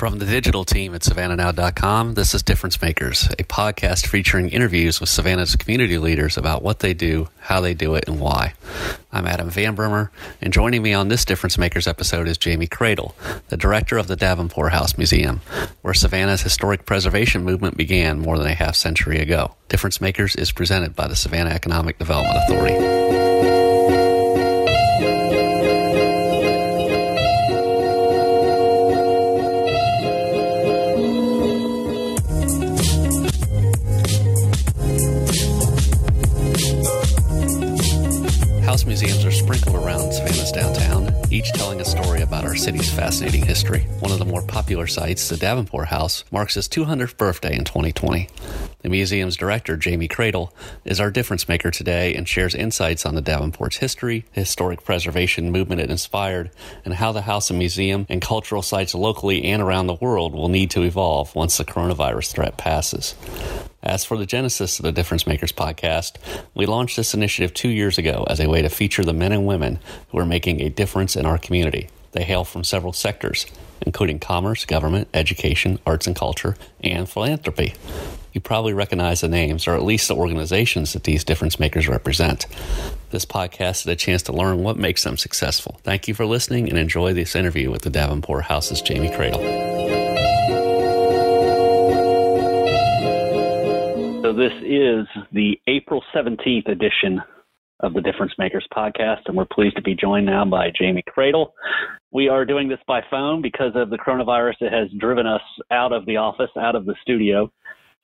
From 0.00 0.18
the 0.18 0.24
digital 0.24 0.64
team 0.64 0.94
at 0.94 1.02
SavannahNow.com, 1.02 2.14
this 2.14 2.32
is 2.32 2.42
Difference 2.42 2.80
Makers, 2.80 3.28
a 3.38 3.44
podcast 3.44 4.06
featuring 4.06 4.48
interviews 4.48 4.98
with 4.98 5.10
Savannah's 5.10 5.56
community 5.56 5.98
leaders 5.98 6.38
about 6.38 6.62
what 6.62 6.78
they 6.78 6.94
do, 6.94 7.28
how 7.38 7.60
they 7.60 7.74
do 7.74 7.96
it, 7.96 8.08
and 8.08 8.18
why. 8.18 8.54
I'm 9.12 9.26
Adam 9.26 9.50
Van 9.50 9.74
Brimmer, 9.74 10.10
and 10.40 10.54
joining 10.54 10.82
me 10.82 10.94
on 10.94 11.08
this 11.08 11.26
Difference 11.26 11.58
Makers 11.58 11.86
episode 11.86 12.28
is 12.28 12.38
Jamie 12.38 12.66
Credle, 12.66 13.14
the 13.48 13.58
director 13.58 13.98
of 13.98 14.06
the 14.06 14.16
Davenport 14.16 14.72
House 14.72 14.96
Museum, 14.96 15.42
where 15.82 15.92
Savannah's 15.92 16.40
historic 16.40 16.86
preservation 16.86 17.44
movement 17.44 17.76
began 17.76 18.20
more 18.20 18.38
than 18.38 18.46
a 18.46 18.54
half 18.54 18.76
century 18.76 19.18
ago. 19.18 19.54
Difference 19.68 20.00
Makers 20.00 20.34
is 20.34 20.50
presented 20.50 20.96
by 20.96 21.08
the 21.08 21.14
Savannah 21.14 21.50
Economic 21.50 21.98
Development 21.98 22.38
Authority. 22.48 23.19
Each 41.40 41.52
telling 41.52 41.80
a 41.80 41.84
story 41.86 42.20
about 42.20 42.44
our 42.44 42.54
city's 42.54 42.92
fascinating 42.92 43.46
history. 43.46 43.80
One 44.00 44.12
of 44.12 44.18
the 44.18 44.26
more 44.26 44.42
popular 44.42 44.86
sites, 44.86 45.30
the 45.30 45.38
Davenport 45.38 45.88
House, 45.88 46.22
marks 46.30 46.54
its 46.54 46.68
200th 46.68 47.16
birthday 47.16 47.56
in 47.56 47.64
2020. 47.64 48.28
The 48.82 48.88
museum's 48.88 49.36
director, 49.36 49.76
Jamie 49.76 50.08
Credle, 50.08 50.52
is 50.86 51.00
our 51.00 51.10
difference 51.10 51.48
maker 51.48 51.70
today 51.70 52.14
and 52.14 52.26
shares 52.26 52.54
insights 52.54 53.04
on 53.04 53.14
the 53.14 53.20
Davenport's 53.20 53.76
history, 53.76 54.24
historic 54.32 54.84
preservation 54.84 55.50
movement 55.50 55.82
it 55.82 55.90
inspired, 55.90 56.50
and 56.84 56.94
how 56.94 57.12
the 57.12 57.22
house 57.22 57.50
and 57.50 57.58
museum 57.58 58.06
and 58.08 58.22
cultural 58.22 58.62
sites 58.62 58.94
locally 58.94 59.44
and 59.44 59.60
around 59.60 59.86
the 59.86 59.94
world 59.94 60.34
will 60.34 60.48
need 60.48 60.70
to 60.70 60.82
evolve 60.82 61.34
once 61.34 61.58
the 61.58 61.64
coronavirus 61.64 62.32
threat 62.32 62.56
passes. 62.56 63.14
As 63.82 64.04
for 64.04 64.16
the 64.16 64.26
genesis 64.26 64.78
of 64.78 64.84
the 64.84 64.92
Difference 64.92 65.26
Makers 65.26 65.52
podcast, 65.52 66.16
we 66.54 66.64
launched 66.64 66.96
this 66.96 67.14
initiative 67.14 67.52
two 67.52 67.70
years 67.70 67.98
ago 67.98 68.24
as 68.28 68.40
a 68.40 68.48
way 68.48 68.62
to 68.62 68.68
feature 68.70 69.04
the 69.04 69.12
men 69.12 69.32
and 69.32 69.46
women 69.46 69.78
who 70.08 70.18
are 70.18 70.26
making 70.26 70.60
a 70.60 70.70
difference 70.70 71.16
in 71.16 71.26
our 71.26 71.38
community. 71.38 71.88
They 72.12 72.24
hail 72.24 72.44
from 72.44 72.64
several 72.64 72.92
sectors, 72.92 73.46
including 73.82 74.18
commerce, 74.18 74.64
government, 74.64 75.08
education, 75.14 75.78
arts 75.86 76.06
and 76.06 76.16
culture, 76.16 76.56
and 76.82 77.08
philanthropy. 77.08 77.74
You 78.32 78.40
probably 78.40 78.72
recognize 78.72 79.22
the 79.22 79.28
names, 79.28 79.66
or 79.66 79.74
at 79.74 79.82
least 79.82 80.08
the 80.08 80.14
organizations 80.14 80.92
that 80.92 81.04
these 81.04 81.24
difference 81.24 81.58
makers 81.58 81.88
represent. 81.88 82.46
This 83.10 83.24
podcast 83.24 83.80
is 83.80 83.86
a 83.86 83.96
chance 83.96 84.22
to 84.22 84.32
learn 84.32 84.62
what 84.62 84.76
makes 84.76 85.02
them 85.02 85.16
successful. 85.16 85.80
Thank 85.82 86.06
you 86.06 86.14
for 86.14 86.26
listening 86.26 86.68
and 86.68 86.78
enjoy 86.78 87.12
this 87.12 87.34
interview 87.34 87.70
with 87.70 87.82
the 87.82 87.90
Davenport 87.90 88.44
House's 88.44 88.80
Jamie 88.82 89.10
Credle. 89.10 89.40
So 94.22 94.32
this 94.32 94.52
is 94.62 95.06
the 95.32 95.58
April 95.66 96.04
17th 96.14 96.68
edition 96.68 97.20
of 97.82 97.94
the 97.94 98.00
Difference 98.00 98.32
Makers 98.38 98.66
podcast, 98.76 99.20
and 99.26 99.36
we're 99.36 99.46
pleased 99.52 99.76
to 99.76 99.82
be 99.82 99.94
joined 99.94 100.26
now 100.26 100.44
by 100.44 100.70
Jamie 100.78 101.04
Credle. 101.08 101.52
We 102.12 102.28
are 102.28 102.44
doing 102.44 102.68
this 102.68 102.78
by 102.86 103.00
phone 103.10 103.42
because 103.42 103.72
of 103.74 103.90
the 103.90 103.98
coronavirus. 103.98 104.54
It 104.60 104.72
has 104.72 104.88
driven 104.98 105.26
us 105.26 105.40
out 105.70 105.92
of 105.92 106.06
the 106.06 106.16
office, 106.16 106.50
out 106.58 106.74
of 106.74 106.84
the 106.84 106.94
studio. 107.02 107.50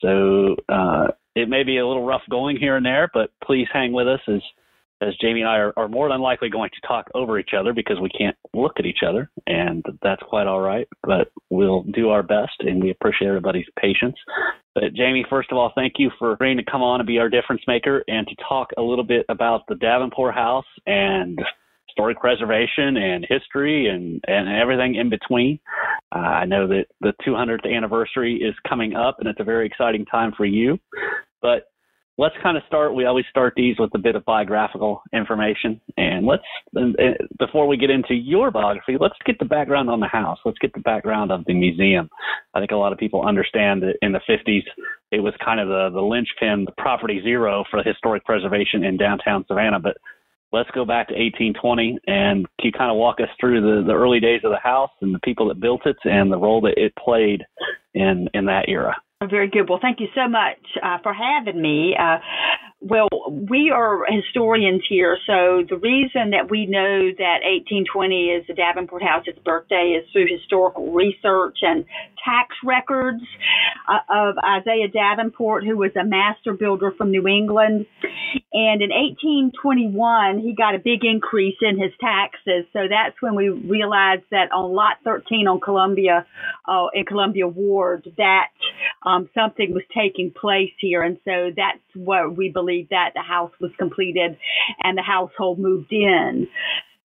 So 0.01 0.55
uh, 0.69 1.07
it 1.35 1.49
may 1.49 1.63
be 1.63 1.77
a 1.77 1.87
little 1.87 2.05
rough 2.05 2.21
going 2.29 2.57
here 2.57 2.75
and 2.75 2.85
there, 2.85 3.09
but 3.13 3.31
please 3.43 3.67
hang 3.71 3.91
with 3.91 4.07
us 4.07 4.21
as 4.27 4.41
as 5.01 5.13
Jamie 5.21 5.41
and 5.41 5.49
I 5.49 5.57
are, 5.57 5.73
are 5.77 5.87
more 5.87 6.09
than 6.09 6.21
likely 6.21 6.49
going 6.49 6.69
to 6.69 6.87
talk 6.87 7.05
over 7.13 7.39
each 7.39 7.51
other 7.57 7.73
because 7.73 7.97
we 8.01 8.09
can't 8.09 8.35
look 8.53 8.73
at 8.79 8.85
each 8.85 9.01
other, 9.07 9.29
and 9.45 9.85
that's 10.01 10.21
quite 10.23 10.47
all 10.47 10.59
right. 10.59 10.87
But 11.03 11.31
we'll 11.49 11.83
do 11.83 12.09
our 12.09 12.23
best, 12.23 12.53
and 12.59 12.81
we 12.81 12.91
appreciate 12.91 13.27
everybody's 13.27 13.67
patience. 13.79 14.15
But 14.73 14.93
Jamie, 14.95 15.25
first 15.29 15.51
of 15.51 15.57
all, 15.57 15.71
thank 15.75 15.93
you 15.97 16.11
for 16.19 16.31
agreeing 16.31 16.57
to 16.57 16.63
come 16.63 16.81
on 16.81 16.99
and 16.99 17.07
be 17.07 17.19
our 17.19 17.29
difference 17.29 17.61
maker 17.67 18.03
and 18.07 18.27
to 18.27 18.35
talk 18.47 18.69
a 18.77 18.81
little 18.81 19.03
bit 19.03 19.25
about 19.29 19.61
the 19.67 19.75
Davenport 19.75 20.33
House 20.33 20.65
and 20.85 21.39
historic 21.87 22.19
preservation 22.19 22.97
and 22.97 23.25
history 23.27 23.87
and, 23.87 24.21
and 24.27 24.49
everything 24.49 24.95
in 24.95 25.09
between. 25.09 25.59
Uh, 26.15 26.19
I 26.19 26.45
know 26.45 26.67
that 26.67 26.85
the 27.01 27.13
200th 27.27 27.71
anniversary 27.71 28.35
is 28.35 28.53
coming 28.67 28.95
up, 28.95 29.17
and 29.19 29.27
it's 29.27 29.39
a 29.39 29.43
very 29.43 29.65
exciting 29.65 30.05
time 30.05 30.31
for 30.37 30.45
you. 30.45 30.79
But 31.41 31.63
let's 32.17 32.35
kind 32.41 32.57
of 32.57 32.63
start. 32.67 32.95
We 32.95 33.05
always 33.05 33.25
start 33.29 33.53
these 33.55 33.75
with 33.79 33.91
a 33.93 33.99
bit 33.99 34.15
of 34.15 34.25
biographical 34.25 35.01
information, 35.13 35.79
and 35.97 36.25
let's 36.25 36.43
before 37.37 37.67
we 37.67 37.77
get 37.77 37.89
into 37.89 38.13
your 38.13 38.51
biography, 38.51 38.97
let's 38.99 39.15
get 39.25 39.37
the 39.39 39.45
background 39.45 39.89
on 39.89 39.99
the 39.99 40.07
house. 40.07 40.39
Let's 40.45 40.57
get 40.59 40.73
the 40.73 40.79
background 40.79 41.31
of 41.31 41.45
the 41.45 41.53
museum. 41.53 42.09
I 42.53 42.59
think 42.59 42.71
a 42.71 42.75
lot 42.75 42.91
of 42.91 42.97
people 42.97 43.21
understand 43.21 43.83
that 43.83 43.95
in 44.01 44.11
the 44.11 44.21
50s, 44.29 44.63
it 45.11 45.19
was 45.19 45.33
kind 45.43 45.59
of 45.59 45.67
the 45.67 45.89
the 45.93 46.01
linchpin, 46.01 46.65
the 46.65 46.73
property 46.77 47.21
zero 47.21 47.63
for 47.69 47.81
historic 47.83 48.25
preservation 48.25 48.83
in 48.83 48.97
downtown 48.97 49.45
Savannah, 49.47 49.79
but. 49.79 49.97
Let's 50.53 50.71
go 50.73 50.85
back 50.85 51.09
to 51.09 51.13
1820 51.13 51.99
and 52.07 52.47
can 52.57 52.67
you 52.67 52.71
kind 52.71 52.89
of 52.89 52.95
walk 52.95 53.19
us 53.19 53.27
through 53.37 53.59
the, 53.59 53.85
the 53.85 53.93
early 53.93 54.21
days 54.21 54.39
of 54.45 54.51
the 54.51 54.57
house 54.63 54.91
and 55.01 55.13
the 55.13 55.19
people 55.19 55.49
that 55.49 55.59
built 55.59 55.85
it 55.85 55.97
and 56.05 56.31
the 56.31 56.37
role 56.37 56.61
that 56.61 56.77
it 56.77 56.93
played 56.95 57.43
in 57.93 58.29
in 58.33 58.45
that 58.45 58.69
era. 58.69 58.95
Very 59.25 59.49
good. 59.49 59.67
Well, 59.67 59.79
thank 59.81 59.99
you 59.99 60.07
so 60.13 60.27
much 60.27 60.61
uh, 60.83 60.99
for 61.01 61.11
having 61.11 61.59
me. 61.59 61.95
Uh, 61.99 62.17
well, 62.79 63.09
we 63.49 63.71
are 63.73 64.05
historians 64.07 64.83
here, 64.87 65.17
so 65.25 65.63
the 65.67 65.77
reason 65.77 66.29
that 66.29 66.51
we 66.51 66.67
know 66.67 67.09
that 67.17 67.41
1820 67.41 68.29
is 68.29 68.45
the 68.47 68.53
Davenport 68.53 69.01
House's 69.01 69.33
birthday 69.43 69.97
is 69.97 70.05
through 70.11 70.27
historical 70.29 70.93
research 70.93 71.57
and 71.63 71.83
tax 72.27 72.55
records 72.63 73.23
uh, 73.87 73.99
of 74.09 74.35
Isaiah 74.37 74.87
Davenport, 74.87 75.63
who 75.63 75.77
was 75.77 75.91
a 75.99 76.05
master 76.05 76.53
builder 76.53 76.91
from 76.97 77.11
New 77.11 77.27
England. 77.27 77.85
And 78.53 78.81
in 78.81 78.89
1821, 78.89 80.39
he 80.39 80.53
got 80.53 80.75
a 80.75 80.79
big 80.79 81.03
increase 81.03 81.57
in 81.61 81.79
his 81.79 81.91
taxes, 81.99 82.65
so 82.73 82.87
that's 82.89 83.15
when 83.21 83.35
we 83.35 83.49
realized 83.49 84.23
that 84.31 84.51
on 84.51 84.73
Lot 84.73 84.97
13 85.03 85.47
on 85.47 85.59
Columbia, 85.59 86.25
uh, 86.67 86.87
in 86.93 87.05
Columbia 87.05 87.47
Ward, 87.47 88.07
that 88.17 88.47
um, 89.05 89.29
something 89.33 89.73
was 89.73 89.83
taking 89.95 90.31
place 90.31 90.73
here, 90.79 91.01
and 91.03 91.17
so 91.25 91.51
that's 91.55 91.83
what 91.95 92.35
we 92.35 92.49
believe 92.49 92.67
believe 92.67 92.89
that 92.89 93.11
the 93.15 93.21
house 93.21 93.51
was 93.59 93.71
completed 93.77 94.37
and 94.83 94.97
the 94.97 95.01
household 95.01 95.59
moved 95.59 95.91
in. 95.91 96.47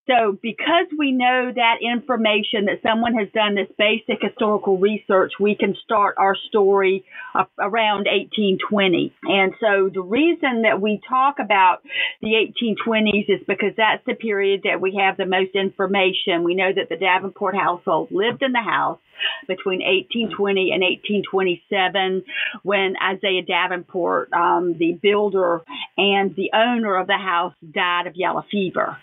So, 0.08 0.36
because 0.42 0.86
we 0.98 1.12
know 1.12 1.52
that 1.54 1.76
information 1.80 2.64
that 2.66 2.82
someone 2.82 3.14
has 3.14 3.28
done 3.32 3.54
this 3.54 3.68
basic 3.78 4.20
historical 4.20 4.76
research, 4.76 5.34
we 5.38 5.54
can 5.54 5.76
start 5.84 6.16
our 6.18 6.34
story 6.48 7.04
around 7.36 8.06
1820. 8.10 9.14
And 9.22 9.52
so, 9.60 9.90
the 9.94 10.02
reason 10.02 10.62
that 10.62 10.80
we 10.80 11.00
talk 11.08 11.36
about 11.38 11.82
the 12.20 12.34
1820s 12.34 13.28
is 13.28 13.46
because 13.46 13.74
that's 13.76 14.04
the 14.04 14.14
period 14.14 14.62
that 14.64 14.80
we 14.80 14.96
have 14.96 15.16
the 15.16 15.26
most 15.26 15.54
information. 15.54 16.42
We 16.42 16.56
know 16.56 16.72
that 16.74 16.88
the 16.88 16.96
Davenport 16.96 17.54
household 17.54 18.08
lived 18.10 18.42
in 18.42 18.50
the 18.50 18.62
house 18.62 18.98
between 19.46 19.80
1820 19.80 20.72
and 20.72 20.82
1827 20.82 22.24
when 22.64 22.94
Isaiah 23.00 23.42
Davenport, 23.46 24.32
um, 24.32 24.74
the 24.78 24.98
builder 25.00 25.62
and 25.96 26.34
the 26.34 26.50
owner 26.54 26.96
of 26.96 27.06
the 27.06 27.18
house, 27.18 27.54
died 27.72 28.08
of 28.08 28.16
yellow 28.16 28.44
fever. 28.50 28.96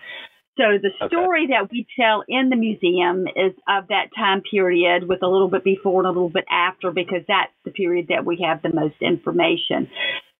So 0.59 0.77
the 0.77 0.91
story 1.07 1.45
okay. 1.45 1.53
that 1.53 1.71
we 1.71 1.87
tell 1.97 2.25
in 2.27 2.49
the 2.49 2.57
museum 2.57 3.27
is 3.27 3.53
of 3.65 3.87
that 3.87 4.07
time 4.13 4.41
period 4.41 5.07
with 5.07 5.23
a 5.23 5.27
little 5.27 5.47
bit 5.47 5.63
before 5.63 6.01
and 6.01 6.07
a 6.07 6.11
little 6.11 6.29
bit 6.29 6.43
after 6.51 6.91
because 6.91 7.21
that's 7.29 7.53
the 7.63 7.71
period 7.71 8.07
that 8.09 8.25
we 8.25 8.43
have 8.45 8.61
the 8.61 8.73
most 8.73 8.95
information. 8.99 9.89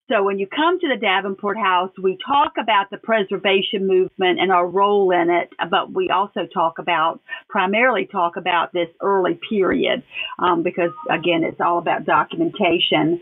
So 0.09 0.23
when 0.23 0.39
you 0.39 0.47
come 0.47 0.79
to 0.79 0.87
the 0.87 0.99
Davenport 0.99 1.57
House, 1.57 1.91
we 2.01 2.17
talk 2.25 2.53
about 2.59 2.89
the 2.89 2.97
preservation 2.97 3.85
movement 3.85 4.39
and 4.39 4.51
our 4.51 4.67
role 4.67 5.11
in 5.11 5.29
it, 5.29 5.53
but 5.69 5.93
we 5.93 6.09
also 6.09 6.47
talk 6.51 6.79
about 6.79 7.21
primarily 7.47 8.07
talk 8.11 8.35
about 8.35 8.73
this 8.73 8.87
early 9.01 9.39
period 9.49 10.01
um, 10.39 10.63
because 10.63 10.89
again, 11.11 11.43
it's 11.43 11.61
all 11.61 11.77
about 11.77 12.05
documentation. 12.05 13.21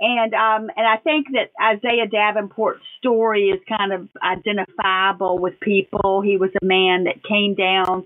And 0.00 0.34
um, 0.34 0.70
and 0.76 0.86
I 0.86 0.98
think 1.02 1.28
that 1.32 1.50
Isaiah 1.62 2.06
Davenport's 2.06 2.82
story 2.98 3.48
is 3.48 3.60
kind 3.66 3.92
of 3.92 4.08
identifiable 4.22 5.38
with 5.38 5.58
people. 5.60 6.20
He 6.20 6.36
was 6.36 6.50
a 6.60 6.64
man 6.64 7.04
that 7.04 7.24
came 7.26 7.54
down 7.54 8.04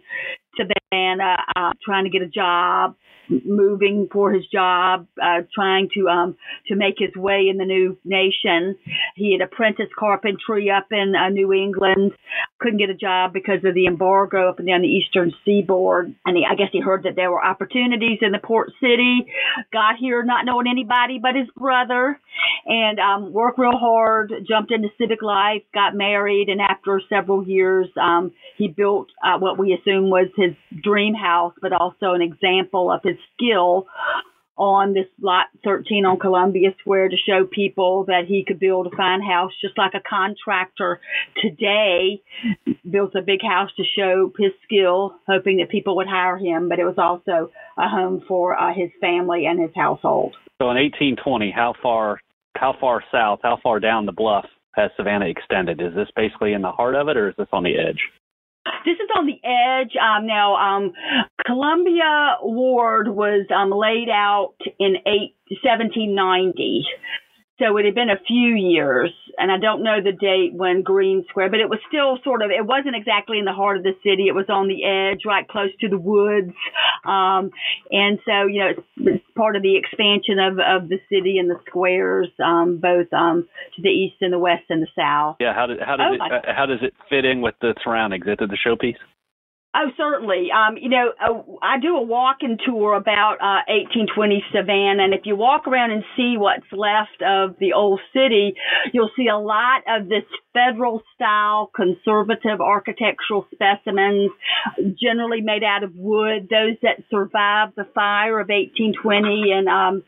to 0.58 0.64
Savannah 0.92 1.38
uh, 1.56 1.72
trying 1.84 2.04
to 2.04 2.10
get 2.10 2.22
a 2.22 2.28
job 2.28 2.94
moving 3.28 4.08
for 4.12 4.32
his 4.32 4.46
job, 4.46 5.06
uh, 5.22 5.42
trying 5.54 5.88
to 5.94 6.08
um, 6.08 6.36
to 6.68 6.76
make 6.76 6.96
his 6.98 7.14
way 7.16 7.48
in 7.48 7.56
the 7.58 7.64
new 7.64 7.96
nation. 8.04 8.76
He 9.14 9.32
had 9.32 9.46
apprenticed 9.46 9.94
carpentry 9.98 10.70
up 10.70 10.86
in 10.90 11.14
uh, 11.14 11.28
New 11.28 11.52
England, 11.52 12.12
couldn't 12.58 12.78
get 12.78 12.90
a 12.90 12.94
job 12.94 13.32
because 13.32 13.64
of 13.64 13.74
the 13.74 13.86
embargo 13.86 14.48
up 14.48 14.58
and 14.58 14.68
down 14.68 14.82
the 14.82 14.88
eastern 14.88 15.32
seaboard. 15.44 16.14
And 16.24 16.36
he, 16.36 16.46
I 16.48 16.54
guess 16.54 16.68
he 16.72 16.80
heard 16.80 17.04
that 17.04 17.16
there 17.16 17.30
were 17.30 17.44
opportunities 17.44 18.18
in 18.22 18.32
the 18.32 18.38
port 18.38 18.70
city. 18.80 19.26
Got 19.72 19.96
here 19.98 20.22
not 20.22 20.44
knowing 20.44 20.66
anybody 20.68 21.18
but 21.20 21.34
his 21.34 21.48
brother, 21.56 22.18
and 22.66 22.98
um, 22.98 23.32
worked 23.32 23.58
real 23.58 23.78
hard. 23.78 24.32
Jumped 24.48 24.72
into 24.72 24.88
civic 24.98 25.22
life, 25.22 25.62
got 25.74 25.94
married, 25.94 26.48
and 26.48 26.60
after 26.60 27.00
several 27.08 27.46
years, 27.46 27.88
um, 28.00 28.32
he 28.56 28.68
built 28.68 29.08
uh, 29.24 29.38
what 29.38 29.58
we 29.58 29.72
assume 29.72 30.10
was 30.10 30.28
his 30.36 30.52
dream 30.82 31.14
house, 31.14 31.54
but 31.60 31.72
also 31.72 32.12
an 32.12 32.22
example 32.22 32.90
of 32.90 33.00
his 33.02 33.11
skill 33.34 33.86
on 34.56 34.92
this 34.92 35.06
lot 35.20 35.46
13 35.64 36.04
on 36.04 36.18
Columbia 36.18 36.70
Square 36.80 37.08
to 37.08 37.16
show 37.16 37.46
people 37.46 38.04
that 38.06 38.24
he 38.28 38.44
could 38.46 38.60
build 38.60 38.86
a 38.86 38.96
fine 38.96 39.22
house 39.22 39.52
just 39.60 39.78
like 39.78 39.92
a 39.94 40.02
contractor 40.08 41.00
today 41.40 42.22
built 42.88 43.14
a 43.14 43.22
big 43.22 43.40
house 43.42 43.70
to 43.76 43.82
show 43.96 44.30
his 44.38 44.52
skill, 44.64 45.16
hoping 45.26 45.56
that 45.56 45.70
people 45.70 45.96
would 45.96 46.06
hire 46.06 46.36
him, 46.36 46.68
but 46.68 46.78
it 46.78 46.84
was 46.84 46.98
also 46.98 47.50
a 47.78 47.88
home 47.88 48.22
for 48.28 48.58
uh, 48.58 48.74
his 48.74 48.90
family 49.00 49.46
and 49.46 49.60
his 49.60 49.70
household. 49.74 50.36
So 50.60 50.70
in 50.70 50.76
1820, 50.76 51.50
how 51.50 51.74
far 51.82 52.20
how 52.54 52.74
far 52.78 53.02
south, 53.10 53.40
how 53.42 53.58
far 53.62 53.80
down 53.80 54.06
the 54.06 54.12
bluff 54.12 54.44
has 54.76 54.90
Savannah 54.96 55.26
extended? 55.26 55.80
Is 55.80 55.94
this 55.94 56.08
basically 56.14 56.52
in 56.52 56.62
the 56.62 56.70
heart 56.70 56.94
of 56.94 57.08
it 57.08 57.16
or 57.16 57.30
is 57.30 57.34
this 57.36 57.48
on 57.52 57.64
the 57.64 57.74
edge? 57.76 57.98
This 58.84 58.94
is 58.94 59.08
on 59.16 59.26
the 59.26 59.40
edge. 59.44 59.92
Um, 59.96 60.26
now, 60.26 60.56
um, 60.56 60.92
Columbia 61.46 62.36
Ward 62.42 63.08
was 63.08 63.46
um, 63.54 63.70
laid 63.70 64.08
out 64.08 64.54
in 64.78 64.96
eight, 65.06 65.34
1790. 65.62 66.84
So 67.62 67.76
it 67.76 67.84
had 67.84 67.94
been 67.94 68.10
a 68.10 68.18
few 68.26 68.56
years, 68.56 69.12
and 69.38 69.52
I 69.52 69.58
don't 69.58 69.84
know 69.84 70.02
the 70.02 70.10
date 70.10 70.52
when 70.52 70.82
Green 70.82 71.24
Square, 71.28 71.50
but 71.50 71.60
it 71.60 71.70
was 71.70 71.78
still 71.86 72.18
sort 72.24 72.42
of, 72.42 72.50
it 72.50 72.66
wasn't 72.66 72.96
exactly 72.96 73.38
in 73.38 73.44
the 73.44 73.52
heart 73.52 73.76
of 73.76 73.84
the 73.84 73.94
city. 74.02 74.26
It 74.26 74.34
was 74.34 74.46
on 74.48 74.66
the 74.66 74.82
edge, 74.84 75.20
right 75.24 75.46
close 75.46 75.70
to 75.80 75.88
the 75.88 75.98
woods. 75.98 76.52
Um, 77.04 77.50
and 77.90 78.18
so, 78.26 78.46
you 78.46 78.60
know, 78.60 78.70
it's, 78.76 78.86
it's 78.98 79.24
part 79.36 79.54
of 79.54 79.62
the 79.62 79.76
expansion 79.76 80.40
of, 80.40 80.58
of 80.58 80.88
the 80.88 80.98
city 81.08 81.38
and 81.38 81.48
the 81.48 81.60
squares, 81.68 82.28
um, 82.44 82.78
both 82.78 83.12
um, 83.12 83.46
to 83.76 83.82
the 83.82 83.90
east 83.90 84.16
and 84.20 84.32
the 84.32 84.38
west 84.40 84.64
and 84.68 84.82
the 84.82 84.88
south. 84.98 85.36
Yeah, 85.38 85.54
how, 85.54 85.66
did, 85.66 85.78
how, 85.80 85.96
does, 85.96 86.18
oh, 86.20 86.24
it, 86.24 86.32
uh, 86.32 86.52
how 86.52 86.66
does 86.66 86.80
it 86.82 86.94
fit 87.08 87.24
in 87.24 87.42
with 87.42 87.54
the 87.60 87.74
surroundings? 87.84 88.26
Is 88.26 88.38
it 88.40 88.50
the 88.50 88.58
showpiece? 88.58 88.98
Oh, 89.74 89.88
certainly. 89.96 90.48
Um, 90.52 90.76
you 90.76 90.90
know, 90.90 91.12
uh, 91.18 91.56
I 91.62 91.80
do 91.80 91.96
a 91.96 92.02
walking 92.02 92.58
tour 92.62 92.94
about 92.94 93.36
uh, 93.40 93.64
1820 93.72 94.44
Savannah, 94.52 95.02
and 95.02 95.14
if 95.14 95.22
you 95.24 95.34
walk 95.34 95.66
around 95.66 95.92
and 95.92 96.04
see 96.14 96.34
what's 96.36 96.70
left 96.72 97.22
of 97.24 97.56
the 97.58 97.72
old 97.72 97.98
city, 98.12 98.54
you'll 98.92 99.10
see 99.16 99.28
a 99.28 99.38
lot 99.38 99.80
of 99.88 100.10
this 100.10 100.24
federal 100.52 101.00
style 101.14 101.70
conservative 101.74 102.60
architectural 102.60 103.46
specimens, 103.50 104.30
generally 105.00 105.40
made 105.40 105.64
out 105.64 105.82
of 105.82 105.96
wood. 105.96 106.48
Those 106.50 106.76
that 106.82 107.02
survived 107.10 107.72
the 107.74 107.88
fire 107.94 108.40
of 108.40 108.48
1820 108.48 109.52
in 109.52 109.68
um, 109.68 110.02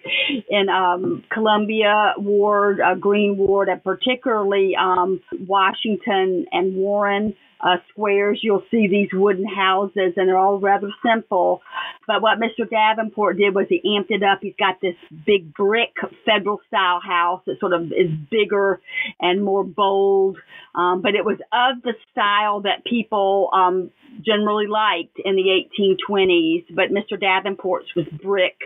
in 0.50 0.68
um, 0.68 1.24
Columbia 1.32 2.12
Ward, 2.18 2.80
uh, 2.82 2.96
Green 2.96 3.38
Ward, 3.38 3.70
and 3.70 3.82
particularly 3.82 4.76
um, 4.78 5.22
Washington 5.46 6.44
and 6.52 6.76
Warren 6.76 7.34
uh, 7.64 7.76
squares, 7.88 8.40
you'll 8.42 8.64
see 8.70 8.86
these 8.88 9.08
wooden 9.12 9.46
houses, 9.46 10.12
and 10.16 10.28
they're 10.28 10.38
all 10.38 10.60
rather 10.60 10.90
simple. 11.04 11.62
But 12.06 12.20
what 12.20 12.38
Mr. 12.38 12.68
Davenport 12.68 13.38
did 13.38 13.54
was 13.54 13.66
he 13.70 13.80
amped 13.86 14.10
it 14.10 14.22
up. 14.22 14.40
He's 14.42 14.54
got 14.58 14.80
this 14.82 14.96
big 15.24 15.54
brick 15.54 15.94
federal 16.26 16.60
style 16.68 17.00
house 17.00 17.40
that 17.46 17.58
sort 17.60 17.72
of 17.72 17.86
is 17.86 18.10
bigger 18.30 18.80
and 19.18 19.42
more 19.42 19.64
bold. 19.64 20.36
Um, 20.74 21.00
but 21.00 21.14
it 21.14 21.24
was 21.24 21.38
of 21.52 21.82
the 21.82 21.94
style 22.12 22.60
that 22.62 22.84
people 22.84 23.48
um, 23.54 23.90
generally 24.24 24.66
liked 24.66 25.18
in 25.24 25.34
the 25.36 25.64
1820s. 25.80 26.66
But 26.74 26.90
Mr. 26.90 27.18
Davenport's 27.18 27.94
was 27.96 28.06
brick 28.22 28.58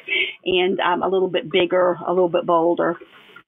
and 0.44 0.80
um, 0.80 1.04
a 1.04 1.08
little 1.08 1.28
bit 1.28 1.50
bigger, 1.52 1.96
a 2.04 2.10
little 2.10 2.28
bit 2.28 2.46
bolder 2.46 2.96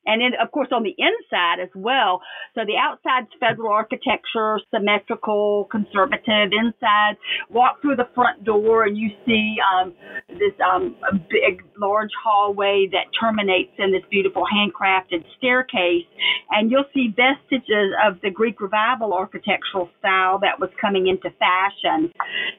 and 0.07 0.21
then 0.21 0.33
of 0.41 0.51
course 0.51 0.69
on 0.73 0.83
the 0.83 0.95
inside 0.99 1.61
as 1.63 1.71
well. 1.75 2.21
So 2.55 2.63
the 2.67 2.77
outside's 2.77 3.31
federal 3.39 3.73
architecture, 3.73 4.59
symmetrical, 4.73 5.69
conservative. 5.71 6.53
Inside, 6.53 7.17
walk 7.49 7.81
through 7.83 7.97
the 7.97 8.09
front 8.15 8.45
door 8.45 8.85
and 8.85 8.97
you 8.97 9.11
see 9.27 9.57
um, 9.61 9.93
this 10.29 10.55
um, 10.61 10.97
big, 11.29 11.63
large 11.79 12.11
hallway 12.23 12.89
that 12.93 13.07
terminates 13.19 13.73
in 13.79 13.93
this 13.93 14.03
beautiful 14.11 14.45
handcrafted 14.45 15.25
staircase, 15.39 16.07
and 16.51 16.71
you'll 16.71 16.89
see 16.95 17.15
vestiges 17.15 17.93
of 18.05 18.21
the 18.23 18.31
Greek 18.31 18.61
Revival 18.61 19.13
architectural 19.13 19.89
style 19.99 20.39
that 20.41 20.59
was 20.59 20.71
coming 20.81 21.09
into 21.09 21.31
fashion. 21.39 22.13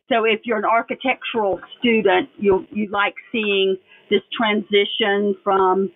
So 0.10 0.26
if 0.26 0.42
you're 0.46 0.58
an 0.58 0.66
architectural 0.66 1.60
student, 1.80 2.30
you 2.38 2.66
you 2.72 2.90
like 2.92 3.16
seeing 3.32 3.78
this 4.12 4.22
transition 4.38 5.36
from 5.44 5.92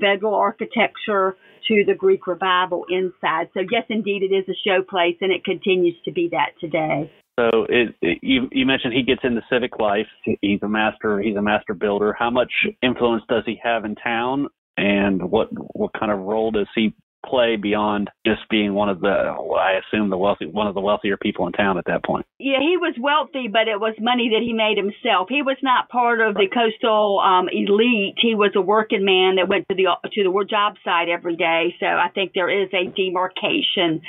federal 0.00 0.34
architecture 0.34 1.36
to 1.68 1.84
the 1.86 1.94
Greek 1.94 2.26
revival 2.26 2.84
inside. 2.90 3.48
So 3.54 3.60
yes, 3.70 3.84
indeed, 3.88 4.22
it 4.22 4.34
is 4.34 4.44
a 4.48 4.68
showplace, 4.68 5.16
and 5.20 5.32
it 5.32 5.44
continues 5.44 5.94
to 6.04 6.12
be 6.12 6.28
that 6.32 6.50
today. 6.60 7.10
So 7.38 7.64
it, 7.68 7.94
it, 8.02 8.18
you, 8.22 8.48
you 8.52 8.66
mentioned 8.66 8.92
he 8.92 9.02
gets 9.02 9.22
into 9.24 9.40
civic 9.50 9.78
life. 9.78 10.08
He's 10.42 10.60
a 10.62 10.68
master. 10.68 11.20
He's 11.20 11.36
a 11.36 11.42
master 11.42 11.72
builder. 11.72 12.14
How 12.18 12.28
much 12.28 12.52
influence 12.82 13.22
does 13.28 13.44
he 13.46 13.58
have 13.62 13.84
in 13.84 13.94
town, 13.94 14.48
and 14.76 15.30
what 15.30 15.48
what 15.74 15.92
kind 15.98 16.12
of 16.12 16.18
role 16.18 16.50
does 16.50 16.68
he 16.74 16.94
play 17.26 17.56
beyond 17.56 18.10
just 18.26 18.40
being 18.50 18.74
one 18.74 18.88
of 18.88 19.00
the 19.00 19.08
I 19.08 19.80
assume 19.80 20.10
the 20.10 20.16
wealthy 20.16 20.46
one 20.46 20.66
of 20.66 20.74
the 20.74 20.80
wealthier 20.80 21.16
people 21.16 21.46
in 21.46 21.52
town 21.52 21.78
at 21.78 21.84
that 21.86 22.04
point. 22.04 22.26
Yeah, 22.38 22.60
he 22.60 22.76
was 22.76 22.94
wealthy, 22.98 23.48
but 23.48 23.68
it 23.68 23.78
was 23.78 23.94
money 24.00 24.30
that 24.32 24.42
he 24.42 24.52
made 24.52 24.76
himself. 24.76 25.28
He 25.28 25.42
was 25.42 25.58
not 25.62 25.88
part 25.88 26.20
of 26.20 26.34
the 26.34 26.48
coastal 26.52 27.20
um 27.20 27.48
elite. 27.52 28.16
He 28.18 28.34
was 28.34 28.52
a 28.54 28.60
working 28.60 29.04
man 29.04 29.36
that 29.36 29.48
went 29.48 29.68
to 29.68 29.74
the 29.74 29.88
to 30.12 30.22
the 30.22 30.46
job 30.48 30.74
site 30.84 31.08
every 31.08 31.36
day. 31.36 31.74
So 31.78 31.86
I 31.86 32.08
think 32.14 32.32
there 32.34 32.50
is 32.50 32.68
a 32.72 32.88
demarcation 32.90 34.02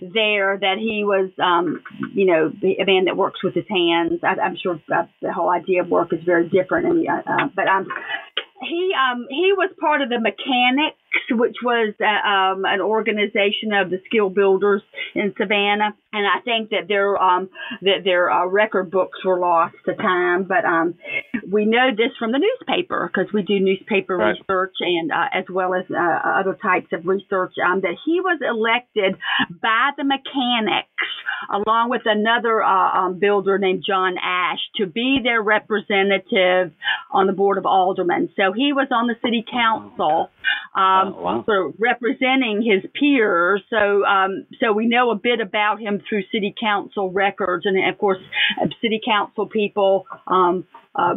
there 0.00 0.58
that 0.58 0.76
he 0.78 1.04
was 1.04 1.30
um 1.42 1.82
you 2.14 2.26
know 2.26 2.50
a 2.64 2.84
man 2.84 3.04
that 3.06 3.16
works 3.16 3.42
with 3.44 3.54
his 3.54 3.68
hands. 3.68 4.20
I, 4.22 4.40
I'm 4.40 4.56
sure 4.56 4.80
the 4.88 5.32
whole 5.32 5.50
idea 5.50 5.82
of 5.82 5.88
work 5.88 6.12
is 6.12 6.20
very 6.24 6.48
different 6.48 6.86
and 6.86 7.08
uh, 7.08 7.22
uh, 7.26 7.48
but 7.54 7.68
um 7.68 7.86
he 8.62 8.92
um 8.94 9.26
he 9.28 9.52
was 9.56 9.70
part 9.80 10.02
of 10.02 10.08
the 10.08 10.20
mechanics 10.20 10.96
which 11.30 11.56
was 11.62 11.94
uh, 12.00 12.28
um, 12.28 12.64
an 12.64 12.80
organization 12.80 13.72
of 13.72 13.90
the 13.90 14.00
skill 14.06 14.28
builders 14.28 14.82
in 15.14 15.32
Savannah, 15.38 15.94
and 16.12 16.26
I 16.26 16.40
think 16.44 16.70
that 16.70 16.88
their 16.88 17.16
um, 17.16 17.48
that 17.82 18.04
their 18.04 18.30
uh, 18.30 18.46
record 18.46 18.90
books 18.90 19.24
were 19.24 19.38
lost 19.38 19.74
to 19.86 19.94
time. 19.94 20.44
But 20.44 20.64
um, 20.64 20.94
we 21.50 21.64
know 21.64 21.90
this 21.90 22.10
from 22.18 22.32
the 22.32 22.38
newspaper 22.38 23.10
because 23.12 23.32
we 23.32 23.42
do 23.42 23.60
newspaper 23.60 24.16
right. 24.16 24.36
research 24.38 24.74
and 24.80 25.10
uh, 25.10 25.28
as 25.32 25.44
well 25.50 25.74
as 25.74 25.84
uh, 25.90 26.40
other 26.40 26.56
types 26.60 26.88
of 26.92 27.06
research. 27.06 27.54
Um, 27.64 27.80
that 27.82 27.96
he 28.04 28.20
was 28.20 28.40
elected 28.42 29.16
by 29.60 29.90
the 29.96 30.04
mechanics 30.04 30.88
along 31.52 31.90
with 31.90 32.02
another 32.04 32.62
uh, 32.62 32.98
um, 32.98 33.18
builder 33.18 33.58
named 33.58 33.84
John 33.86 34.16
Ash 34.22 34.58
to 34.76 34.86
be 34.86 35.20
their 35.22 35.42
representative 35.42 36.72
on 37.10 37.26
the 37.26 37.32
board 37.32 37.58
of 37.58 37.66
aldermen. 37.66 38.30
So 38.36 38.52
he 38.52 38.72
was 38.72 38.88
on 38.90 39.06
the 39.06 39.14
city 39.22 39.44
council 39.50 40.30
um, 40.74 41.14
oh, 41.16 41.22
wow. 41.22 41.44
sort 41.44 41.68
of 41.68 41.74
representing 41.78 42.62
his 42.62 42.90
peers. 42.98 43.62
So, 43.70 44.04
um, 44.04 44.46
so 44.60 44.72
we 44.72 44.86
know 44.86 45.10
a 45.10 45.14
bit 45.14 45.40
about 45.40 45.80
him 45.80 46.02
through 46.08 46.22
city 46.32 46.52
council 46.58 47.12
records, 47.12 47.64
and 47.64 47.76
of 47.88 47.98
course, 47.98 48.18
city 48.82 49.00
council 49.04 49.46
people 49.46 50.06
um, 50.26 50.66
uh, 50.96 51.14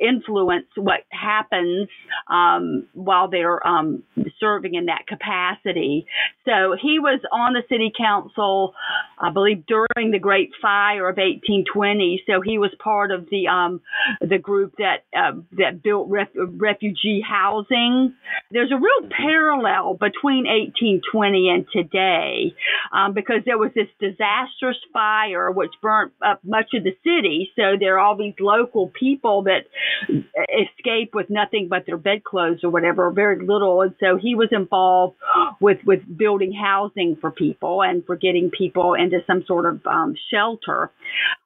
influence 0.00 0.66
what 0.76 1.00
happens 1.10 1.88
um, 2.28 2.86
while 2.92 3.28
they're 3.28 3.66
um, 3.66 4.02
serving 4.38 4.74
in 4.74 4.86
that 4.86 5.06
capacity. 5.06 6.06
So 6.44 6.76
he 6.80 6.98
was 6.98 7.20
on 7.32 7.54
the 7.54 7.62
city 7.68 7.92
council, 7.96 8.74
I 9.18 9.30
believe, 9.30 9.64
during 9.66 10.10
the 10.12 10.18
Great 10.18 10.50
Fire 10.60 11.08
of 11.08 11.16
1820. 11.16 12.22
So 12.26 12.40
he 12.40 12.58
was 12.58 12.70
part 12.82 13.10
of 13.10 13.28
the 13.30 13.48
um, 13.48 13.80
the 14.20 14.38
group 14.38 14.74
that 14.78 15.04
uh, 15.16 15.40
that 15.52 15.82
built 15.82 16.08
ref- 16.08 16.28
refugee 16.34 17.22
housing. 17.26 18.14
There's 18.50 18.70
a 18.72 18.76
real 18.76 19.10
parallel 19.10 19.94
between 19.94 20.44
1820 20.46 21.48
and 21.48 21.66
today 21.72 22.54
um, 22.92 23.14
because 23.14 23.40
there 23.44 23.58
was 23.58 23.72
this 23.74 23.88
disastrous 24.00 24.78
fire 24.92 25.50
which 25.50 25.72
burnt 25.82 26.12
up 26.24 26.40
much 26.44 26.70
of 26.74 26.84
the 26.84 26.96
city. 27.02 27.50
So 27.56 27.76
there 27.78 27.96
are 27.96 27.98
all 27.98 28.16
these 28.16 28.34
local 28.38 28.88
people 28.88 29.16
people 29.16 29.42
that 29.56 30.24
escape 30.60 31.14
with 31.14 31.30
nothing 31.30 31.68
but 31.68 31.84
their 31.86 31.96
bedclothes 31.96 32.62
or 32.62 32.70
whatever, 32.70 33.10
very 33.10 33.44
little. 33.44 33.82
And 33.82 33.94
so 34.00 34.16
he 34.16 34.34
was 34.34 34.48
involved 34.52 35.16
with 35.60 35.78
with 35.84 36.00
building 36.16 36.52
housing 36.52 37.16
for 37.20 37.30
people 37.30 37.82
and 37.82 38.04
for 38.04 38.16
getting 38.16 38.50
people 38.50 38.94
into 38.94 39.18
some 39.26 39.44
sort 39.46 39.66
of 39.66 39.86
um, 39.86 40.14
shelter. 40.30 40.90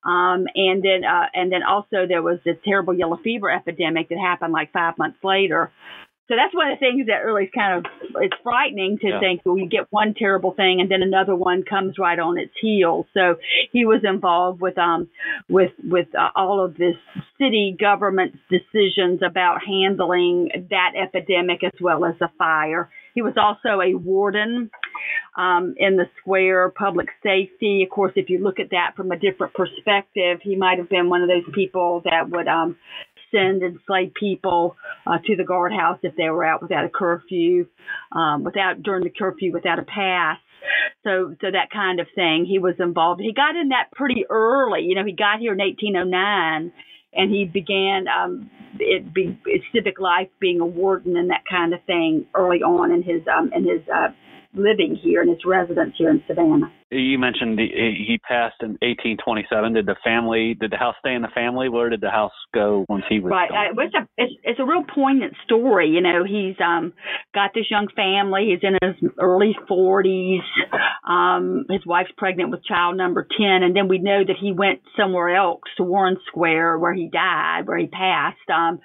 Um, 0.05 0.47
and 0.55 0.83
then, 0.83 1.05
uh, 1.05 1.27
and 1.35 1.53
then 1.53 1.63
also 1.63 2.07
there 2.09 2.23
was 2.23 2.39
this 2.45 2.57
terrible 2.65 2.95
yellow 2.95 3.19
fever 3.23 3.51
epidemic 3.51 4.09
that 4.09 4.19
happened 4.19 4.53
like 4.53 4.73
five 4.73 4.97
months 4.99 5.19
later. 5.23 5.71
So 6.31 6.37
that's 6.37 6.55
one 6.55 6.71
of 6.71 6.79
the 6.79 6.87
things 6.87 7.09
that 7.09 7.27
really 7.27 7.45
is 7.45 7.51
kind 7.53 7.79
of 7.85 7.91
it's 8.23 8.37
frightening 8.45 8.99
to 9.01 9.09
yeah. 9.09 9.19
think 9.19 9.43
well 9.45 9.59
you 9.59 9.69
get 9.69 9.89
one 9.91 10.15
terrible 10.17 10.55
thing 10.55 10.81
and 10.81 10.89
then 10.89 11.03
another 11.03 11.35
one 11.35 11.65
comes 11.69 11.97
right 11.99 12.19
on 12.19 12.39
its 12.39 12.53
heels. 12.63 13.07
So 13.15 13.35
he 13.73 13.85
was 13.85 14.03
involved 14.05 14.61
with 14.61 14.79
um 14.79 15.09
with 15.49 15.73
with 15.83 16.07
uh, 16.15 16.29
all 16.37 16.65
of 16.65 16.77
this 16.77 16.95
city 17.37 17.77
government's 17.79 18.39
decisions 18.49 19.23
about 19.27 19.59
handling 19.67 20.69
that 20.71 20.93
epidemic 20.97 21.65
as 21.65 21.73
well 21.81 22.05
as 22.05 22.15
the 22.21 22.29
fire. 22.39 22.91
He 23.13 23.23
was 23.23 23.35
also 23.37 23.81
a 23.81 23.95
warden 23.97 24.71
um, 25.37 25.75
in 25.79 25.97
the 25.97 26.05
square, 26.21 26.71
public 26.71 27.09
safety. 27.23 27.83
Of 27.83 27.91
course, 27.91 28.13
if 28.17 28.31
you 28.31 28.39
look 28.39 28.61
at 28.61 28.71
that 28.71 28.93
from 28.97 29.11
a 29.11 29.19
different 29.19 29.55
perspective, 29.55 30.39
he 30.43 30.57
might 30.57 30.79
have 30.79 30.89
been 30.89 31.09
one 31.09 31.23
of 31.23 31.29
those 31.29 31.53
people 31.55 32.03
that 32.05 32.31
would 32.31 32.47
um, 32.47 32.77
send 33.31 33.63
enslaved 33.63 34.15
people 34.15 34.77
uh, 35.07 35.19
to 35.27 35.37
the 35.37 35.45
guardhouse 35.45 35.99
if 36.03 36.15
they 36.17 36.29
were 36.29 36.45
out 36.45 36.63
without 36.63 36.85
a 36.85 36.89
curfew, 36.89 37.67
um, 38.13 38.45
without 38.45 38.83
during 38.83 39.05
the 39.05 39.11
curfew 39.11 39.53
without 39.53 39.79
a 39.79 39.83
pass. 39.83 40.39
So, 41.05 41.35
so 41.41 41.51
that 41.51 41.71
kind 41.73 42.01
of 42.01 42.07
thing. 42.15 42.45
He 42.45 42.59
was 42.59 42.75
involved. 42.79 43.21
He 43.21 43.33
got 43.33 43.57
in 43.57 43.71
that 43.71 43.91
pretty 43.93 44.25
early. 44.29 44.83
You 44.83 44.95
know, 44.95 45.05
he 45.05 45.13
got 45.13 45.41
here 45.41 45.53
in 45.53 45.59
1809, 45.59 46.73
and 47.13 47.31
he 47.31 47.45
began 47.47 48.07
um, 48.09 48.51
it 48.79 49.13
be 49.13 49.39
civic 49.73 49.99
life, 49.99 50.29
being 50.39 50.61
a 50.61 50.67
warden 50.67 51.17
and 51.17 51.31
that 51.31 51.43
kind 51.51 51.75
of 51.75 51.83
thing 51.85 52.27
early 52.35 52.63
on 52.63 52.93
in 52.93 53.03
his 53.03 53.23
um, 53.27 53.51
in 53.55 53.65
his 53.65 53.81
uh, 53.89 54.09
living 54.55 54.99
here 55.01 55.21
and 55.21 55.31
his 55.31 55.45
residence 55.47 55.95
here 55.97 56.11
in 56.11 56.23
Savannah. 56.27 56.73
You 56.93 57.19
mentioned 57.21 57.61
he 57.61 58.19
passed 58.27 58.57
in 58.63 58.71
1827. 58.83 59.75
Did 59.75 59.87
the 59.87 59.95
family, 60.03 60.55
did 60.61 60.73
the 60.73 60.77
house 60.77 60.97
stay 60.99 61.15
in 61.15 61.23
the 61.23 61.29
family? 61.33 61.69
Where 61.69 61.89
did 61.89 62.01
the 62.01 62.11
house 62.11 62.33
go 62.53 62.85
once 62.89 63.05
he 63.09 63.21
was? 63.21 63.31
Right, 63.31 63.49
uh, 63.49 63.81
it's 63.81 63.95
a 63.95 64.09
it's, 64.17 64.33
it's 64.43 64.59
a 64.59 64.65
real 64.65 64.83
poignant 64.93 65.35
story. 65.45 65.91
You 65.91 66.01
know, 66.01 66.25
he's 66.25 66.57
um 66.59 66.93
got 67.33 67.53
this 67.55 67.71
young 67.71 67.87
family. 67.95 68.51
He's 68.51 68.67
in 68.69 68.77
his 68.83 69.11
early 69.21 69.57
40s. 69.71 70.41
Um, 71.09 71.65
his 71.71 71.87
wife's 71.87 72.11
pregnant 72.17 72.51
with 72.51 72.65
child 72.65 72.97
number 72.97 73.27
10, 73.39 73.63
and 73.63 73.75
then 73.75 73.87
we 73.87 73.99
know 73.99 74.25
that 74.27 74.37
he 74.41 74.51
went 74.51 74.81
somewhere 74.99 75.35
else 75.35 75.61
to 75.77 75.85
Warren 75.85 76.17
Square 76.27 76.79
where 76.79 76.93
he 76.93 77.09
died, 77.09 77.67
where 77.67 77.79
he 77.79 77.87
passed. 77.87 78.39
Um, 78.53 78.81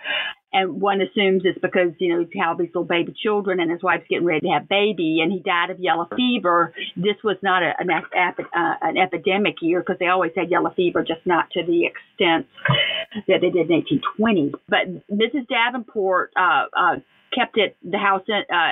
and 0.56 0.82
one 0.82 1.02
assumes 1.02 1.44
it's 1.44 1.60
because 1.60 1.92
you 2.00 2.16
know 2.16 2.24
these 2.58 2.70
little 2.70 2.86
baby 2.86 3.14
children 3.22 3.60
and 3.60 3.70
his 3.70 3.84
wife's 3.84 4.06
getting 4.10 4.26
ready 4.26 4.40
to 4.42 4.48
have 4.48 4.70
baby 4.70 5.20
and 5.22 5.32
he 5.32 5.40
died 5.40 5.70
of 5.70 5.80
yellow 5.80 6.08
fever. 6.16 6.74
This 6.96 7.18
was 7.24 7.38
not 7.44 7.62
a, 7.62 7.74
an, 7.78 7.90
uh, 7.92 8.74
an 8.82 8.98
epidemic 8.98 9.56
year 9.62 9.82
because 9.82 9.98
they 10.00 10.08
always 10.08 10.32
had 10.36 10.50
yellow 10.50 10.72
fever 10.76 11.04
just 11.04 11.26
not 11.26 11.52
to 11.52 11.64
the 11.64 11.86
extent 11.86 12.48
that 13.28 13.42
they 13.42 13.50
did 13.50 13.70
in 13.70 13.84
1820 13.84 14.54
but 14.68 14.88
mrs 15.12 15.48
davenport 15.48 16.32
uh, 16.38 16.66
uh, 16.76 16.96
kept 17.34 17.58
it 17.58 17.76
the 17.84 17.98
house 17.98 18.22
uh, 18.30 18.72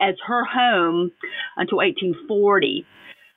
as 0.00 0.14
her 0.26 0.44
home 0.44 1.12
until 1.56 1.78
1840 1.78 2.86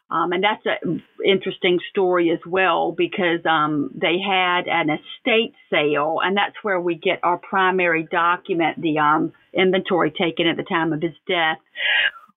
um, 0.09 0.31
and 0.31 0.43
that's 0.43 0.65
an 0.83 1.03
interesting 1.25 1.79
story 1.89 2.31
as 2.31 2.39
well 2.45 2.93
because 2.93 3.45
um, 3.45 3.91
they 3.93 4.17
had 4.19 4.67
an 4.67 4.89
estate 4.89 5.53
sale, 5.69 6.19
and 6.23 6.37
that's 6.37 6.55
where 6.61 6.79
we 6.79 6.95
get 6.95 7.19
our 7.23 7.37
primary 7.37 8.07
document, 8.09 8.81
the 8.81 8.99
um, 8.99 9.33
inventory 9.53 10.11
taken 10.11 10.47
at 10.47 10.55
the 10.55 10.63
time 10.63 10.93
of 10.93 11.01
his 11.01 11.15
death, 11.27 11.57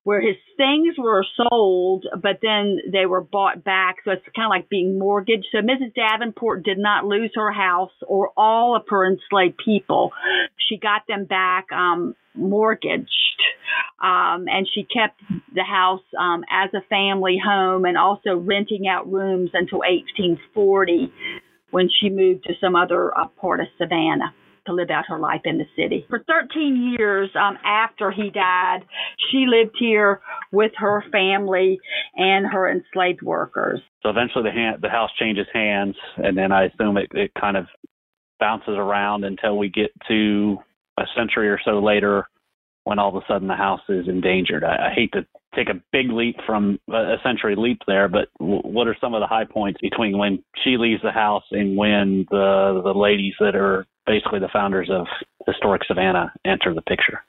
where 0.05 0.21
his 0.21 0.37
things 0.57 0.95
were 0.97 1.25
sold, 1.37 2.07
but 2.23 2.39
then 2.41 2.79
they 2.91 3.05
were 3.05 3.21
bought 3.21 3.63
back. 3.63 3.97
So 4.05 4.13
it's 4.13 4.25
kind 4.35 4.47
of 4.47 4.51
like 4.51 4.69
being 4.71 4.99
mortgaged. 4.99 5.47
So 5.53 5.59
Mrs. 5.59 5.95
Davenport 5.95 6.65
did 6.65 6.79
not 6.79 7.05
lose 7.05 7.33
her 7.35 7.53
house 7.53 7.93
or 8.07 8.31
all 8.37 8.77
of 8.77 8.83
her 8.89 9.07
enslaved 9.07 9.59
people. 9.63 10.11
She 10.69 10.79
got 10.79 11.03
them 11.07 11.27
back 11.27 11.71
um, 11.73 12.15
mortgaged, 12.35 13.11
um, 14.03 14.47
and 14.49 14.67
she 14.75 14.85
kept 14.85 15.21
the 15.55 15.65
house 15.65 16.03
um, 16.19 16.45
as 16.51 16.71
a 16.73 16.87
family 16.89 17.39
home 17.45 17.85
and 17.85 17.99
also 17.99 18.37
renting 18.37 18.87
out 18.89 19.11
rooms 19.11 19.51
until 19.53 19.81
1840 19.81 21.13
when 21.71 21.89
she 22.01 22.09
moved 22.09 22.45
to 22.45 22.55
some 22.61 22.75
other 22.75 23.17
uh, 23.17 23.29
part 23.41 23.61
of 23.61 23.67
Savannah 23.79 24.35
to 24.67 24.73
live 24.73 24.91
out 24.91 25.05
her 25.09 25.19
life 25.19 25.43
in 25.45 25.59
the 25.59 25.67
city. 25.77 26.07
For 26.09 26.25
13 26.27 26.97
years 26.99 27.31
um, 27.35 27.59
after 27.65 28.11
he 28.11 28.31
died, 28.31 28.81
she 29.31 29.47
lived 29.47 29.77
here 29.79 30.21
with 30.53 30.73
her 30.77 31.05
family 31.13 31.79
and 32.17 32.47
her 32.47 32.71
enslaved 32.71 33.23
workers. 33.23 33.81
So 34.03 34.11
eventually 34.11 34.45
the, 34.45 34.53
hand, 34.53 34.79
the 34.83 34.89
house 34.89 35.11
changes 35.19 35.47
hands, 35.53 35.97
and 36.17 36.37
then 36.37 36.53
I 36.53 36.67
assume 36.67 36.97
it, 36.97 37.09
it 37.13 37.33
kind 37.39 37.57
of 37.57 37.67
bounces 38.39 38.75
around 38.77 39.25
until 39.25 39.59
we 39.59 39.69
get 39.69 39.91
to 40.09 40.57
a 40.99 41.05
century 41.17 41.49
or 41.49 41.61
so 41.65 41.79
later 41.79 42.27
when 42.85 42.99
all 42.99 43.15
of 43.15 43.23
a 43.23 43.27
sudden 43.29 43.49
the 43.49 43.55
house 43.55 43.81
is 43.89 44.09
endangered. 44.09 44.65
I, 44.65 44.89
I 44.89 44.95
hate 44.95 45.13
to 45.13 45.27
take 45.55 45.69
a 45.69 45.81
big 45.93 46.11
leap 46.11 46.37
from 46.47 46.79
a 46.91 47.17
century 47.23 47.55
leap 47.57 47.81
there, 47.87 48.09
but 48.09 48.29
w- 48.39 48.63
what 48.63 48.89
are 48.89 48.97
some 49.01 49.15
of 49.15 49.21
the 49.21 49.27
high 49.27 49.45
points 49.45 49.81
between 49.81 50.17
when 50.17 50.43
she 50.65 50.77
leaves 50.77 51.03
the 51.03 51.11
house 51.11 51.45
and 51.51 51.77
when 51.77 52.27
the 52.31 52.81
the 52.85 52.95
ladies 52.95 53.35
that 53.41 53.55
are 53.55 53.87
basically 54.07 54.41
the 54.41 54.49
founders 54.53 54.91
of 54.91 55.07
historic 55.47 55.83
Savannah 55.87 56.33
enter 56.45 56.75
the 56.75 56.83
picture? 56.83 57.25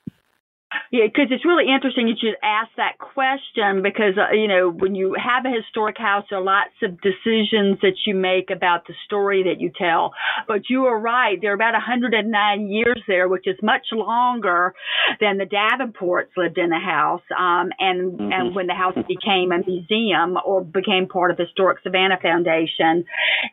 Yeah, 0.91 1.05
because 1.07 1.31
it's 1.31 1.45
really 1.45 1.71
interesting 1.73 2.09
you 2.09 2.19
should 2.19 2.35
ask 2.43 2.69
that 2.75 2.99
question 2.99 3.81
because, 3.81 4.19
uh, 4.19 4.35
you 4.35 4.49
know, 4.49 4.69
when 4.69 4.93
you 4.93 5.15
have 5.15 5.45
a 5.45 5.49
historic 5.49 5.97
house, 5.97 6.25
there 6.29 6.39
are 6.39 6.43
lots 6.43 6.75
of 6.83 6.99
decisions 6.99 7.79
that 7.79 7.95
you 8.05 8.13
make 8.13 8.51
about 8.51 8.87
the 8.87 8.93
story 9.05 9.43
that 9.43 9.61
you 9.61 9.71
tell. 9.71 10.11
But 10.49 10.69
you 10.69 10.83
are 10.87 10.99
right. 10.99 11.37
There 11.39 11.51
are 11.51 11.55
about 11.55 11.75
109 11.75 12.67
years 12.67 13.01
there, 13.07 13.29
which 13.29 13.47
is 13.47 13.55
much 13.63 13.87
longer 13.93 14.73
than 15.21 15.37
the 15.37 15.45
Davenports 15.45 16.35
lived 16.35 16.57
in 16.57 16.69
the 16.69 16.79
house. 16.79 17.23
Um, 17.39 17.71
and, 17.79 18.19
mm-hmm. 18.19 18.31
and 18.33 18.53
when 18.53 18.67
the 18.67 18.73
house 18.73 18.95
became 19.07 19.53
a 19.53 19.63
museum 19.65 20.37
or 20.45 20.61
became 20.61 21.07
part 21.07 21.31
of 21.31 21.37
Historic 21.37 21.77
Savannah 21.83 22.19
Foundation. 22.21 23.05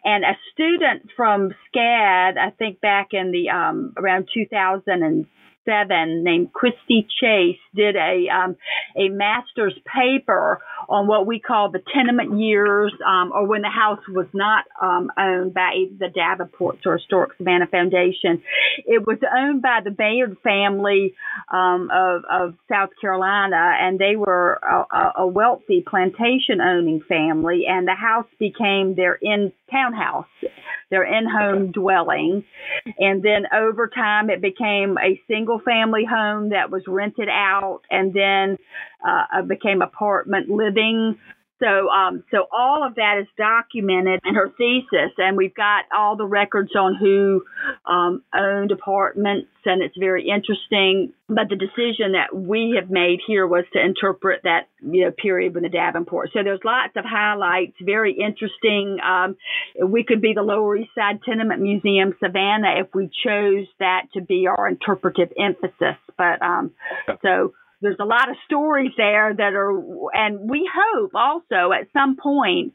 And 0.02 0.24
a 0.24 0.34
student 0.52 1.10
from 1.14 1.50
SCAD, 1.70 2.36
I 2.36 2.50
think 2.58 2.80
back 2.80 3.10
in 3.12 3.30
the, 3.30 3.50
um, 3.50 3.94
around 3.96 4.28
2000 4.34 5.28
seven 5.68 6.24
named 6.24 6.52
Christy 6.52 7.06
Chase 7.20 7.58
did 7.74 7.96
a 7.96 8.26
um, 8.28 8.56
a 8.96 9.08
master's 9.10 9.74
paper 9.84 10.60
on 10.88 11.06
what 11.06 11.26
we 11.26 11.38
call 11.38 11.70
the 11.70 11.82
tenement 11.94 12.38
years, 12.40 12.92
um, 13.06 13.30
or 13.34 13.46
when 13.46 13.62
the 13.62 13.68
house 13.68 14.00
was 14.08 14.26
not 14.32 14.64
um, 14.80 15.10
owned 15.18 15.52
by 15.52 15.84
the 15.98 16.06
Davenports 16.06 16.86
or 16.86 16.96
Historic 16.96 17.36
Savannah 17.36 17.66
Foundation. 17.66 18.42
It 18.86 19.06
was 19.06 19.18
owned 19.36 19.60
by 19.60 19.80
the 19.84 19.90
Bayard 19.90 20.36
family 20.42 21.14
um, 21.52 21.90
of, 21.92 22.22
of 22.30 22.54
South 22.70 22.90
Carolina, 23.00 23.72
and 23.80 23.98
they 23.98 24.16
were 24.16 24.58
a, 24.62 25.22
a 25.22 25.26
wealthy 25.26 25.84
plantation 25.86 26.60
owning 26.62 27.02
family, 27.06 27.64
and 27.68 27.86
the 27.86 27.94
house 27.94 28.26
became 28.38 28.94
their 28.94 29.18
in 29.20 29.52
townhouse, 29.70 30.26
their 30.90 31.04
in 31.04 31.26
home 31.28 31.72
dwelling. 31.72 32.44
And 32.98 33.22
then 33.22 33.44
over 33.54 33.88
time, 33.88 34.30
it 34.30 34.40
became 34.40 34.96
a 34.98 35.20
single 35.28 35.57
family 35.60 36.04
home 36.04 36.50
that 36.50 36.70
was 36.70 36.82
rented 36.86 37.28
out 37.28 37.80
and 37.90 38.12
then 38.14 38.56
uh, 39.06 39.42
became 39.42 39.82
apartment 39.82 40.48
living 40.48 41.18
so, 41.60 41.88
um, 41.88 42.22
so 42.30 42.46
all 42.56 42.86
of 42.86 42.94
that 42.94 43.18
is 43.20 43.26
documented 43.36 44.20
in 44.24 44.34
her 44.34 44.48
thesis, 44.56 45.12
and 45.18 45.36
we've 45.36 45.54
got 45.54 45.84
all 45.96 46.16
the 46.16 46.26
records 46.26 46.70
on 46.76 46.94
who 46.94 47.42
um, 47.84 48.22
owned 48.32 48.70
apartments, 48.70 49.48
and 49.64 49.82
it's 49.82 49.96
very 49.98 50.28
interesting. 50.28 51.12
But 51.28 51.48
the 51.48 51.56
decision 51.56 52.12
that 52.12 52.34
we 52.34 52.78
have 52.80 52.90
made 52.90 53.18
here 53.26 53.46
was 53.46 53.64
to 53.72 53.84
interpret 53.84 54.42
that 54.44 54.68
you 54.80 55.04
know 55.04 55.10
period 55.10 55.54
with 55.54 55.64
the 55.64 55.68
Davenport. 55.68 56.30
So 56.32 56.44
there's 56.44 56.60
lots 56.64 56.92
of 56.96 57.04
highlights, 57.04 57.74
very 57.80 58.12
interesting. 58.12 58.98
Um, 59.02 59.36
we 59.84 60.04
could 60.04 60.22
be 60.22 60.34
the 60.34 60.42
Lower 60.42 60.76
East 60.76 60.90
Side 60.94 61.20
Tenement 61.28 61.60
Museum, 61.60 62.14
Savannah, 62.22 62.76
if 62.78 62.94
we 62.94 63.10
chose 63.24 63.66
that 63.80 64.02
to 64.14 64.20
be 64.20 64.46
our 64.46 64.68
interpretive 64.68 65.32
emphasis. 65.36 65.98
But 66.16 66.40
um, 66.40 66.70
so 67.22 67.52
there's 67.80 67.96
a 68.00 68.04
lot 68.04 68.28
of 68.28 68.36
stories 68.44 68.90
there 68.96 69.32
that 69.36 69.52
are, 69.54 69.72
and 70.12 70.50
we 70.50 70.68
hope 70.72 71.12
also 71.14 71.72
at 71.72 71.88
some 71.92 72.16
point 72.16 72.74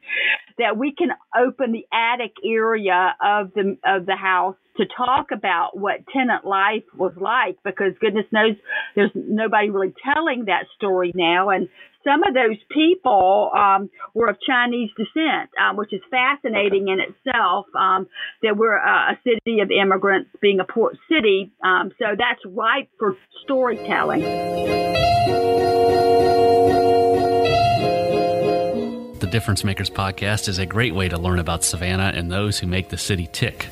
that 0.57 0.77
we 0.77 0.93
can 0.97 1.09
open 1.35 1.71
the 1.71 1.85
attic 1.91 2.33
area 2.45 3.15
of 3.21 3.53
the 3.53 3.77
of 3.85 4.05
the 4.05 4.15
house 4.15 4.55
to 4.77 4.85
talk 4.85 5.27
about 5.31 5.77
what 5.77 6.07
tenant 6.11 6.45
life 6.45 6.83
was 6.95 7.13
like 7.19 7.57
because 7.63 7.93
goodness 7.99 8.25
knows 8.31 8.55
there's 8.95 9.11
nobody 9.13 9.69
really 9.69 9.93
telling 10.03 10.45
that 10.45 10.65
story 10.75 11.11
now. 11.15 11.49
And 11.49 11.69
some 12.03 12.23
of 12.23 12.33
those 12.33 12.57
people 12.71 13.51
um, 13.55 13.89
were 14.13 14.27
of 14.27 14.37
Chinese 14.41 14.89
descent, 14.97 15.49
um, 15.59 15.77
which 15.77 15.93
is 15.93 16.01
fascinating 16.11 16.87
in 16.89 16.99
itself. 16.99 17.65
Um, 17.75 18.07
that 18.41 18.57
we're 18.57 18.75
a, 18.75 19.13
a, 19.13 19.19
city 19.23 19.59
of 19.61 19.71
immigrants, 19.71 20.29
being 20.41 20.59
a 20.59 20.65
port 20.65 20.97
city, 21.09 21.51
um, 21.63 21.91
so 21.97 22.07
that's 22.17 22.41
ripe 22.45 22.89
for 22.99 23.15
storytelling. 23.43 24.21
The 29.19 29.29
Difference 29.31 29.63
Makers 29.63 29.89
podcast 29.89 30.49
is 30.49 30.59
a 30.59 30.65
great 30.65 30.93
way 30.93 31.07
to 31.07 31.17
learn 31.17 31.39
about 31.39 31.63
Savannah 31.63 32.11
and 32.13 32.29
those 32.31 32.59
who 32.59 32.67
make 32.67 32.89
the 32.89 32.97
city 32.97 33.29
tick. 33.31 33.67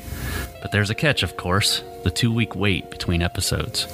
But 0.62 0.72
there's 0.72 0.90
a 0.90 0.94
catch, 0.94 1.22
of 1.22 1.36
course 1.36 1.82
the 2.02 2.10
two 2.10 2.32
week 2.32 2.56
wait 2.56 2.90
between 2.90 3.22
episodes. 3.22 3.86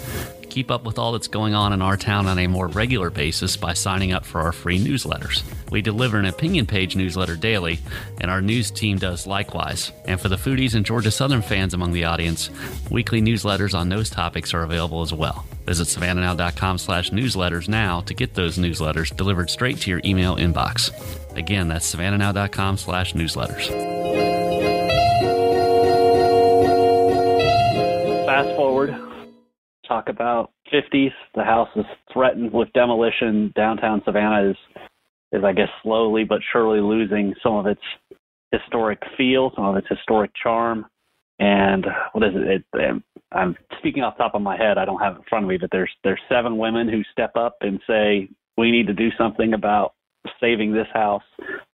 Keep 0.48 0.70
up 0.70 0.84
with 0.84 0.98
all 0.98 1.12
that's 1.12 1.28
going 1.28 1.54
on 1.54 1.72
in 1.72 1.82
our 1.82 1.96
town 1.96 2.26
on 2.26 2.38
a 2.38 2.46
more 2.46 2.68
regular 2.68 3.10
basis 3.10 3.56
by 3.56 3.74
signing 3.74 4.12
up 4.12 4.24
for 4.24 4.40
our 4.40 4.52
free 4.52 4.78
newsletters. 4.78 5.42
We 5.70 5.82
deliver 5.82 6.18
an 6.18 6.24
opinion 6.24 6.66
page 6.66 6.96
newsletter 6.96 7.36
daily, 7.36 7.78
and 8.20 8.30
our 8.30 8.40
news 8.40 8.70
team 8.70 8.98
does 8.98 9.26
likewise. 9.26 9.92
And 10.06 10.20
for 10.20 10.28
the 10.28 10.36
foodies 10.36 10.74
and 10.74 10.84
Georgia 10.86 11.10
Southern 11.10 11.42
fans 11.42 11.74
among 11.74 11.92
the 11.92 12.04
audience, 12.04 12.50
weekly 12.90 13.20
newsletters 13.20 13.78
on 13.78 13.88
those 13.88 14.10
topics 14.10 14.54
are 14.54 14.62
available 14.62 15.02
as 15.02 15.12
well. 15.12 15.44
Visit 15.66 15.88
savannahnow.com 15.88 16.78
slash 16.78 17.10
newsletters 17.10 17.68
now 17.68 18.00
to 18.02 18.14
get 18.14 18.34
those 18.34 18.56
newsletters 18.56 19.14
delivered 19.14 19.50
straight 19.50 19.78
to 19.78 19.90
your 19.90 20.00
email 20.04 20.36
inbox. 20.36 20.90
Again, 21.36 21.68
that's 21.68 21.94
savannahnow.com 21.94 22.78
slash 22.78 23.12
newsletters. 23.12 23.68
Fast 28.26 28.56
forward, 28.56 28.94
talk 29.88 30.09
about 30.09 30.52
50s. 30.73 31.12
The 31.35 31.45
house 31.45 31.68
is 31.76 31.85
threatened 32.12 32.52
with 32.52 32.73
demolition. 32.73 33.52
Downtown 33.57 34.02
Savannah 34.04 34.50
is, 34.50 34.57
is 35.33 35.42
I 35.45 35.52
guess, 35.52 35.68
slowly 35.83 36.25
but 36.25 36.40
surely 36.52 36.80
losing 36.80 37.35
some 37.42 37.54
of 37.54 37.66
its 37.66 37.80
historic 38.52 39.00
feel, 39.16 39.52
some 39.54 39.64
of 39.64 39.76
its 39.76 39.88
historic 39.88 40.30
charm. 40.40 40.87
And 41.38 41.87
what 42.12 42.25
is 42.25 42.33
it? 42.35 42.64
it 42.75 43.02
I'm 43.33 43.57
speaking 43.78 44.02
off 44.02 44.16
the 44.16 44.25
top 44.25 44.35
of 44.35 44.42
my 44.42 44.57
head. 44.57 44.78
I 44.78 44.85
don't 44.85 45.00
have 45.00 45.14
it 45.14 45.18
in 45.18 45.25
front 45.28 45.45
of 45.45 45.49
me, 45.49 45.59
but 45.59 45.71
there's 45.71 45.90
there's 46.02 46.21
seven 46.28 46.59
women 46.59 46.88
who 46.88 47.02
step 47.12 47.33
up 47.37 47.57
and 47.61 47.80
say 47.87 48.28
we 48.57 48.71
need 48.71 48.87
to 48.88 48.95
do 48.95 49.11
something 49.16 49.54
about 49.54 49.95
saving 50.40 50.73
this 50.73 50.87
house, 50.92 51.23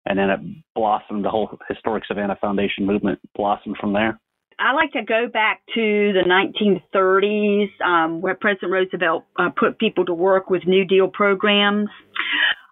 and 0.05 0.19
then 0.19 0.29
it 0.29 0.39
blossomed. 0.75 1.23
The 1.23 1.29
whole 1.29 1.57
historic 1.69 2.03
Savannah 2.05 2.37
Foundation 2.41 2.85
movement 2.85 3.19
blossomed 3.35 3.77
from 3.79 3.93
there. 3.93 4.19
I 4.63 4.71
like 4.71 4.93
to 4.93 5.03
go 5.03 5.27
back 5.27 5.61
to 5.75 6.13
the 6.13 6.23
1930s, 6.25 7.85
um, 7.85 8.21
where 8.21 8.33
President 8.33 8.71
Roosevelt 8.71 9.25
uh, 9.37 9.49
put 9.49 9.77
people 9.77 10.05
to 10.05 10.13
work 10.13 10.49
with 10.49 10.65
New 10.65 10.85
Deal 10.85 11.09
programs, 11.09 11.89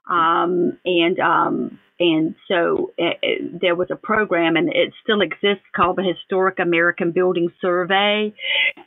um, 0.09 0.79
and 0.85 1.19
um, 1.19 1.79
and 2.01 2.35
so 2.47 2.93
it, 2.97 3.17
it, 3.21 3.61
there 3.61 3.75
was 3.75 3.89
a 3.91 3.95
program, 3.95 4.55
and 4.55 4.69
it 4.69 4.91
still 5.03 5.21
exists 5.21 5.65
called 5.75 5.97
the 5.97 6.03
Historic 6.03 6.57
American 6.59 7.11
Building 7.11 7.49
Survey. 7.61 8.33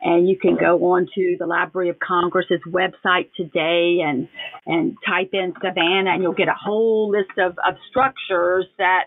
And 0.02 0.28
you 0.28 0.36
can 0.36 0.56
go 0.58 0.92
on 0.92 1.06
to 1.14 1.36
the 1.38 1.46
Library 1.46 1.90
of 1.90 1.98
Congress's 2.00 2.60
website 2.68 3.30
today 3.36 4.00
and 4.04 4.28
and 4.66 4.96
type 5.06 5.30
in 5.32 5.52
Savannah, 5.62 6.10
and 6.10 6.22
you'll 6.24 6.32
get 6.32 6.48
a 6.48 6.56
whole 6.58 7.08
list 7.10 7.38
of, 7.38 7.52
of 7.52 7.76
structures 7.88 8.66
that 8.78 9.04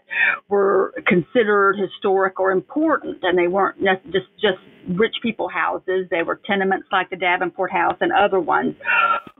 were 0.47 0.93
considered 1.05 1.75
historic 1.77 2.39
or 2.39 2.51
important, 2.51 3.17
and 3.23 3.37
they 3.37 3.49
weren't 3.49 3.77
just 3.81 4.27
just 4.39 4.59
rich 4.87 5.15
people 5.21 5.49
houses. 5.49 6.07
They 6.09 6.23
were 6.23 6.39
tenements 6.47 6.87
like 6.93 7.09
the 7.09 7.17
Davenport 7.17 7.73
House 7.73 7.97
and 7.99 8.13
other 8.13 8.39
ones. 8.39 8.75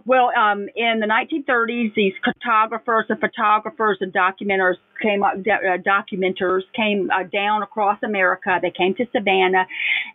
Well, 0.08 0.32
um, 0.40 0.70
in 0.74 1.02
the 1.02 1.06
1930s, 1.06 1.94
these 1.94 2.14
cartographers 2.24 3.08
and 3.10 3.20
photographers 3.20 3.98
and 4.00 4.14
documenters 4.14 4.76
came 5.02 5.22
uh, 5.22 5.32
documenters 5.86 6.62
came 6.74 7.12
uh, 7.12 7.24
down 7.24 7.62
across 7.62 8.02
America. 8.04 8.58
They 8.62 8.72
came 8.72 8.96
to 8.96 9.06
Savannah, 9.12 9.68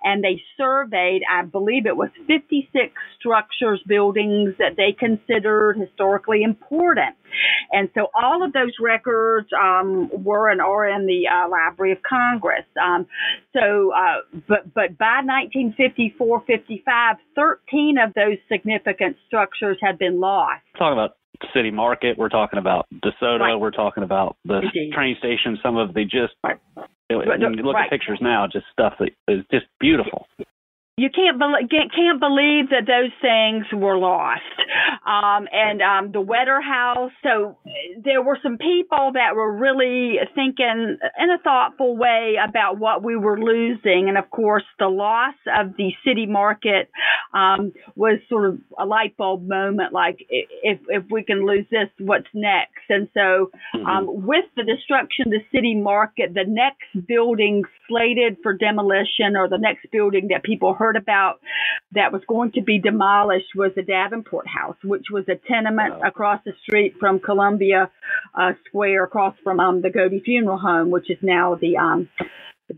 and 0.03 0.25
they 0.25 0.41
surveyed. 0.57 1.21
I 1.31 1.43
believe 1.43 1.85
it 1.85 1.95
was 1.95 2.09
56 2.27 2.91
structures, 3.19 3.83
buildings 3.87 4.55
that 4.59 4.77
they 4.79 4.97
considered 4.99 5.77
historically 5.77 6.43
important. 6.43 7.15
And 7.73 7.89
so 7.95 8.09
all 8.21 8.45
of 8.45 8.53
those 8.53 8.73
records 8.81 9.49
um, 9.59 10.11
were 10.13 10.51
and 10.51 10.61
are 10.61 10.89
in 10.89 11.07
the 11.07 11.25
uh, 11.29 11.49
Library 11.49 11.93
of 11.93 11.99
Congress. 12.03 12.65
Um, 12.83 13.07
so, 13.53 13.93
uh, 13.93 14.39
but 14.49 14.73
but 14.75 14.99
by 14.99 15.21
1954, 15.25 16.45
55, 16.47 17.17
13 17.35 17.97
of 17.99 18.15
those 18.15 18.39
significant 18.51 19.17
structures 19.27 19.79
had 19.81 19.99
been 19.99 20.21
lost. 20.21 20.63
Talking 20.79 20.99
about 20.99 21.17
City 21.55 21.71
Market, 21.71 22.17
we're 22.19 22.29
talking 22.29 22.59
about 22.59 22.87
DeSoto, 23.05 23.41
right. 23.41 23.57
we're 23.57 23.71
talking 23.71 24.03
about 24.03 24.37
the 24.45 24.61
Indeed. 24.63 24.93
train 24.95 25.17
station. 25.19 25.59
Some 25.63 25.77
of 25.77 25.95
the 25.95 26.05
just 26.05 26.35
right. 26.45 26.59
you 27.11 27.19
look 27.19 27.75
right. 27.75 27.87
at 27.87 27.91
pictures 27.91 28.19
now, 28.21 28.47
just 28.51 28.67
stuff 28.73 28.95
that 29.01 29.11
is 29.29 29.45
just 29.51 29.67
beautiful 29.81 30.27
you 30.99 31.09
can't 31.09 31.39
be- 31.39 31.89
can't 31.97 32.21
believe 32.21 32.69
that 32.69 32.87
those 32.87 33.13
things 33.23 33.65
were 33.73 33.97
lost. 33.97 34.43
Um, 35.07 35.49
and 35.51 35.81
um, 35.81 36.13
the 36.13 36.21
Wetter 36.21 36.61
House. 36.61 37.11
So 37.23 37.59
there 38.05 38.23
were 38.23 38.39
some 38.43 38.59
people 38.59 39.13
that 39.15 39.35
were 39.35 39.51
really 39.57 40.17
thinking 40.35 40.99
in 41.19 41.31
a 41.31 41.39
thoughtful 41.43 41.97
way 41.97 42.37
about 42.43 42.79
what 42.79 43.03
we 43.03 43.17
were 43.17 43.41
losing, 43.41 44.09
and 44.09 44.19
of 44.19 44.31
course, 44.31 44.65
the 44.79 44.89
loss 44.89 45.35
of 45.59 45.77
the 45.79 45.93
city 46.07 46.27
market 46.27 46.91
um, 47.33 47.73
was 47.97 48.19
sort 48.29 48.51
of 48.51 48.59
a 48.79 48.85
light 48.85 49.17
bulb 49.17 49.49
moment. 49.49 49.95
Like 49.95 50.19
if 50.29 50.79
if 50.89 51.05
we 51.11 51.25
can 51.25 51.47
lose 51.47 51.65
this, 51.71 51.89
what's 51.99 52.29
next? 52.35 52.85
And 52.91 53.09
so, 53.15 53.51
mm-hmm. 53.75 53.87
um, 53.87 54.27
with 54.27 54.45
the 54.57 54.65
destruction 54.65 55.27
of 55.27 55.33
the 55.33 55.45
city 55.53 55.75
market, 55.75 56.35
the 56.35 56.45
next 56.47 57.07
building 57.09 57.65
slated 57.89 58.37
for 58.43 58.53
demolition, 58.53 59.37
or 59.37 59.49
the 59.49 59.59
next 59.59 59.91
building 59.91 60.29
that 60.29 60.43
people 60.43 60.75
heard 60.83 60.97
about 60.97 61.41
that 61.93 62.13
was 62.13 62.23
going 62.27 62.53
to 62.53 62.63
be 62.63 62.79
demolished 62.79 63.55
was 63.55 63.71
the 63.77 63.83
Davenport 63.83 64.47
House, 64.49 64.77
which 64.83 65.07
was 65.11 65.25
a 65.29 65.37
tenement 65.49 66.01
wow. 66.01 66.09
across 66.09 66.41
the 66.45 66.53
street 66.63 66.95
from 66.99 67.21
Columbia 67.21 67.91
uh, 68.35 68.53
Square, 68.67 69.05
across 69.05 69.35
from 69.45 69.61
um, 69.61 69.83
the 69.83 69.91
Goette 69.91 70.25
Funeral 70.25 70.59
Home, 70.59 70.91
which 70.91 71.09
is 71.09 71.19
now 71.23 71.55
the 71.55 71.77
um, 71.77 72.09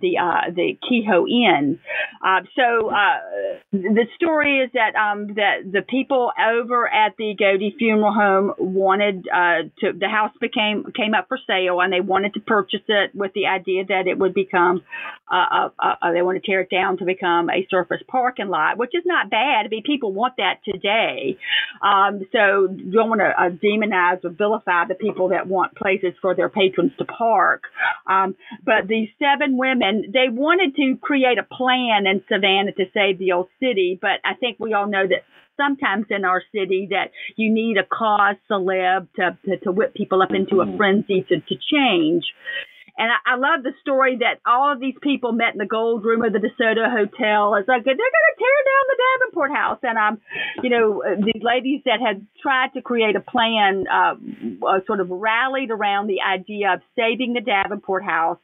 the 0.01 0.19
uh, 0.19 0.51
the 0.55 0.79
Kehoe 0.89 1.27
Inn. 1.27 1.79
Uh, 2.25 2.41
so 2.57 2.91
uh, 2.91 3.59
the 3.73 4.07
story 4.17 4.61
is 4.61 4.71
that 4.75 4.95
um, 4.95 5.29
that 5.35 5.71
the 5.71 5.83
people 5.83 6.33
over 6.39 6.89
at 6.89 7.17
the 7.19 7.35
Goette 7.39 7.77
Funeral 7.79 8.13
Home 8.13 8.55
wanted 8.59 9.29
uh, 9.29 9.69
to 9.81 9.93
the 9.93 10.09
house 10.09 10.33
became 10.41 10.85
came 10.97 11.15
up 11.15 11.29
for 11.29 11.39
sale 11.47 11.81
and 11.81 11.93
they 11.93 12.01
wanted 12.01 12.35
to 12.35 12.41
purchase 12.41 12.85
it 12.89 13.15
with 13.15 13.33
the 13.35 13.47
idea 13.47 13.85
that 13.87 14.07
it 14.07 14.19
would 14.19 14.35
become 14.35 14.83
uh, 15.31 15.69
uh, 15.79 16.13
they 16.13 16.23
want 16.23 16.41
to 16.41 16.47
tear 16.49 16.61
it 16.61 16.71
down 16.71 16.99
to 16.99 17.05
become 17.05 17.51
a 17.51 17.67
surface 17.71 18.03
parking 18.09 18.49
lot, 18.49 18.79
which 18.79 18.91
is 18.95 19.03
not 19.07 19.31
bad. 19.31 19.67
I 19.67 19.69
mean, 19.69 19.83
people 19.83 20.13
want 20.13 20.35
that 20.37 20.61
today. 20.65 21.37
Um, 21.83 22.21
so 22.31 22.69
don't 22.69 23.09
want 23.09 23.21
to 23.21 23.67
demonize 23.67 24.25
or 24.25 24.31
vilify 24.31 24.87
the 24.87 24.95
people 24.95 25.29
that 25.31 25.47
want 25.47 25.75
places 25.75 26.13
for 26.21 26.35
their 26.35 26.49
patrons 26.49 26.93
to 26.99 27.05
park. 27.05 27.63
Um, 28.07 28.37
but 28.65 28.87
these 28.87 29.09
seven 29.19 29.57
women 29.57 29.84
and 29.85 30.13
they 30.15 30.29
wanted 30.31 30.75
to 30.77 30.97
create 31.03 31.39
a 31.39 31.43
plan 31.43 32.07
in 32.07 32.25
Savannah 32.27 32.73
to 32.73 32.85
save 32.95 33.19
the 33.19 33.33
old 33.33 33.49
city, 33.61 33.99
but 34.01 34.19
I 34.25 34.33
think 34.35 34.57
we 34.59 34.73
all 34.73 34.89
know 34.89 35.07
that 35.07 35.25
sometimes 35.59 36.07
in 36.09 36.25
our 36.25 36.43
city 36.53 36.89
that 36.91 37.11
you 37.37 37.53
need 37.53 37.77
a 37.77 37.85
cause 37.85 38.37
celeb 38.51 39.09
to, 39.17 39.37
to, 39.45 39.59
to 39.59 39.73
whip 39.73 39.93
people 39.95 40.23
up 40.23 40.31
into 40.33 40.63
a 40.63 40.77
frenzy 40.79 41.25
to, 41.29 41.37
to 41.37 41.55
change. 41.71 42.25
And 42.97 43.11
I, 43.11 43.35
I 43.35 43.37
love 43.37 43.63
the 43.63 43.73
story 43.83 44.19
that 44.21 44.41
all 44.47 44.73
of 44.73 44.81
these 44.81 44.95
people 45.03 45.33
met 45.33 45.53
in 45.53 45.59
the 45.59 45.67
gold 45.67 46.03
room 46.03 46.25
of 46.25 46.33
the 46.33 46.39
DeSoto 46.39 46.89
Hotel. 46.89 47.55
It's 47.57 47.69
like 47.69 47.85
they're 47.85 47.95
going 47.95 48.29
to 48.31 48.37
tear 48.39 48.59
down 48.71 48.85
the 48.89 48.99
Davenport 49.05 49.53
House, 49.53 49.79
and 49.83 49.99
um, 49.99 50.21
you 50.63 50.71
know, 50.71 51.03
these 51.19 51.43
ladies 51.43 51.83
that 51.85 52.01
had 52.01 52.25
tried 52.41 52.73
to 52.75 52.81
create 52.81 53.17
a 53.17 53.21
plan, 53.21 53.85
uh, 53.91 54.15
uh, 54.65 54.79
sort 54.87 55.01
of 55.01 55.11
rallied 55.11 55.73
around 55.73 56.07
the 56.07 56.23
idea 56.23 56.75
of 56.75 56.81
saving 56.97 57.35
the 57.35 57.41
Davenport 57.41 58.05
House 58.05 58.39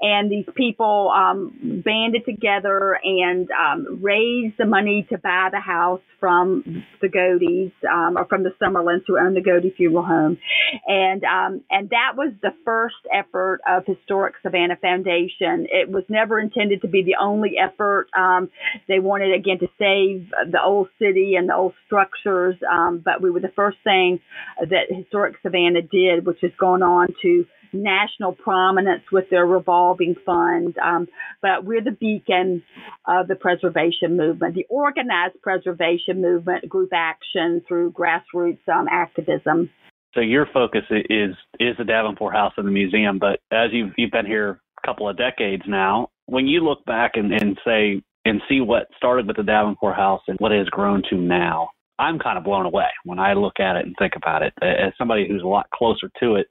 and 0.00 0.30
these 0.30 0.46
people 0.54 1.12
um, 1.14 1.82
banded 1.84 2.24
together 2.24 2.98
and 3.02 3.48
um, 3.50 3.98
raised 4.00 4.54
the 4.58 4.64
money 4.64 5.06
to 5.10 5.18
buy 5.18 5.48
the 5.50 5.60
house 5.60 6.00
from 6.20 6.84
the 7.00 7.08
Godeys 7.08 7.72
um, 7.88 8.16
or 8.16 8.24
from 8.26 8.42
the 8.42 8.50
Summerlands 8.62 9.02
who 9.06 9.18
owned 9.18 9.36
the 9.36 9.40
Goette 9.40 9.74
Funeral 9.76 10.04
Home, 10.04 10.38
and 10.86 11.22
um, 11.24 11.62
and 11.70 11.90
that 11.90 12.12
was 12.16 12.32
the 12.42 12.52
first 12.64 12.96
effort 13.12 13.60
of 13.68 13.84
Historic 13.86 14.34
Savannah 14.42 14.76
Foundation. 14.80 15.66
It 15.70 15.88
was 15.88 16.04
never 16.08 16.38
intended 16.38 16.82
to 16.82 16.88
be 16.88 17.02
the 17.02 17.16
only 17.20 17.52
effort. 17.58 18.08
Um, 18.16 18.50
they 18.86 18.98
wanted 18.98 19.34
again 19.34 19.58
to 19.60 19.68
save 19.78 20.30
the 20.50 20.60
old 20.62 20.88
city 20.98 21.34
and 21.36 21.48
the 21.48 21.54
old 21.54 21.74
structures, 21.86 22.56
um, 22.70 23.02
but 23.04 23.22
we 23.22 23.30
were 23.30 23.40
the 23.40 23.52
first 23.54 23.78
thing 23.84 24.20
that 24.60 24.94
Historic 24.94 25.36
Savannah 25.42 25.82
did, 25.82 26.26
which 26.26 26.38
has 26.42 26.52
gone 26.58 26.82
on 26.82 27.08
to 27.22 27.46
national 27.72 28.32
prominence 28.32 29.02
with 29.12 29.24
their 29.30 29.46
revolving 29.46 30.14
fund. 30.24 30.76
Um, 30.78 31.08
but 31.42 31.64
we're 31.64 31.82
the 31.82 31.92
beacon 31.92 32.62
of 33.06 33.28
the 33.28 33.34
preservation 33.34 34.16
movement, 34.16 34.54
the 34.54 34.66
organized 34.68 35.40
preservation 35.42 36.20
movement, 36.20 36.68
group 36.68 36.90
action 36.94 37.62
through 37.66 37.92
grassroots 37.92 38.66
um, 38.68 38.86
activism. 38.90 39.70
So 40.14 40.20
your 40.20 40.46
focus 40.52 40.82
is 40.90 41.34
is 41.60 41.76
the 41.76 41.84
Davenport 41.84 42.34
House 42.34 42.54
and 42.56 42.66
the 42.66 42.72
museum, 42.72 43.18
but 43.18 43.40
as 43.52 43.70
you've 43.72 43.92
you've 43.96 44.10
been 44.10 44.26
here 44.26 44.60
a 44.82 44.86
couple 44.86 45.08
of 45.08 45.16
decades 45.16 45.62
now, 45.66 46.08
when 46.26 46.46
you 46.46 46.60
look 46.60 46.84
back 46.86 47.12
and, 47.14 47.32
and 47.32 47.58
say 47.64 48.02
and 48.24 48.40
see 48.48 48.60
what 48.60 48.88
started 48.96 49.26
with 49.26 49.36
the 49.36 49.42
Davenport 49.42 49.96
House 49.96 50.22
and 50.28 50.38
what 50.38 50.52
it 50.52 50.58
has 50.58 50.68
grown 50.68 51.02
to 51.10 51.16
now, 51.16 51.70
I'm 51.98 52.18
kind 52.18 52.38
of 52.38 52.44
blown 52.44 52.66
away 52.66 52.88
when 53.04 53.18
I 53.18 53.34
look 53.34 53.58
at 53.58 53.76
it 53.76 53.86
and 53.86 53.94
think 53.98 54.14
about 54.16 54.42
it. 54.42 54.52
As 54.62 54.92
somebody 54.96 55.26
who's 55.26 55.42
a 55.42 55.48
lot 55.48 55.68
closer 55.70 56.10
to 56.20 56.36
it, 56.36 56.46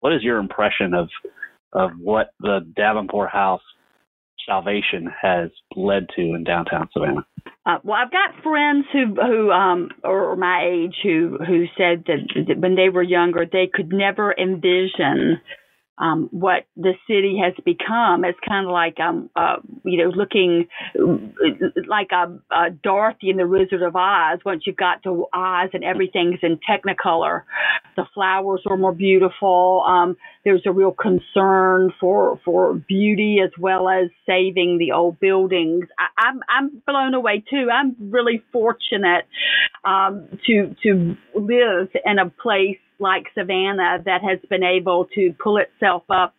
what 0.00 0.12
is 0.12 0.22
your 0.22 0.38
impression 0.38 0.94
of 0.94 1.08
of 1.72 1.90
what 1.98 2.30
the 2.40 2.60
Davenport 2.74 3.30
House 3.30 3.62
salvation 4.46 5.10
has 5.20 5.50
led 5.74 6.06
to 6.16 6.22
in 6.22 6.44
downtown 6.44 6.88
Savannah? 6.92 7.26
Uh, 7.66 7.78
well, 7.82 7.98
I've 8.00 8.12
got 8.12 8.42
friends 8.42 8.86
who 8.92 9.14
who 9.14 9.50
um 9.50 9.90
are 10.04 10.36
my 10.36 10.68
age 10.70 10.94
who 11.02 11.38
who 11.46 11.66
said 11.76 12.04
that, 12.06 12.44
that 12.48 12.58
when 12.58 12.76
they 12.76 12.88
were 12.88 13.02
younger 13.02 13.44
they 13.50 13.68
could 13.72 13.92
never 13.92 14.32
envision 14.32 15.40
um, 15.98 16.28
what 16.30 16.66
the 16.76 16.92
city 17.06 17.40
has 17.42 17.54
become. 17.64 18.24
It's 18.24 18.38
kind 18.46 18.66
of 18.66 18.72
like 18.72 19.00
um, 19.00 19.30
uh, 19.34 19.56
you 19.84 20.04
know 20.04 20.10
looking 20.10 20.68
like 21.88 22.10
a, 22.12 22.38
a 22.54 22.70
Dorothy 22.70 23.30
in 23.30 23.36
the 23.36 23.46
Wizard 23.46 23.82
of 23.82 23.96
Oz. 23.96 24.40
Once 24.44 24.64
you've 24.66 24.76
got 24.76 25.02
to 25.04 25.26
Oz 25.32 25.70
and 25.72 25.84
everything's 25.84 26.40
in 26.42 26.58
Technicolor, 26.68 27.42
the 27.96 28.04
flowers 28.14 28.62
are 28.68 28.76
more 28.76 28.92
beautiful. 28.92 29.84
Um, 29.86 30.16
there's 30.44 30.62
a 30.66 30.72
real 30.72 30.92
concern 30.92 31.92
for 31.98 32.40
for 32.44 32.74
beauty 32.74 33.38
as 33.42 33.50
well 33.58 33.88
as 33.88 34.08
saving 34.26 34.78
the 34.78 34.92
old 34.92 35.18
buildings. 35.18 35.86
I, 35.98 36.28
I'm 36.28 36.40
I'm 36.48 36.82
blown 36.86 37.14
away 37.14 37.42
too. 37.48 37.68
I'm 37.72 37.96
really 37.98 38.42
fortunate 38.52 39.26
um, 39.84 40.28
to 40.46 40.74
to 40.82 41.16
live 41.34 41.88
in 42.04 42.18
a 42.18 42.28
place 42.28 42.78
like 42.98 43.26
Savannah 43.34 44.02
that 44.04 44.22
has 44.22 44.38
been 44.48 44.62
able 44.62 45.06
to 45.14 45.34
pull 45.42 45.58
itself 45.58 46.02
up, 46.08 46.34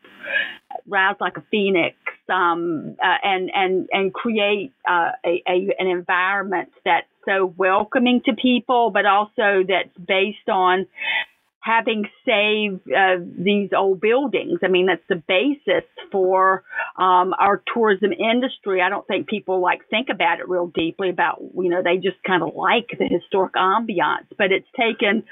rise 0.87 1.15
like 1.19 1.37
a 1.37 1.43
phoenix, 1.51 1.95
um, 2.29 2.95
uh, 3.03 3.17
and 3.23 3.49
and 3.53 3.89
and 3.91 4.13
create 4.13 4.73
uh, 4.89 5.11
a, 5.25 5.43
a 5.47 5.75
an 5.79 5.87
environment 5.87 6.69
that's 6.83 7.07
so 7.25 7.53
welcoming 7.57 8.21
to 8.25 8.33
people, 8.33 8.89
but 8.89 9.05
also 9.05 9.63
that's 9.67 9.95
based 10.07 10.49
on 10.49 10.85
having 11.67 12.05
saved 12.25 12.79
uh, 12.89 13.17
these 13.19 13.71
old 13.77 13.99
buildings. 13.99 14.59
I 14.63 14.69
mean, 14.69 14.85
that's 14.85 15.07
the 15.09 15.21
basis 15.27 15.83
for 16.13 16.63
um, 16.97 17.33
our 17.37 17.61
tourism 17.73 18.11
industry. 18.13 18.81
I 18.81 18.89
don't 18.89 19.05
think 19.05 19.27
people 19.27 19.61
like 19.61 19.81
think 19.89 20.07
about 20.09 20.39
it 20.39 20.47
real 20.47 20.67
deeply 20.67 21.09
about, 21.09 21.41
you 21.41 21.69
know, 21.69 21.81
they 21.83 21.97
just 21.97 22.23
kind 22.25 22.41
of 22.41 22.55
like 22.55 22.87
the 22.97 23.07
historic 23.09 23.53
ambiance, 23.53 24.27
but 24.37 24.53
it's 24.53 24.67
taken 24.79 25.23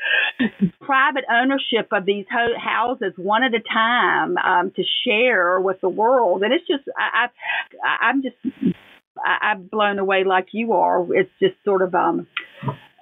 private 0.81 1.23
ownership 1.31 1.87
of 1.93 2.05
these 2.05 2.25
ho- 2.29 2.59
houses 2.59 3.13
one 3.15 3.43
at 3.43 3.53
a 3.53 3.63
time 3.73 4.37
um, 4.37 4.71
to 4.75 4.83
share 5.07 5.61
with 5.61 5.79
the 5.79 5.89
world. 5.89 6.43
And 6.43 6.53
it's 6.53 6.67
just, 6.67 6.83
I, 6.97 7.27
I, 7.81 8.07
I'm 8.07 8.21
just, 8.21 8.35
I, 9.17 9.51
I'm 9.51 9.67
blown 9.67 9.99
away 9.99 10.25
like 10.25 10.47
you 10.51 10.73
are. 10.73 11.05
It's 11.15 11.31
just 11.41 11.55
sort 11.63 11.81
of, 11.81 11.95
um, 11.95 12.27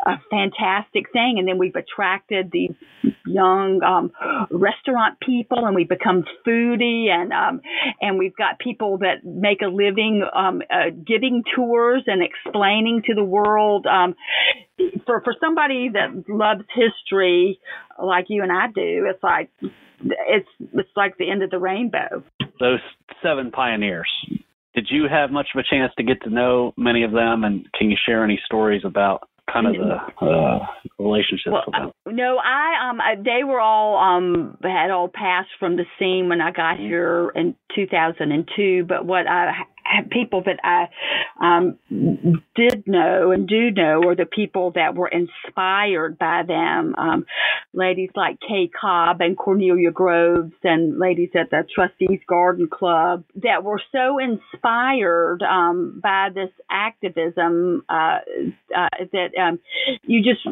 a 0.05 0.19
fantastic 0.29 1.11
thing. 1.11 1.35
And 1.37 1.47
then 1.47 1.57
we've 1.57 1.75
attracted 1.75 2.51
these 2.51 2.73
young 3.25 3.81
um, 3.83 4.11
restaurant 4.51 5.19
people, 5.19 5.65
and 5.65 5.75
we've 5.75 5.89
become 5.89 6.23
foodie, 6.45 7.07
and 7.09 7.31
um, 7.31 7.61
and 8.01 8.17
we've 8.17 8.35
got 8.35 8.59
people 8.59 8.99
that 8.99 9.23
make 9.25 9.61
a 9.61 9.67
living 9.67 10.23
um, 10.35 10.61
uh, 10.69 10.89
giving 11.05 11.43
tours 11.55 12.03
and 12.07 12.21
explaining 12.23 13.03
to 13.07 13.13
the 13.13 13.23
world. 13.23 13.85
Um, 13.85 14.15
for 15.05 15.21
for 15.21 15.35
somebody 15.39 15.89
that 15.93 16.29
loves 16.29 16.63
history 16.73 17.59
like 18.01 18.25
you 18.29 18.43
and 18.43 18.51
I 18.51 18.67
do, 18.67 19.07
it's 19.09 19.23
like 19.23 19.49
it's 20.01 20.49
it's 20.73 20.89
like 20.95 21.17
the 21.17 21.29
end 21.29 21.43
of 21.43 21.49
the 21.49 21.59
rainbow. 21.59 22.23
Those 22.59 22.79
seven 23.21 23.51
pioneers 23.51 24.09
did 24.73 24.87
you 24.89 25.07
have 25.09 25.31
much 25.31 25.47
of 25.53 25.59
a 25.59 25.63
chance 25.63 25.93
to 25.97 26.03
get 26.03 26.21
to 26.23 26.29
know 26.29 26.73
many 26.77 27.03
of 27.03 27.11
them 27.11 27.43
and 27.43 27.71
can 27.73 27.89
you 27.89 27.97
share 28.07 28.23
any 28.23 28.39
stories 28.45 28.81
about 28.83 29.27
kind 29.51 29.67
of 29.67 29.73
the 29.73 30.25
uh, 30.25 30.59
relationships 30.99 31.51
well, 31.51 31.63
with 31.67 31.75
them? 31.75 31.91
Uh, 32.05 32.11
no, 32.11 32.37
I 32.37 32.89
um 32.89 33.01
I, 33.01 33.15
they 33.15 33.43
were 33.43 33.59
all 33.59 33.97
um 33.97 34.57
had 34.61 34.91
all 34.91 35.07
passed 35.07 35.49
from 35.59 35.75
the 35.75 35.85
scene 35.99 36.29
when 36.29 36.41
I 36.41 36.51
got 36.51 36.77
mm-hmm. 36.77 36.83
here 36.83 37.31
in 37.35 37.55
2002. 37.75 38.85
But 38.87 39.05
what 39.05 39.27
I 39.27 39.51
people 40.09 40.43
that 40.45 40.59
I 40.63 40.87
um, 41.41 41.77
did 42.55 42.83
know 42.87 43.31
and 43.31 43.47
do 43.47 43.71
know 43.71 44.03
are 44.07 44.15
the 44.15 44.25
people 44.25 44.71
that 44.71 44.95
were 44.95 45.09
inspired 45.09 46.17
by 46.17 46.43
them. 46.47 46.95
Um, 46.97 47.25
ladies 47.73 48.09
like 48.15 48.39
Kay 48.39 48.69
Cobb 48.69 49.21
and 49.21 49.37
Cornelia 49.37 49.91
Groves, 49.91 50.53
and 50.63 50.99
ladies 50.99 51.29
at 51.35 51.49
the 51.49 51.65
Trustees 51.73 52.19
Garden 52.27 52.67
Club 52.71 53.23
that 53.35 53.63
were 53.63 53.81
so 53.91 54.19
inspired 54.19 55.41
um, 55.43 55.99
by 56.01 56.29
this 56.33 56.51
activism 56.69 57.83
uh, 57.89 58.19
uh, 58.75 58.89
that 59.11 59.29
um, 59.39 59.59
you 60.03 60.23
just 60.23 60.45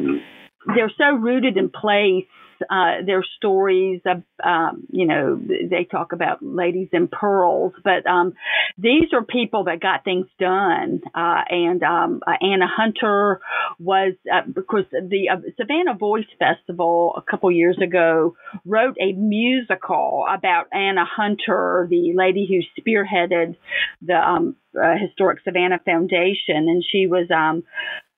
they're 0.75 0.91
so 0.97 1.15
rooted 1.15 1.57
in 1.57 1.69
place 1.69 2.25
uh, 2.69 3.03
their 3.05 3.23
stories 3.37 4.01
of, 4.05 4.23
um, 4.43 4.83
you 4.89 5.05
know, 5.05 5.39
they 5.69 5.85
talk 5.89 6.13
about 6.13 6.43
ladies 6.43 6.89
in 6.91 7.07
pearls, 7.07 7.73
but 7.83 8.05
um, 8.07 8.33
these 8.77 9.13
are 9.13 9.23
people 9.23 9.65
that 9.65 9.79
got 9.79 10.03
things 10.03 10.27
done. 10.39 11.01
Uh, 11.13 11.41
and 11.49 11.83
um, 11.83 12.21
uh, 12.25 12.33
Anna 12.41 12.67
Hunter 12.67 13.41
was, 13.79 14.13
uh, 14.31 14.41
because 14.53 14.85
the 14.91 15.29
uh, 15.29 15.37
Savannah 15.57 15.95
Voice 15.97 16.25
Festival 16.39 17.13
a 17.17 17.21
couple 17.21 17.51
years 17.51 17.77
ago 17.81 18.35
wrote 18.65 18.97
a 18.99 19.13
musical 19.13 20.25
about 20.29 20.65
Anna 20.73 21.05
Hunter, 21.05 21.87
the 21.89 22.13
lady 22.15 22.47
who 22.47 22.81
spearheaded 22.81 23.55
the 24.01 24.15
um, 24.15 24.55
uh, 24.75 24.95
Historic 24.97 25.39
Savannah 25.43 25.79
Foundation, 25.83 26.67
and 26.69 26.83
she 26.89 27.07
was 27.07 27.27
um, 27.31 27.63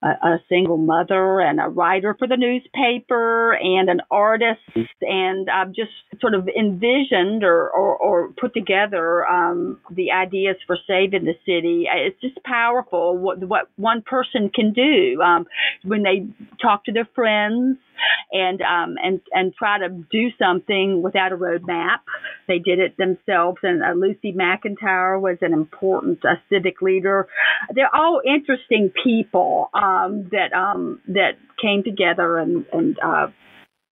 a, 0.04 0.28
a 0.28 0.44
single 0.50 0.78
mother 0.78 1.40
and 1.40 1.60
a 1.60 1.68
writer 1.68 2.16
for 2.18 2.28
the 2.28 2.38
newspaper 2.38 3.54
and 3.54 3.90
an 3.90 4.02
artist 4.12 4.60
and 5.02 5.50
I've 5.50 5.74
just 5.74 5.92
sort 6.20 6.34
of 6.34 6.48
envisioned 6.48 7.44
or, 7.44 7.70
or, 7.70 7.98
or 7.98 8.30
put 8.40 8.54
together 8.54 9.26
um, 9.28 9.80
the 9.90 10.12
ideas 10.12 10.58
for 10.68 10.78
saving 10.88 11.26
the 11.26 11.36
city. 11.46 11.86
It's 11.92 12.20
just 12.22 12.44
powerful 12.44 13.18
what, 13.18 13.40
what 13.40 13.70
one 13.78 14.02
person 14.02 14.50
can 14.54 14.74
do 14.74 15.22
um, 15.22 15.46
when 15.84 16.04
they 16.04 16.28
talk 16.62 16.86
to 16.86 16.92
their 16.92 17.08
friends 17.16 17.78
and 18.32 18.62
um, 18.62 18.96
and 19.04 19.22
and 19.32 19.54
try 19.54 19.80
to 19.80 19.90
do 19.90 20.30
something 20.40 21.02
without 21.02 21.32
a 21.32 21.38
roadmap. 21.38 22.00
They 22.48 22.60
did 22.60 22.80
it 22.80 22.98
themselves, 22.98 23.60
and 23.64 23.84
uh, 23.84 23.94
Lucy 23.96 24.34
McIntire 24.34 25.20
was 25.20 25.38
an 25.42 25.54
important 25.54 26.20
uh, 26.26 26.36
civic 26.50 26.82
leader. 26.82 27.28
They're 27.74 27.94
all 27.94 28.22
interesting 28.26 28.92
people 29.04 29.70
um, 29.74 30.30
that 30.32 30.54
um, 30.54 31.00
that 31.08 31.38
came 31.62 31.84
together 31.84 32.38
and 32.38 32.66
and. 32.72 32.98
Uh, 33.04 33.28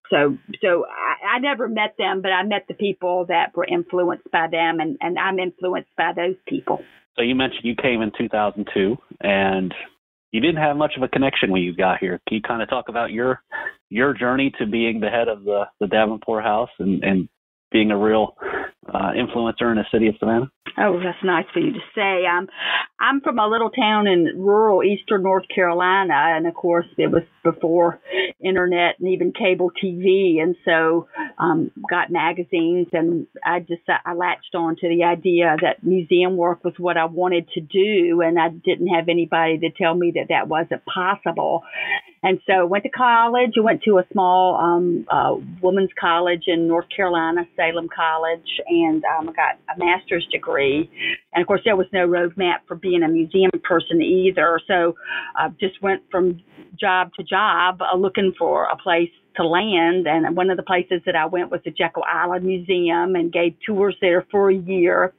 so, 0.09 0.37
so 0.61 0.85
I, 0.87 1.37
I 1.37 1.39
never 1.39 1.69
met 1.69 1.95
them, 1.97 2.21
but 2.21 2.33
I 2.33 2.43
met 2.43 2.65
the 2.67 2.73
people 2.73 3.27
that 3.29 3.55
were 3.55 3.65
influenced 3.65 4.29
by 4.29 4.47
them, 4.51 4.81
and, 4.81 4.97
and 4.99 5.17
I'm 5.17 5.39
influenced 5.39 5.95
by 5.97 6.11
those 6.13 6.35
people. 6.45 6.81
So 7.15 7.21
you 7.21 7.33
mentioned 7.33 7.61
you 7.63 7.75
came 7.75 8.01
in 8.01 8.11
2002, 8.17 8.97
and 9.21 9.73
you 10.31 10.39
didn't 10.39 10.61
have 10.61 10.77
much 10.77 10.93
of 10.95 11.03
a 11.03 11.07
connection 11.07 11.51
when 11.51 11.61
you 11.61 11.75
got 11.75 11.99
here. 11.99 12.19
Can 12.27 12.35
you 12.35 12.41
kind 12.41 12.61
of 12.61 12.69
talk 12.69 12.89
about 12.89 13.11
your 13.11 13.41
your 13.89 14.13
journey 14.13 14.51
to 14.59 14.65
being 14.65 14.99
the 14.99 15.09
head 15.09 15.27
of 15.27 15.43
the 15.43 15.65
the 15.79 15.87
Davenport 15.87 16.43
House 16.43 16.69
and 16.79 17.03
and 17.03 17.29
being 17.71 17.91
a 17.91 17.97
real 17.97 18.35
uh, 18.87 19.11
influencer 19.11 19.71
in 19.71 19.75
the 19.75 19.85
city 19.91 20.07
of 20.07 20.15
Savannah? 20.19 20.51
Oh, 20.77 20.99
that's 21.03 21.23
nice 21.23 21.45
for 21.53 21.59
you 21.59 21.73
to 21.73 21.79
say. 21.93 22.25
Um, 22.25 22.47
I'm 22.99 23.21
from 23.21 23.39
a 23.39 23.47
little 23.47 23.69
town 23.69 24.07
in 24.07 24.25
rural 24.37 24.83
eastern 24.83 25.23
North 25.23 25.45
Carolina, 25.53 26.13
and 26.15 26.47
of 26.47 26.53
course, 26.53 26.85
it 26.97 27.11
was 27.11 27.23
before 27.43 27.99
internet 28.39 28.95
and 28.99 29.09
even 29.09 29.33
cable 29.33 29.71
TV, 29.71 30.41
and 30.41 30.55
so 30.63 31.07
um, 31.37 31.71
got 31.89 32.11
magazines, 32.11 32.87
and 32.93 33.27
I 33.45 33.59
just 33.59 33.81
I 33.87 34.13
latched 34.13 34.55
on 34.55 34.75
to 34.77 34.87
the 34.87 35.03
idea 35.03 35.55
that 35.61 35.83
museum 35.83 36.37
work 36.37 36.63
was 36.63 36.73
what 36.77 36.97
I 36.97 37.05
wanted 37.05 37.49
to 37.55 37.61
do, 37.61 38.21
and 38.21 38.39
I 38.39 38.49
didn't 38.49 38.87
have 38.87 39.09
anybody 39.09 39.59
to 39.59 39.71
tell 39.71 39.93
me 39.93 40.13
that 40.15 40.27
that 40.29 40.47
wasn't 40.47 40.83
possible. 40.85 41.63
And 42.23 42.39
so 42.45 42.67
went 42.67 42.83
to 42.83 42.89
college. 42.89 43.53
I 43.57 43.61
went 43.61 43.81
to 43.83 43.97
a 43.97 44.03
small 44.11 44.55
um, 44.55 45.07
uh, 45.09 45.35
women's 45.61 45.89
college 45.99 46.43
in 46.45 46.67
North 46.67 46.85
Carolina, 46.95 47.47
Salem 47.55 47.89
College, 47.93 48.47
and 48.67 49.03
um, 49.05 49.29
I 49.29 49.33
got 49.33 49.59
a 49.75 49.79
master's 49.79 50.27
degree. 50.31 50.89
And 51.33 51.41
of 51.41 51.47
course, 51.47 51.61
there 51.65 51.75
was 51.75 51.87
no 51.91 52.07
roadmap 52.07 52.59
for 52.67 52.75
being 52.75 53.01
a 53.01 53.07
museum 53.07 53.49
person 53.63 54.01
either. 54.03 54.59
So 54.67 54.95
I 55.35 55.47
uh, 55.47 55.49
just 55.59 55.81
went 55.81 56.03
from 56.11 56.39
job 56.79 57.11
to 57.17 57.23
job 57.23 57.81
uh, 57.81 57.97
looking 57.97 58.33
for 58.37 58.65
a 58.65 58.77
place 58.77 59.09
to 59.37 59.47
land. 59.47 60.07
And 60.07 60.35
one 60.35 60.51
of 60.51 60.57
the 60.57 60.63
places 60.63 61.01
that 61.07 61.15
I 61.15 61.25
went 61.25 61.49
was 61.49 61.61
the 61.65 61.71
Jekyll 61.71 62.03
Island 62.03 62.45
Museum 62.45 63.15
and 63.15 63.33
gave 63.33 63.55
tours 63.65 63.95
there 63.99 64.27
for 64.29 64.51
a 64.51 64.55
year 64.55 65.13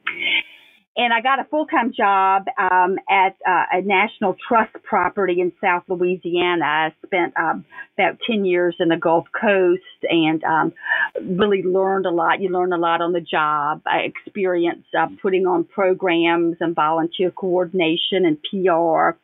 and 0.95 1.11
I 1.11 1.21
got 1.21 1.39
a 1.39 1.45
full 1.45 1.65
time 1.65 1.91
job 1.95 2.45
um, 2.57 2.97
at 3.09 3.35
uh, 3.47 3.65
a 3.71 3.81
national 3.81 4.35
trust 4.47 4.73
property 4.83 5.41
in 5.41 5.51
South 5.59 5.83
Louisiana. 5.87 6.65
I 6.65 6.93
spent 7.05 7.33
um, 7.35 7.65
about 7.97 8.19
ten 8.29 8.45
years 8.45 8.75
in 8.79 8.89
the 8.89 8.97
Gulf 8.97 9.25
Coast 9.39 9.81
and 10.03 10.43
um, 10.43 10.73
really 11.21 11.63
learned 11.63 12.05
a 12.05 12.11
lot. 12.11 12.41
You 12.41 12.49
learn 12.49 12.73
a 12.73 12.77
lot 12.77 13.01
on 13.01 13.11
the 13.11 13.21
job. 13.21 13.81
I 13.87 14.01
experienced 14.01 14.87
uh, 14.97 15.07
putting 15.21 15.47
on 15.47 15.63
programs 15.63 16.57
and 16.59 16.75
volunteer 16.75 17.31
coordination 17.31 18.25
and 18.25 18.37
PR. 18.43 19.17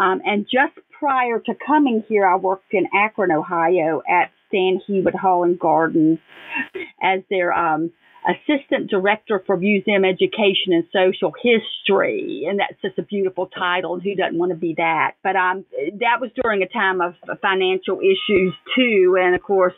Um, 0.00 0.22
and 0.24 0.44
just 0.44 0.78
prior 0.98 1.40
to 1.40 1.52
coming 1.66 2.04
here, 2.08 2.26
I 2.26 2.36
worked 2.36 2.72
in 2.72 2.86
Akron, 2.94 3.32
Ohio, 3.32 4.02
at 4.08 4.30
Stan 4.46 4.80
Hywet 4.88 5.16
Hall 5.16 5.42
and 5.42 5.58
Gardens 5.58 6.20
as 7.02 7.22
their 7.28 7.52
um, 7.52 7.90
assistant 8.24 8.88
director 8.88 9.42
for 9.46 9.56
museum 9.56 10.04
education 10.04 10.72
and 10.72 10.84
social 10.92 11.32
history. 11.42 12.46
And 12.48 12.60
that's 12.60 12.80
just 12.80 12.98
a 12.98 13.02
beautiful 13.02 13.46
title 13.46 13.94
and 13.94 14.02
who 14.02 14.14
doesn't 14.14 14.38
want 14.38 14.50
to 14.50 14.56
be 14.56 14.74
that? 14.78 15.14
But 15.22 15.36
um 15.36 15.64
that 16.00 16.20
was 16.20 16.30
during 16.42 16.62
a 16.62 16.68
time 16.68 17.00
of 17.00 17.14
financial 17.40 18.00
issues 18.00 18.54
too. 18.76 19.16
And 19.20 19.34
of 19.34 19.42
course 19.42 19.74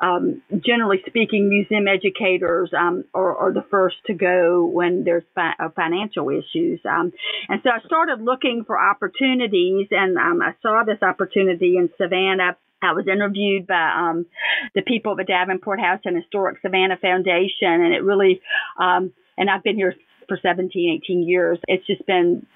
um 0.00 0.42
generally 0.64 1.02
speaking 1.06 1.48
museum 1.48 1.88
educators 1.88 2.70
um 2.78 3.04
are, 3.14 3.36
are 3.36 3.52
the 3.52 3.64
first 3.70 3.96
to 4.06 4.14
go 4.14 4.66
when 4.66 5.04
there's 5.04 5.24
fi- 5.34 5.54
uh, 5.58 5.70
financial 5.74 6.28
issues. 6.30 6.80
Um 6.84 7.12
and 7.48 7.60
so 7.62 7.70
I 7.70 7.80
started 7.86 8.20
looking 8.20 8.64
for 8.66 8.78
opportunities 8.78 9.88
and 9.90 10.18
um 10.18 10.42
I 10.42 10.54
saw 10.62 10.84
this 10.84 11.02
opportunity 11.02 11.76
in 11.76 11.88
Savannah 11.96 12.56
I 12.82 12.92
was 12.92 13.06
interviewed 13.10 13.66
by 13.66 13.92
um, 13.96 14.26
the 14.74 14.82
people 14.82 15.12
of 15.12 15.18
the 15.18 15.24
Davenport 15.24 15.80
House 15.80 16.00
and 16.04 16.16
Historic 16.16 16.58
Savannah 16.62 16.98
Foundation, 17.00 17.68
and 17.68 17.94
it 17.94 18.02
really, 18.04 18.40
um, 18.78 19.12
and 19.36 19.50
I've 19.50 19.64
been 19.64 19.76
here 19.76 19.94
for 20.28 20.38
17, 20.40 21.00
18 21.04 21.28
years. 21.28 21.58
It's 21.66 21.86
just 21.86 22.06
been 22.06 22.46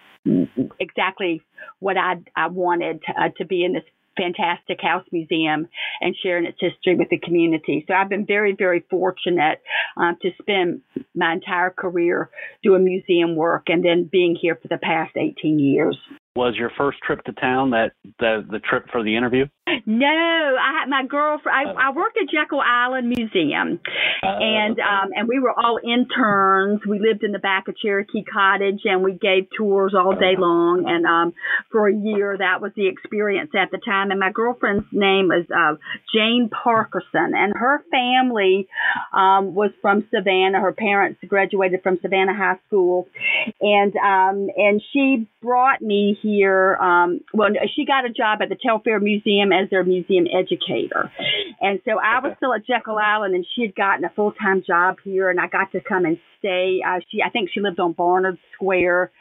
exactly 0.79 1.43
what 1.81 1.97
I 1.97 2.15
I 2.37 2.47
wanted 2.49 3.03
to, 3.03 3.13
uh, 3.21 3.29
to 3.39 3.45
be 3.45 3.65
in 3.65 3.73
this 3.73 3.83
fantastic 4.17 4.79
house 4.81 5.05
museum 5.11 5.67
and 6.01 6.15
sharing 6.23 6.45
its 6.45 6.59
history 6.61 6.95
with 6.95 7.09
the 7.09 7.19
community. 7.19 7.85
So 7.89 7.95
I've 7.95 8.11
been 8.11 8.27
very, 8.27 8.55
very 8.57 8.85
fortunate 8.91 9.63
um, 9.97 10.19
to 10.21 10.31
spend 10.41 10.83
my 11.15 11.33
entire 11.33 11.71
career 11.71 12.31
doing 12.63 12.85
museum 12.85 13.37
work 13.37 13.65
and 13.69 13.85
then 13.85 14.09
being 14.11 14.37
here 14.41 14.59
for 14.61 14.69
the 14.69 14.79
past 14.79 15.17
18 15.17 15.59
years 15.59 15.97
was 16.35 16.55
your 16.57 16.71
first 16.79 16.99
trip 17.07 17.23
to 17.25 17.33
town 17.33 17.71
that 17.71 17.93
the 18.19 18.45
the 18.51 18.59
trip 18.59 18.87
for 18.91 19.03
the 19.03 19.17
interview? 19.17 19.47
No, 19.87 20.07
I 20.07 20.81
had 20.81 20.89
my 20.89 21.07
girlfriend. 21.07 21.79
I, 21.79 21.89
I 21.89 21.93
worked 21.93 22.17
at 22.17 22.29
Jekyll 22.29 22.61
Island 22.61 23.09
Museum, 23.09 23.79
uh, 24.23 24.27
and 24.27 24.77
um, 24.81 25.11
and 25.15 25.29
we 25.29 25.39
were 25.39 25.53
all 25.53 25.79
interns. 25.79 26.81
We 26.85 26.99
lived 26.99 27.23
in 27.23 27.31
the 27.31 27.39
back 27.39 27.69
of 27.69 27.77
Cherokee 27.77 28.25
Cottage, 28.25 28.81
and 28.85 29.05
we 29.05 29.13
gave 29.13 29.47
tours 29.57 29.95
all 29.97 30.17
day 30.17 30.35
long. 30.37 30.85
And 30.89 31.07
um, 31.07 31.33
for 31.71 31.89
a 31.89 31.95
year, 31.95 32.37
that 32.37 32.61
was 32.61 32.73
the 32.75 32.89
experience 32.89 33.53
at 33.55 33.71
the 33.71 33.79
time. 33.79 34.11
And 34.11 34.19
my 34.19 34.33
girlfriend's 34.33 34.87
name 34.91 35.31
is 35.31 35.47
uh, 35.49 35.77
Jane 36.13 36.51
Parkerson, 36.51 37.33
and 37.33 37.53
her 37.57 37.85
family 37.89 38.67
um, 39.13 39.55
was 39.55 39.71
from 39.81 40.09
Savannah. 40.13 40.61
Her 40.61 40.73
parents 40.73 41.21
graduated 41.29 41.85
from 41.85 42.01
Savannah 42.03 42.35
High 42.35 42.59
School, 42.67 43.07
and 43.61 43.95
um, 43.95 44.49
and 44.57 44.83
she 44.93 45.29
brought 45.41 45.81
me 45.81 46.19
here. 46.21 46.77
Um, 46.77 47.21
well, 47.33 47.51
she 47.77 47.85
got 47.85 48.05
a 48.05 48.11
job 48.11 48.41
at 48.43 48.49
the 48.49 48.57
Telfair 48.61 48.99
Museum 48.99 49.53
as 49.63 49.71
their 49.71 49.85
museum 49.85 50.27
educator. 50.27 51.11
And 51.61 51.81
so 51.85 51.93
I 51.93 52.19
was 52.21 52.35
still 52.37 52.53
at 52.55 52.67
Jekyll 52.67 52.99
Island 52.99 53.35
and 53.35 53.47
she 53.55 53.63
had 53.63 53.75
gotten 53.75 54.05
a 54.05 54.11
full 54.15 54.33
time 54.33 54.63
job 54.67 54.97
here 55.05 55.31
and 55.31 55.41
I 55.41 55.47
got 55.47 55.73
to 55.73 55.81
come 55.81 56.05
and 56.05 56.19
stay. 56.39 56.81
Uh, 56.87 56.99
she, 57.11 57.23
I 57.23 57.31
think 57.31 57.51
she 57.53 57.61
lived 57.61 57.79
on 57.81 57.93
Barnard 57.93 58.39
Square. 58.55 59.13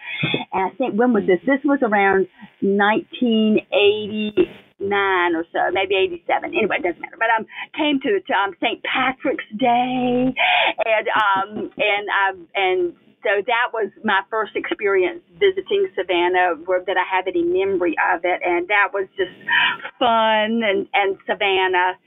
And 0.52 0.72
I 0.72 0.76
think, 0.76 0.96
when 0.96 1.14
was 1.14 1.24
this? 1.28 1.40
This 1.46 1.60
was 1.64 1.80
around 1.82 2.28
1980 2.62 4.34
nine 4.82 5.36
or 5.36 5.46
so, 5.54 5.60
maybe 5.72 5.94
eighty 5.94 6.24
seven. 6.26 6.50
Anyway, 6.58 6.78
it 6.80 6.84
doesn't 6.84 7.00
matter. 7.00 7.18
But 7.18 7.30
um, 7.38 7.46
came 7.78 8.00
to, 8.02 8.20
to 8.20 8.34
um 8.34 8.58
St. 8.58 8.82
Patrick's 8.82 9.46
Day, 9.58 10.34
and 10.34 11.06
um 11.14 11.70
and 11.78 12.06
um 12.10 12.48
and 12.56 12.94
so 13.24 13.42
that 13.46 13.70
was 13.74 13.92
my 14.04 14.22
first 14.30 14.56
experience 14.56 15.22
visiting 15.40 15.88
Savannah, 15.96 16.56
where 16.66 16.84
that 16.86 16.98
I 16.98 17.16
have 17.16 17.28
any 17.28 17.44
memory 17.44 17.96
of 18.14 18.22
it, 18.24 18.42
and 18.44 18.68
that 18.68 18.90
was 18.94 19.08
just 19.18 19.32
fun 20.00 20.62
and 20.64 20.88
and 20.94 21.18
Savannah. 21.26 21.98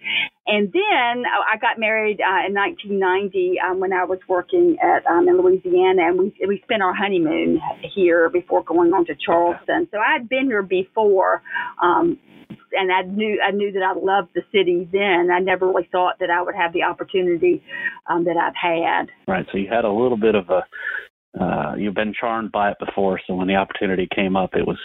And 0.46 0.72
then 0.72 1.24
uh, 1.24 1.42
I 1.52 1.56
got 1.58 1.78
married 1.78 2.20
uh, 2.20 2.46
in 2.46 2.54
1990 2.54 3.60
um, 3.60 3.80
when 3.80 3.92
I 3.92 4.04
was 4.04 4.18
working 4.28 4.76
at 4.82 5.06
um, 5.06 5.28
in 5.28 5.38
Louisiana, 5.38 6.08
and 6.08 6.18
we 6.18 6.34
we 6.46 6.60
spent 6.64 6.82
our 6.82 6.94
honeymoon 6.94 7.60
here 7.94 8.28
before 8.28 8.62
going 8.64 8.92
on 8.92 9.06
to 9.06 9.14
Charleston. 9.14 9.88
So 9.90 9.98
I 9.98 10.12
had 10.18 10.28
been 10.28 10.46
here 10.46 10.62
before. 10.62 11.42
Um, 11.82 12.18
and 12.76 12.92
I 12.92 13.02
knew 13.02 13.40
I 13.46 13.50
knew 13.50 13.72
that 13.72 13.82
I 13.82 13.92
loved 13.92 14.30
the 14.34 14.42
city 14.52 14.88
then. 14.92 15.30
I 15.32 15.38
never 15.38 15.66
really 15.66 15.88
thought 15.90 16.18
that 16.20 16.30
I 16.30 16.42
would 16.42 16.54
have 16.54 16.72
the 16.72 16.82
opportunity 16.82 17.62
um, 18.08 18.24
that 18.24 18.36
I've 18.36 18.54
had. 18.54 19.06
Right. 19.26 19.46
So 19.52 19.58
you 19.58 19.68
had 19.68 19.84
a 19.84 19.92
little 19.92 20.18
bit 20.18 20.34
of 20.34 20.50
a 20.50 20.62
uh, 21.40 21.74
you've 21.76 21.94
been 21.94 22.14
charmed 22.18 22.52
by 22.52 22.70
it 22.70 22.78
before. 22.78 23.20
So 23.26 23.34
when 23.34 23.48
the 23.48 23.56
opportunity 23.56 24.08
came 24.14 24.36
up, 24.36 24.50
it 24.54 24.66
was 24.66 24.78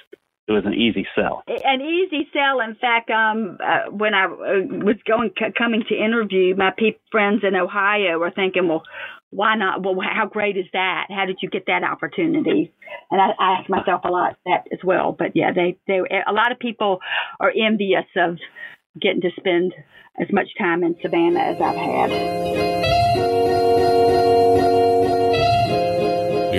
it 0.49 0.53
was 0.53 0.65
an 0.65 0.73
easy 0.73 1.05
sell. 1.15 1.43
An 1.47 1.81
easy 1.81 2.27
sell. 2.33 2.59
In 2.59 2.75
fact, 2.75 3.11
um, 3.11 3.59
uh, 3.63 3.91
when 3.91 4.15
I 4.15 4.25
uh, 4.25 4.83
was 4.83 4.95
going 5.07 5.29
c- 5.37 5.53
coming 5.55 5.83
to 5.89 5.95
interview, 5.95 6.55
my 6.55 6.71
pe- 6.75 6.97
friends 7.11 7.43
in 7.47 7.55
Ohio 7.55 8.17
were 8.17 8.31
thinking, 8.31 8.67
well, 8.67 8.81
why 9.29 9.55
not? 9.55 9.83
Well, 9.83 9.95
how 10.01 10.25
great 10.25 10.57
is 10.57 10.65
that? 10.73 11.05
How 11.09 11.27
did 11.27 11.37
you 11.41 11.49
get 11.49 11.67
that 11.67 11.83
opportunity? 11.83 12.73
And 13.11 13.21
I, 13.21 13.29
I 13.37 13.59
asked 13.59 13.69
myself 13.69 14.01
a 14.03 14.09
lot 14.09 14.37
that 14.45 14.65
as 14.71 14.79
well. 14.83 15.15
But 15.17 15.35
yeah, 15.35 15.51
they 15.53 15.77
they 15.87 15.99
a 15.99 16.33
lot 16.33 16.51
of 16.51 16.57
people 16.57 16.99
are 17.39 17.53
envious 17.55 18.05
of 18.17 18.39
getting 18.99 19.21
to 19.21 19.29
spend 19.37 19.75
as 20.19 20.27
much 20.31 20.47
time 20.57 20.83
in 20.83 20.95
Savannah 21.01 21.41
as 21.41 21.61
I've 21.61 21.75
had. 21.75 22.09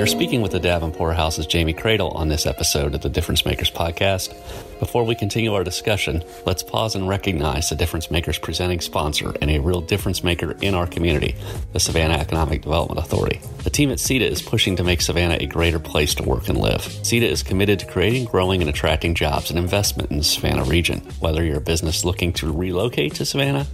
We 0.01 0.05
are 0.05 0.07
speaking 0.07 0.41
with 0.41 0.53
the 0.53 0.61
Davenport 0.61 1.15
House's 1.15 1.47
Jamie 1.47 1.75
Credle 1.75 2.13
on 2.13 2.29
this 2.29 2.47
episode 2.47 2.95
of 2.95 3.03
the 3.03 3.11
Difference 3.11 3.45
Makers 3.45 3.71
podcast. 3.71 4.31
Before 4.79 5.05
we 5.05 5.15
continue 5.15 5.53
our 5.53 5.63
discussion, 5.63 6.25
let's 6.47 6.63
pause 6.63 6.95
and 6.95 7.07
recognize 7.07 7.69
the 7.69 7.77
Difference 7.77 8.11
Makers 8.11 8.39
presenting 8.39 8.81
sponsor 8.81 9.35
and 9.43 9.51
a 9.51 9.59
real 9.59 9.83
difference 9.83 10.25
maker 10.25 10.57
in 10.63 10.75
our 10.75 10.87
community, 10.87 11.37
the 11.75 11.81
Savannah 11.81 12.15
Economic 12.15 12.63
Development 12.63 12.99
Authority. 12.99 13.43
The 13.63 13.69
team 13.69 13.91
at 13.91 13.99
SEDA 13.99 14.23
is 14.23 14.41
pushing 14.41 14.75
to 14.77 14.83
make 14.83 15.03
Savannah 15.03 15.37
a 15.39 15.45
greater 15.45 15.79
place 15.79 16.15
to 16.15 16.23
work 16.23 16.49
and 16.49 16.57
live. 16.57 16.81
SEDA 16.81 17.29
is 17.29 17.43
committed 17.43 17.79
to 17.81 17.87
creating, 17.87 18.25
growing, 18.25 18.63
and 18.63 18.71
attracting 18.71 19.15
jobs 19.15 19.51
and 19.51 19.59
investment 19.59 20.11
in 20.11 20.17
the 20.17 20.25
Savannah 20.25 20.65
region. 20.65 21.01
Whether 21.21 21.45
you're 21.45 21.59
a 21.59 21.61
business 21.61 22.07
looking 22.07 22.33
to 22.35 22.51
relocate 22.51 23.17
to 23.17 23.27
Savannah 23.27 23.67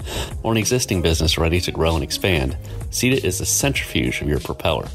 or 0.43 0.51
an 0.51 0.59
existing 0.59 1.03
business 1.03 1.39
ready 1.39 1.61
to 1.61 1.71
grow 1.71 1.95
and 1.95 2.03
expand, 2.03 2.57
SEDA 2.97 3.23
is 3.25 3.41
the 3.41 3.45
centrifuge 3.45 4.23
of 4.23 4.29
your 4.29 4.41
propeller, 4.41 4.89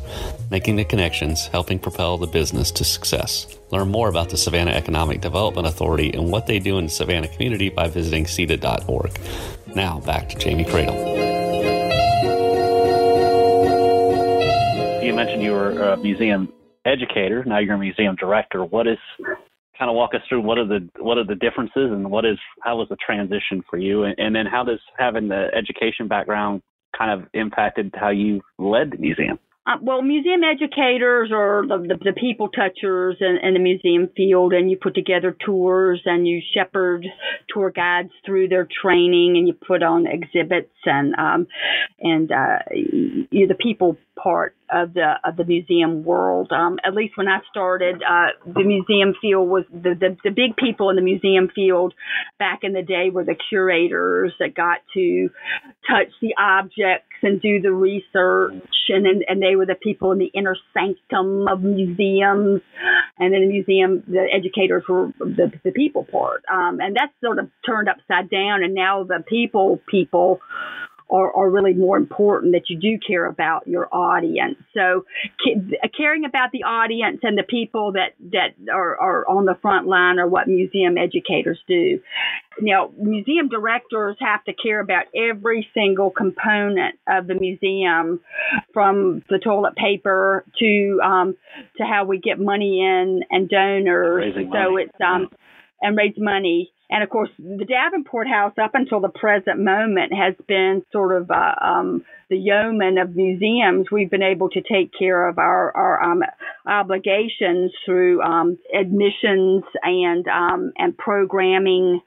making 0.50 0.76
the 0.76 0.84
connections, 0.84 1.46
helping 1.46 1.78
propel 1.78 2.18
the 2.18 2.26
business 2.26 2.72
to 2.72 2.84
success. 2.84 3.46
Learn 3.70 3.92
more 3.92 4.10
about 4.10 4.30
the 4.30 4.38
Savannah 4.38 4.72
Economic 4.72 5.22
Development 5.22 5.68
Authority 5.68 6.12
and 6.12 6.32
what 6.32 6.48
they 6.48 6.58
do 6.58 6.80
in 6.80 6.86
the 6.86 6.90
Savannah 6.90 7.28
community 7.28 7.70
by 7.70 7.88
visiting 7.88 8.26
SEDA.org. 8.26 9.20
Now, 9.76 10.00
back 10.00 10.30
to 10.30 10.36
Jamie 10.40 10.66
Credle. 10.66 10.96
You 15.04 15.14
mentioned 15.14 15.44
you 15.44 15.52
were 15.52 15.92
a 15.92 15.98
museum 15.98 16.52
educator. 16.86 17.44
Now 17.44 17.60
you're 17.60 17.76
a 17.76 17.78
museum 17.78 18.16
director. 18.16 18.66
What 18.66 18.88
is 18.88 18.98
kind 19.78 19.92
of 19.92 19.96
walk 19.96 20.16
us 20.16 20.22
through 20.28 20.42
what 20.42 20.58
are 20.58 20.66
the 20.66 20.90
what 20.98 21.20
are 21.20 21.24
the 21.24 21.36
differences 21.36 21.92
and 21.92 22.10
what 22.10 22.26
is 22.26 22.40
how 22.64 22.78
was 22.78 22.90
the 22.90 22.98
transition 22.98 23.64
for 23.70 23.78
you 23.78 24.06
and, 24.06 24.16
and 24.18 24.36
then 24.36 24.48
how 24.48 24.64
does 24.64 24.80
having 24.98 25.28
the 25.28 25.50
education 25.56 26.08
background 26.08 26.64
kind 26.98 27.12
of 27.12 27.28
impacted 27.34 27.94
how 27.98 28.10
you 28.10 28.42
led 28.58 28.92
the 28.92 28.98
museum? 28.98 29.40
Uh, 29.68 29.78
well, 29.80 30.02
museum 30.02 30.42
educators 30.44 31.30
are 31.32 31.62
the, 31.68 31.78
the, 31.78 31.96
the 32.04 32.14
people 32.20 32.50
touchers 32.50 33.18
in, 33.20 33.38
in, 33.44 33.54
the 33.54 33.60
museum 33.60 34.10
field, 34.18 34.54
and 34.54 34.72
you 34.72 34.78
put 34.82 34.96
together 34.96 35.38
tours 35.46 36.02
and 36.06 36.28
you 36.28 36.42
shepherd 36.56 37.06
tour 37.48 37.70
guides 37.70 38.10
through 38.26 38.48
their 38.48 38.68
training, 38.82 39.38
and 39.38 39.48
you 39.48 39.54
put 39.54 39.84
on 39.84 40.08
exhibits 40.08 40.74
and 40.86 41.14
um, 41.14 41.46
and 42.00 42.32
uh, 42.32 42.58
you're 43.30 43.48
the 43.48 43.54
people 43.54 43.98
part 44.16 44.56
of 44.74 44.96
the 44.96 45.14
of 45.24 45.38
the 45.38 45.46
museum 45.46 46.04
world. 46.04 46.52
Um, 46.52 46.80
at 46.84 46.96
least 46.96 47.16
when 47.16 47.28
I 47.28 47.38
started, 47.52 48.02
uh, 48.02 48.30
the 48.48 48.64
museum 48.64 49.14
field 49.22 49.48
was 49.48 49.66
the, 49.72 49.94
the 49.94 50.18
the 50.24 50.32
big 50.32 50.56
people 50.58 50.90
in 50.90 50.96
the 50.96 51.04
museum 51.04 51.50
field 51.54 51.94
back 52.40 52.62
in 52.64 52.74
the 52.74 52.82
day 52.82 53.12
were 53.12 53.26
the 53.26 53.38
curators 53.50 54.34
that 54.40 54.56
got 54.56 54.80
to 54.96 55.30
touch 55.88 56.10
the 56.20 56.34
objects 56.40 57.11
and 57.24 57.42
do 57.42 57.62
the 57.62 57.72
research, 57.72 58.64
and 58.90 59.06
and, 59.06 59.24
and 59.28 59.42
they 59.42 59.56
were 59.56 59.66
the 59.66 59.76
people 59.76 60.12
in 60.12 60.18
the 60.18 60.32
inner 60.34 60.56
sanctum 60.74 61.48
of 61.48 61.62
museums, 61.64 62.62
and 63.20 63.36
in 63.36 63.42
the 63.42 63.48
museum 63.48 64.04
the 64.08 64.28
educators 64.34 64.84
were 64.88 65.12
the 65.20 65.52
the 65.64 65.72
people 65.72 66.06
part, 66.12 66.44
um, 66.52 66.80
and 66.80 66.96
that's 66.96 67.14
sort 67.24 67.40
of 67.40 67.50
turned 67.66 67.90
upside 67.90 68.30
down, 68.30 68.64
and 68.64 68.74
now 68.74 69.04
the 69.04 69.24
people 69.28 69.82
people 69.90 70.40
are, 71.12 71.36
are 71.36 71.50
really 71.50 71.74
more 71.74 71.98
important 71.98 72.54
that 72.54 72.70
you 72.70 72.80
do 72.80 72.98
care 73.06 73.26
about 73.26 73.68
your 73.68 73.88
audience. 73.94 74.56
So 74.74 75.06
caring 75.98 76.26
about 76.26 76.52
the 76.52 76.64
audience 76.64 77.20
and 77.24 77.38
the 77.38 77.44
people 77.44 77.94
that, 77.94 78.16
that 78.32 78.56
are, 78.74 79.00
are 79.00 79.28
on 79.28 79.46
the 79.46 79.56
front 79.62 79.88
line 79.88 80.20
are 80.20 80.28
what 80.28 80.48
museum 80.48 80.98
educators 80.98 81.60
do. 81.68 82.00
Now, 82.62 82.92
museum 82.98 83.50
directors 83.50 84.18
have 84.20 84.44
to 84.46 84.54
care 84.54 84.80
about 84.80 85.06
every 85.16 85.68
single 85.74 86.12
component 86.12 86.96
of 87.08 87.28
the 87.28 87.36
museum, 87.36 88.20
from 88.74 89.24
the 89.30 89.40
toilet 89.40 89.76
paper 89.76 90.46
to 90.60 91.00
um, 91.04 91.38
to 91.78 91.84
how 91.84 92.06
we 92.06 92.20
get 92.20 92.40
money 92.40 92.82
in 92.82 93.22
and 93.30 93.50
donors. 93.50 94.36
Raising 94.36 94.52
so 94.52 94.72
money. 94.72 94.84
it's 94.84 95.02
um, 95.02 95.30
and 95.82 95.98
raise 95.98 96.14
money 96.18 96.72
and 96.92 97.04
of 97.04 97.10
course, 97.10 97.30
the 97.40 97.66
Davenport 97.66 98.28
House, 98.28 98.54
up 98.62 98.72
until 98.74 99.00
the 99.00 99.08
present 99.10 99.60
moment, 99.60 100.12
has 100.14 100.36
been 100.46 100.84
sort 100.92 101.16
of 101.16 101.32
uh, 101.32 101.56
um, 101.62 102.04
the 102.30 102.38
yeoman 102.38 102.98
of 102.98 103.16
museums. 103.16 103.90
We've 103.90 104.10
been 104.10 104.22
able 104.22 104.50
to 104.50 104.62
take 104.62 104.92
care 104.98 105.26
of 105.28 105.38
our, 105.38 105.76
our 105.76 106.04
um, 106.04 106.22
obligations 106.68 107.72
through 107.86 108.22
um, 108.22 108.58
admissions 108.78 109.64
and 109.84 110.28
um, 110.28 110.74
and 110.78 110.98
programming 110.98 112.02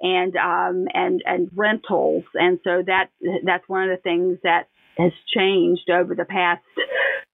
and 0.00 0.34
um, 0.36 0.88
and 0.94 1.22
and 1.26 1.50
rentals, 1.54 2.24
and 2.32 2.58
so 2.64 2.82
that 2.86 3.10
that's 3.44 3.68
one 3.68 3.90
of 3.90 3.98
the 3.98 4.02
things 4.02 4.38
that 4.42 4.68
has 4.98 5.12
changed 5.34 5.90
over 5.90 6.14
the 6.14 6.24
past 6.24 6.62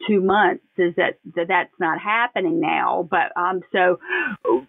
two 0.07 0.21
months 0.21 0.63
is 0.79 0.95
that, 0.97 1.19
that 1.35 1.49
that's 1.49 1.73
not 1.81 2.01
happening 2.01 2.61
now. 2.61 3.09
But 3.11 3.33
um, 3.37 3.61
so 3.73 3.99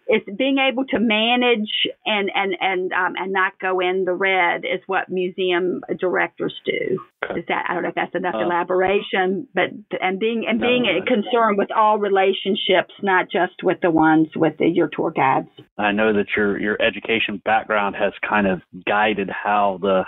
it's 0.08 0.26
being 0.38 0.58
able 0.58 0.86
to 0.86 1.00
manage 1.00 1.70
and 2.06 2.32
and 2.34 2.56
and 2.60 2.92
um, 2.94 3.14
and 3.18 3.34
not 3.34 3.60
go 3.60 3.80
in 3.80 4.06
the 4.06 4.14
red 4.14 4.64
is 4.64 4.82
what 4.88 5.10
museum 5.10 5.82
directors 6.00 6.54
do. 6.66 7.00
Is 7.36 7.44
that 7.48 7.66
I 7.70 7.74
don't 7.74 7.84
know 7.84 7.90
if 7.90 7.96
that's 7.96 8.16
enough 8.16 8.36
uh, 8.36 8.46
elaboration, 8.46 9.48
but 9.54 9.66
and 10.02 10.20
being 10.20 10.46
and 10.48 10.60
being 10.60 10.84
no, 10.84 11.06
concerned 11.06 11.58
with 11.58 11.70
all 11.76 12.00
relationships, 12.00 12.94
not 13.02 13.26
just 13.30 13.64
with 13.64 13.80
the 13.82 13.92
ones 13.92 14.28
with 14.36 14.58
the, 14.58 14.68
your 14.68 14.90
tour 14.92 15.12
guides. 15.12 15.50
I 15.78 15.92
know 15.92 16.14
that 16.14 16.28
your 16.36 16.60
your 16.60 16.82
education 16.82 17.42
background 17.44 17.96
has 17.96 18.14
kind 18.28 18.48
of 18.48 18.62
guided 18.86 19.30
how 19.30 19.80
the 19.82 20.04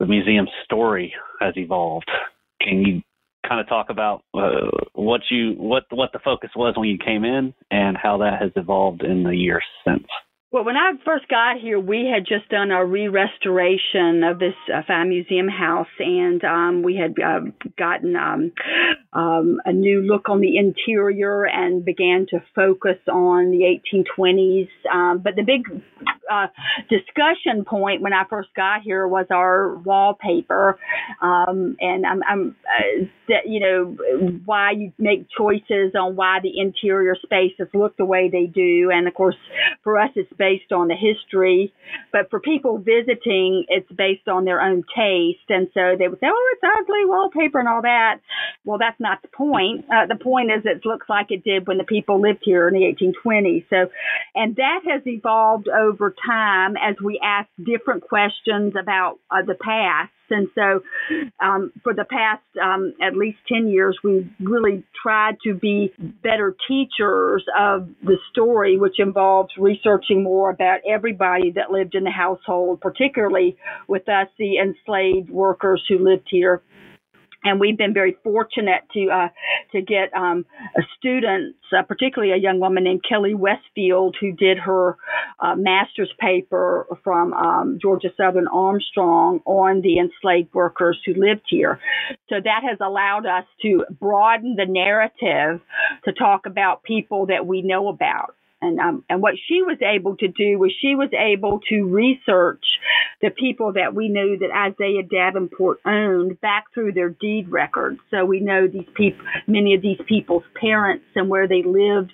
the 0.00 0.06
museum 0.06 0.48
story 0.64 1.14
has 1.40 1.54
evolved. 1.56 2.10
Can 2.60 2.82
you 2.82 3.02
kind 3.46 3.60
of 3.60 3.68
talk 3.68 3.90
about 3.90 4.22
uh, 4.34 4.70
what 4.94 5.20
you 5.30 5.52
what 5.52 5.84
what 5.90 6.10
the 6.12 6.18
focus 6.24 6.50
was 6.56 6.74
when 6.76 6.88
you 6.88 6.98
came 6.98 7.24
in 7.24 7.54
and 7.70 7.96
how 7.96 8.18
that 8.18 8.40
has 8.40 8.50
evolved 8.56 9.02
in 9.02 9.22
the 9.22 9.36
years 9.36 9.64
since? 9.86 10.06
Well, 10.52 10.64
when 10.64 10.76
I 10.76 10.94
first 11.04 11.28
got 11.28 11.60
here, 11.62 11.78
we 11.78 12.10
had 12.12 12.26
just 12.26 12.48
done 12.48 12.72
a 12.72 12.84
re-restoration 12.84 14.24
of 14.24 14.40
this 14.40 14.54
uh, 14.74 14.80
fine 14.84 15.08
museum 15.08 15.46
house, 15.46 15.86
and 16.00 16.42
um, 16.42 16.82
we 16.82 16.96
had 16.96 17.14
uh, 17.24 17.50
gotten 17.78 18.16
um, 18.16 18.50
um, 19.12 19.60
a 19.64 19.72
new 19.72 20.00
look 20.02 20.28
on 20.28 20.40
the 20.40 20.56
interior 20.56 21.44
and 21.44 21.84
began 21.84 22.26
to 22.30 22.42
focus 22.56 22.98
on 23.08 23.52
the 23.52 23.78
1820s. 23.94 24.68
Um, 24.92 25.20
but 25.22 25.36
the 25.36 25.44
big 25.44 25.62
uh, 26.28 26.48
discussion 26.88 27.64
point 27.64 28.02
when 28.02 28.12
I 28.12 28.24
first 28.28 28.48
got 28.56 28.82
here 28.82 29.06
was 29.06 29.26
our 29.30 29.76
wallpaper, 29.76 30.78
um, 31.22 31.76
and 31.80 32.04
I'm, 32.04 32.22
I'm 32.28 32.56
uh, 32.66 33.34
you 33.44 33.60
know 33.60 33.96
why 34.44 34.72
you 34.72 34.92
make 34.98 35.28
choices 35.36 35.94
on 35.98 36.16
why 36.16 36.38
the 36.42 36.58
interior 36.58 37.14
spaces 37.22 37.68
look 37.72 37.96
the 37.96 38.04
way 38.04 38.28
they 38.30 38.46
do, 38.46 38.90
and 38.92 39.06
of 39.06 39.14
course 39.14 39.36
for 39.84 39.98
us 39.98 40.10
it's 40.16 40.32
based 40.40 40.72
on 40.72 40.88
the 40.88 40.96
history, 40.96 41.70
but 42.12 42.30
for 42.30 42.40
people 42.40 42.78
visiting, 42.78 43.66
it's 43.68 43.92
based 43.92 44.26
on 44.26 44.46
their 44.46 44.62
own 44.62 44.82
taste. 44.96 45.44
And 45.50 45.68
so 45.74 45.96
they 45.98 46.08
would 46.08 46.18
say, 46.18 46.28
oh, 46.32 46.54
it's 46.54 46.62
ugly 46.80 47.04
wallpaper 47.04 47.60
and 47.60 47.68
all 47.68 47.82
that. 47.82 48.20
Well, 48.64 48.78
that's 48.78 48.98
not 48.98 49.20
the 49.20 49.28
point. 49.28 49.84
Uh, 49.92 50.06
the 50.06 50.16
point 50.16 50.50
is 50.50 50.62
it 50.64 50.86
looks 50.86 51.06
like 51.10 51.26
it 51.30 51.44
did 51.44 51.68
when 51.68 51.76
the 51.76 51.84
people 51.84 52.22
lived 52.22 52.40
here 52.42 52.66
in 52.66 52.72
the 52.74 52.88
1820s. 52.90 53.66
So, 53.68 53.90
and 54.34 54.56
that 54.56 54.80
has 54.90 55.02
evolved 55.06 55.68
over 55.68 56.14
time 56.26 56.76
as 56.78 56.96
we 57.04 57.20
ask 57.22 57.48
different 57.62 58.08
questions 58.08 58.72
about 58.80 59.18
uh, 59.30 59.42
the 59.46 59.56
past. 59.60 60.10
And 60.30 60.48
so, 60.54 60.82
um, 61.40 61.72
for 61.82 61.94
the 61.94 62.04
past 62.04 62.42
um, 62.62 62.94
at 63.02 63.16
least 63.16 63.38
10 63.52 63.68
years, 63.68 63.98
we've 64.02 64.28
really 64.40 64.84
tried 65.02 65.36
to 65.44 65.54
be 65.54 65.92
better 66.22 66.56
teachers 66.68 67.44
of 67.58 67.88
the 68.02 68.16
story, 68.30 68.78
which 68.78 68.98
involves 68.98 69.50
researching 69.58 70.22
more 70.22 70.50
about 70.50 70.80
everybody 70.88 71.50
that 71.52 71.70
lived 71.70 71.94
in 71.94 72.04
the 72.04 72.10
household, 72.10 72.80
particularly 72.80 73.56
with 73.88 74.08
us, 74.08 74.28
the 74.38 74.58
enslaved 74.58 75.30
workers 75.30 75.82
who 75.88 75.98
lived 75.98 76.28
here 76.30 76.62
and 77.44 77.60
we've 77.60 77.78
been 77.78 77.94
very 77.94 78.16
fortunate 78.22 78.82
to 78.92 79.08
uh, 79.08 79.28
to 79.72 79.82
get 79.82 80.14
um, 80.14 80.44
students, 80.98 81.58
uh, 81.76 81.82
particularly 81.82 82.32
a 82.32 82.36
young 82.36 82.60
woman 82.60 82.84
named 82.84 83.02
Kelly 83.08 83.34
Westfield, 83.34 84.16
who 84.20 84.32
did 84.32 84.58
her 84.58 84.96
uh, 85.38 85.54
master's 85.56 86.12
paper 86.18 86.86
from 87.02 87.32
um, 87.32 87.78
Georgia 87.80 88.08
Southern 88.16 88.48
Armstrong 88.48 89.40
on 89.46 89.80
the 89.80 89.98
enslaved 89.98 90.52
workers 90.54 90.98
who 91.06 91.14
lived 91.14 91.46
here. 91.48 91.80
So 92.28 92.36
that 92.42 92.62
has 92.68 92.78
allowed 92.80 93.26
us 93.26 93.44
to 93.62 93.84
broaden 93.98 94.56
the 94.56 94.66
narrative 94.66 95.60
to 96.04 96.12
talk 96.12 96.46
about 96.46 96.82
people 96.82 97.26
that 97.26 97.46
we 97.46 97.62
know 97.62 97.88
about. 97.88 98.34
And 98.62 98.78
um, 98.78 99.04
and 99.08 99.22
what 99.22 99.34
she 99.48 99.62
was 99.62 99.78
able 99.80 100.16
to 100.16 100.28
do 100.28 100.58
was 100.58 100.72
she 100.80 100.94
was 100.94 101.08
able 101.12 101.60
to 101.70 101.84
research 101.84 102.64
the 103.22 103.30
people 103.30 103.72
that 103.74 103.94
we 103.94 104.08
knew 104.08 104.38
that 104.38 104.50
Isaiah 104.50 105.02
Davenport 105.02 105.78
owned 105.86 106.40
back 106.40 106.64
through 106.74 106.92
their 106.92 107.08
deed 107.08 107.48
records. 107.48 108.00
So 108.10 108.24
we 108.24 108.40
know 108.40 108.66
these 108.66 108.88
people, 108.94 109.24
many 109.46 109.74
of 109.74 109.82
these 109.82 110.00
people's 110.06 110.44
parents 110.58 111.04
and 111.14 111.28
where 111.28 111.48
they 111.48 111.62
lived, 111.62 112.12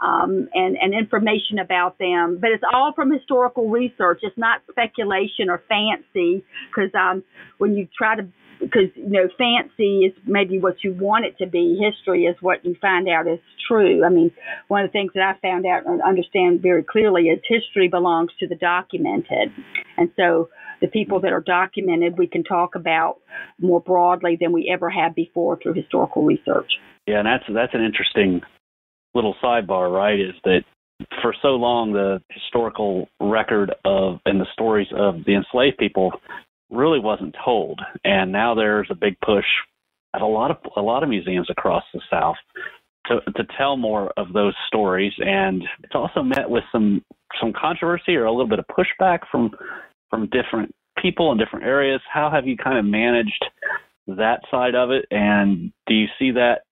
um, 0.00 0.48
and 0.54 0.76
and 0.76 0.94
information 0.94 1.58
about 1.58 1.98
them. 1.98 2.38
But 2.40 2.50
it's 2.50 2.64
all 2.72 2.92
from 2.94 3.12
historical 3.12 3.68
research. 3.68 4.20
It's 4.22 4.38
not 4.38 4.62
speculation 4.70 5.48
or 5.48 5.62
fancy 5.68 6.44
because 6.70 6.94
um, 6.94 7.24
when 7.58 7.74
you 7.74 7.88
try 7.96 8.16
to 8.16 8.28
because 8.62 8.88
you 8.94 9.10
know 9.10 9.28
fancy 9.36 10.06
is 10.06 10.12
maybe 10.26 10.58
what 10.58 10.76
you 10.82 10.94
want 10.94 11.24
it 11.24 11.36
to 11.38 11.46
be. 11.46 11.78
History 11.80 12.24
is 12.24 12.36
what 12.40 12.64
you 12.64 12.76
find 12.80 13.08
out 13.08 13.26
is 13.26 13.40
true. 13.68 14.04
I 14.04 14.08
mean 14.08 14.30
one 14.68 14.84
of 14.84 14.88
the 14.88 14.92
things 14.92 15.12
that 15.14 15.22
i 15.22 15.38
found 15.40 15.66
out 15.66 15.86
and 15.86 16.00
understand 16.02 16.62
very 16.62 16.84
clearly 16.84 17.24
is 17.24 17.40
history 17.46 17.88
belongs 17.88 18.30
to 18.40 18.46
the 18.46 18.54
documented. 18.54 19.52
And 19.96 20.10
so 20.16 20.48
the 20.80 20.88
people 20.88 21.20
that 21.20 21.32
are 21.32 21.40
documented 21.40 22.18
we 22.18 22.26
can 22.26 22.44
talk 22.44 22.74
about 22.74 23.18
more 23.60 23.80
broadly 23.80 24.36
than 24.40 24.52
we 24.52 24.70
ever 24.72 24.88
have 24.90 25.14
before 25.14 25.58
through 25.60 25.74
historical 25.74 26.24
research. 26.24 26.72
Yeah 27.06 27.18
and 27.18 27.26
that's 27.26 27.44
that's 27.52 27.74
an 27.74 27.84
interesting 27.84 28.40
little 29.14 29.34
sidebar 29.42 29.92
right 29.92 30.18
is 30.18 30.34
that 30.44 30.60
for 31.20 31.34
so 31.42 31.48
long 31.48 31.92
the 31.92 32.22
historical 32.30 33.08
record 33.20 33.74
of 33.84 34.20
and 34.24 34.40
the 34.40 34.46
stories 34.52 34.86
of 34.96 35.24
the 35.26 35.34
enslaved 35.34 35.76
people 35.78 36.12
really 36.72 36.98
wasn't 36.98 37.36
told. 37.44 37.80
And 38.04 38.32
now 38.32 38.54
there's 38.54 38.88
a 38.90 38.94
big 38.94 39.16
push 39.20 39.44
at 40.14 40.22
a 40.22 40.26
lot 40.26 40.50
of 40.50 40.58
a 40.76 40.82
lot 40.82 41.02
of 41.02 41.08
museums 41.08 41.48
across 41.50 41.84
the 41.92 42.00
South 42.10 42.36
to 43.06 43.20
to 43.32 43.44
tell 43.56 43.76
more 43.76 44.12
of 44.16 44.32
those 44.32 44.54
stories. 44.66 45.12
And 45.18 45.62
it's 45.82 45.94
also 45.94 46.22
met 46.22 46.48
with 46.48 46.64
some 46.72 47.02
some 47.40 47.52
controversy 47.52 48.16
or 48.16 48.24
a 48.24 48.32
little 48.32 48.48
bit 48.48 48.58
of 48.58 48.66
pushback 48.66 49.20
from 49.30 49.50
from 50.10 50.28
different 50.30 50.74
people 51.00 51.32
in 51.32 51.38
different 51.38 51.64
areas. 51.64 52.00
How 52.12 52.30
have 52.30 52.46
you 52.46 52.56
kind 52.56 52.78
of 52.78 52.84
managed 52.84 53.44
that 54.06 54.40
side 54.50 54.74
of 54.74 54.90
it? 54.90 55.06
And 55.10 55.72
do 55.86 55.94
you 55.94 56.06
see 56.18 56.32
that 56.32 56.62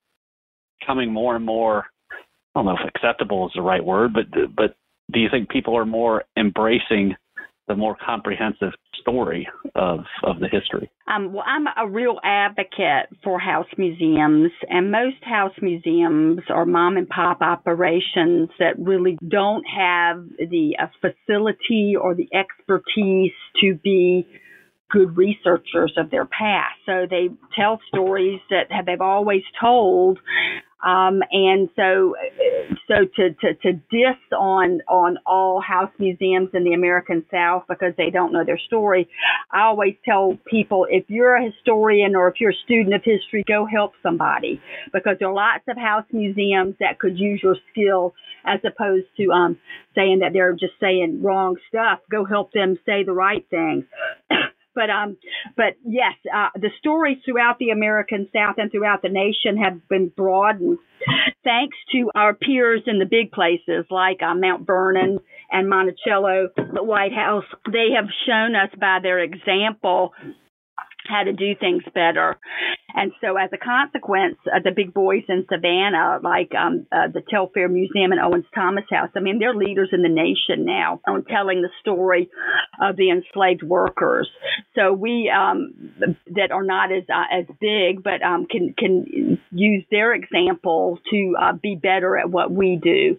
coming 0.86 1.12
more 1.12 1.36
and 1.36 1.44
more? 1.44 1.86
I 2.10 2.58
don't 2.58 2.66
know 2.66 2.76
if 2.82 2.94
acceptable 2.94 3.46
is 3.46 3.52
the 3.54 3.62
right 3.62 3.84
word, 3.84 4.12
but 4.12 4.26
but 4.54 4.74
do 5.12 5.20
you 5.20 5.28
think 5.30 5.48
people 5.48 5.76
are 5.76 5.86
more 5.86 6.24
embracing 6.36 7.16
the 7.70 7.76
more 7.76 7.96
comprehensive 8.04 8.72
story 9.00 9.48
of 9.76 10.00
of 10.24 10.40
the 10.40 10.48
history. 10.48 10.90
Um, 11.06 11.33
well, 11.33 11.44
I'm 11.46 11.66
a 11.66 11.88
real 11.88 12.18
advocate 12.24 13.06
for 13.22 13.38
house 13.38 13.68
museums, 13.78 14.50
and 14.68 14.90
most 14.90 15.22
house 15.22 15.54
museums 15.62 16.40
are 16.48 16.66
mom 16.66 16.96
and 16.96 17.09
pop 17.09 17.40
operations 17.40 18.48
that 18.59 18.74
really 18.76 19.16
don't 19.26 19.64
have 19.64 20.24
the 20.38 20.76
uh, 20.83 20.87
facility 21.00 21.94
or 21.94 22.16
the 22.16 22.28
expertise 22.35 23.33
to 23.61 23.78
be 23.85 24.26
good 24.90 25.16
researchers 25.16 25.92
of 25.96 26.11
their 26.11 26.24
past. 26.24 26.74
So 26.87 27.06
they 27.09 27.28
tell 27.54 27.78
stories 27.94 28.40
that 28.50 28.72
have, 28.72 28.87
they've 28.87 29.00
always 29.00 29.42
told, 29.61 30.18
um, 30.84 31.20
and 31.30 31.68
so, 31.76 32.14
so 32.88 33.04
to, 33.16 33.30
to, 33.34 33.54
to 33.62 33.72
diss 33.72 34.20
on, 34.32 34.80
on 34.88 35.18
all 35.26 35.60
house 35.60 35.90
museums 35.98 36.50
in 36.54 36.64
the 36.64 36.72
American 36.72 37.24
South 37.30 37.64
because 37.68 37.92
they 37.98 38.10
don't 38.10 38.32
know 38.32 38.44
their 38.44 38.58
story, 38.58 39.08
I 39.50 39.62
always 39.62 39.94
tell 40.04 40.38
people 40.46 40.86
if 40.88 41.04
you're 41.08 41.36
a 41.36 41.44
historian 41.44 42.16
or 42.16 42.28
if 42.28 42.40
you're 42.40 42.52
a 42.52 42.64
student 42.64 42.94
of 42.94 43.02
history, 43.04 43.44
go 43.46 43.66
help 43.66 43.92
somebody 44.02 44.61
because 44.92 45.16
there 45.18 45.28
are 45.28 45.34
lots 45.34 45.64
of 45.68 45.76
house 45.76 46.07
museums 46.12 46.74
that 46.80 46.98
could 46.98 47.18
use 47.18 47.40
your 47.42 47.57
skill 47.70 48.14
as 48.46 48.61
opposed 48.64 49.07
to, 49.18 49.30
um, 49.30 49.59
saying 49.94 50.20
that 50.20 50.32
they're 50.32 50.52
just 50.52 50.72
saying 50.80 51.22
wrong 51.22 51.57
stuff. 51.68 51.98
Go 52.11 52.24
help 52.24 52.52
them 52.52 52.78
say 52.86 53.05
the 53.05 53.12
right 53.12 53.44
things. 53.50 53.84
But 54.74 54.90
um, 54.90 55.16
but 55.56 55.74
yes, 55.84 56.14
uh, 56.32 56.48
the 56.54 56.70
stories 56.78 57.18
throughout 57.24 57.58
the 57.58 57.70
American 57.70 58.28
South 58.32 58.56
and 58.58 58.70
throughout 58.70 59.02
the 59.02 59.08
nation 59.08 59.56
have 59.62 59.88
been 59.88 60.08
broadened 60.08 60.78
thanks 61.44 61.76
to 61.92 62.10
our 62.14 62.34
peers 62.34 62.82
in 62.86 62.98
the 62.98 63.06
big 63.06 63.32
places 63.32 63.86
like 63.90 64.22
uh, 64.22 64.34
Mount 64.34 64.66
Vernon 64.66 65.18
and 65.50 65.68
Monticello, 65.68 66.48
the 66.56 66.82
White 66.82 67.14
House. 67.14 67.44
They 67.70 67.88
have 67.96 68.06
shown 68.26 68.54
us 68.54 68.70
by 68.78 68.98
their 69.02 69.20
example 69.20 70.12
how 71.08 71.24
to 71.24 71.32
do 71.32 71.54
things 71.58 71.82
better. 71.94 72.38
And 72.95 73.12
so 73.20 73.36
as 73.36 73.51
a 73.53 73.59
consequence, 73.59 74.36
uh, 74.47 74.61
the 74.62 74.72
big 74.74 74.93
boys 74.95 75.22
in 75.28 75.47
Savannah, 75.51 76.18
like 76.22 76.53
um, 76.55 76.86
uh, 76.93 77.09
the 77.12 77.22
Telfair 77.28 77.68
Museum 77.68 78.12
and 78.12 78.20
Owens 78.20 78.47
Thomas 78.55 78.84
House, 78.91 79.11
I 79.16 79.20
mean, 79.20 79.38
they're 79.38 79.55
leaders 79.55 79.91
in 79.93 80.03
the 80.03 80.09
nation 80.09 80.64
now 80.64 81.01
on 81.07 81.24
telling 81.24 81.62
the 81.62 81.70
story 81.80 82.28
of 82.80 82.97
the 82.97 83.11
enslaved 83.11 83.62
workers. 83.62 84.28
So 84.74 84.93
we 84.93 85.30
um, 85.30 85.93
that 86.34 86.51
are 86.53 86.64
not 86.64 86.93
as 86.93 87.05
uh, 87.09 87.41
as 87.41 87.47
big, 87.61 88.03
but 88.03 88.22
um, 88.22 88.47
can 88.51 88.74
can 88.76 89.38
use 89.51 89.84
their 89.91 90.14
example 90.14 90.99
to 91.11 91.34
uh, 91.41 91.53
be 91.53 91.76
better 91.80 92.16
at 92.16 92.30
what 92.30 92.51
we 92.51 92.78
do. 92.82 93.18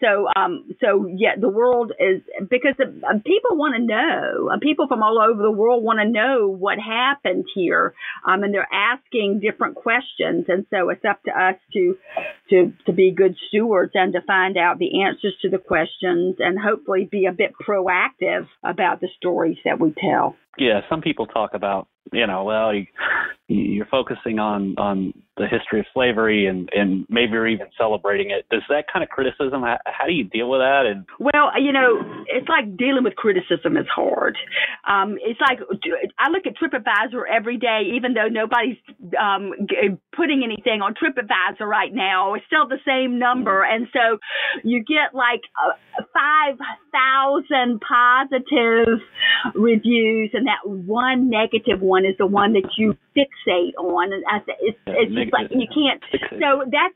So, 0.00 0.28
um, 0.36 0.74
so 0.80 1.06
yeah, 1.06 1.36
the 1.40 1.48
world 1.48 1.92
is 1.98 2.22
because 2.50 2.74
uh, 2.78 3.18
people 3.24 3.56
want 3.56 3.76
to 3.76 3.82
know. 3.82 4.50
Uh, 4.52 4.58
people 4.60 4.88
from 4.88 5.02
all 5.02 5.18
over 5.18 5.42
the 5.42 5.50
world 5.50 5.82
want 5.82 6.00
to 6.00 6.08
know 6.08 6.48
what 6.48 6.78
happened 6.78 7.46
here, 7.54 7.94
um, 8.26 8.42
and 8.42 8.52
they're 8.52 8.68
asking 8.70 9.40
different 9.40 9.74
questions. 9.74 10.46
And 10.48 10.66
so 10.70 10.90
it's 10.90 11.04
up 11.04 11.22
to 11.24 11.30
us 11.30 11.56
to 11.72 11.96
to 12.50 12.72
to 12.84 12.92
be 12.92 13.10
good 13.10 13.36
stewards 13.48 13.92
and 13.94 14.12
to 14.12 14.20
find 14.20 14.58
out 14.58 14.78
the 14.78 15.02
answers 15.02 15.34
to 15.42 15.48
the 15.48 15.58
questions, 15.58 16.36
and 16.40 16.58
hopefully 16.58 17.08
be 17.10 17.26
a 17.26 17.32
bit 17.32 17.52
proactive 17.66 18.46
about 18.62 19.00
the 19.00 19.08
stories 19.16 19.58
that 19.64 19.80
we 19.80 19.94
tell. 19.98 20.36
Yeah, 20.58 20.80
some 20.90 21.00
people 21.00 21.26
talk 21.26 21.50
about 21.54 21.88
you 22.12 22.26
know, 22.26 22.44
well, 22.44 22.74
you, 22.74 22.86
you're 23.48 23.86
focusing 23.86 24.38
on 24.38 24.74
on 24.78 25.12
the 25.36 25.46
history 25.46 25.80
of 25.80 25.86
slavery 25.92 26.46
and 26.46 26.68
and 26.72 27.06
maybe 27.08 27.32
you're 27.32 27.46
even 27.46 27.66
celebrating 27.76 28.30
it. 28.30 28.46
Does 28.50 28.62
that 28.68 28.84
kind 28.90 29.02
of 29.02 29.10
criticism? 29.10 29.62
How, 29.62 29.78
how 29.86 30.06
do 30.06 30.12
you 30.12 30.24
deal 30.24 30.48
with 30.48 30.60
that? 30.60 30.84
And 30.86 31.04
well, 31.18 31.52
you 31.60 31.72
know, 31.72 32.24
it's 32.26 32.48
like 32.48 32.76
dealing 32.76 33.04
with 33.04 33.16
criticism 33.16 33.76
is 33.76 33.86
hard. 33.94 34.36
Um, 34.88 35.18
it's 35.20 35.40
like 35.40 35.60
I 36.18 36.30
look 36.30 36.46
at 36.46 36.56
TripAdvisor 36.56 37.22
every 37.30 37.58
day, 37.58 37.92
even 37.96 38.14
though 38.14 38.28
nobody's 38.28 38.78
um, 39.20 39.52
putting 40.14 40.42
anything 40.44 40.80
on 40.80 40.94
TripAdvisor 40.94 41.66
right 41.66 41.92
now. 41.92 42.34
It's 42.34 42.46
still 42.46 42.66
the 42.66 42.80
same 42.86 43.18
number, 43.18 43.62
and 43.62 43.86
so 43.92 44.18
you 44.64 44.82
get 44.84 45.14
like 45.14 45.42
uh, 45.60 45.76
five 46.14 46.56
thousand 46.92 47.80
positive 47.80 49.00
reviews, 49.54 50.30
and 50.32 50.46
that 50.46 50.66
one 50.66 51.30
negative 51.30 51.80
one 51.80 51.95
is 52.04 52.14
the 52.18 52.26
one 52.26 52.52
that 52.52 52.68
you 52.76 52.96
fixate 53.16 53.74
on, 53.78 54.12
and 54.12 54.24
I, 54.28 54.38
it's, 54.60 54.78
it's 54.86 55.14
just 55.14 55.32
like 55.32 55.48
you 55.50 55.66
can't. 55.72 56.02
So 56.38 56.64
that's 56.66 56.94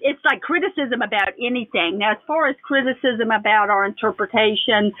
it's 0.00 0.20
like 0.24 0.40
criticism 0.40 1.02
about 1.02 1.30
anything. 1.38 1.98
Now, 1.98 2.12
as 2.12 2.18
far 2.26 2.48
as 2.48 2.56
criticism 2.64 3.30
about 3.30 3.70
our 3.70 3.84
interpretation, 3.84 4.92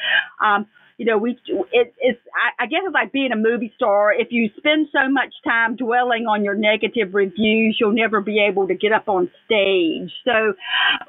um, 0.44 0.66
you 1.00 1.06
know, 1.06 1.16
we 1.16 1.30
it, 1.72 1.94
it's 1.98 2.20
I, 2.34 2.64
I 2.64 2.66
guess 2.66 2.80
it's 2.84 2.92
like 2.92 3.10
being 3.10 3.32
a 3.32 3.36
movie 3.36 3.72
star. 3.74 4.12
If 4.12 4.28
you 4.32 4.50
spend 4.58 4.88
so 4.92 5.08
much 5.08 5.32
time 5.48 5.74
dwelling 5.74 6.26
on 6.26 6.44
your 6.44 6.54
negative 6.54 7.14
reviews, 7.14 7.78
you'll 7.80 7.94
never 7.94 8.20
be 8.20 8.38
able 8.46 8.68
to 8.68 8.74
get 8.74 8.92
up 8.92 9.08
on 9.08 9.30
stage. 9.46 10.12
So 10.26 10.52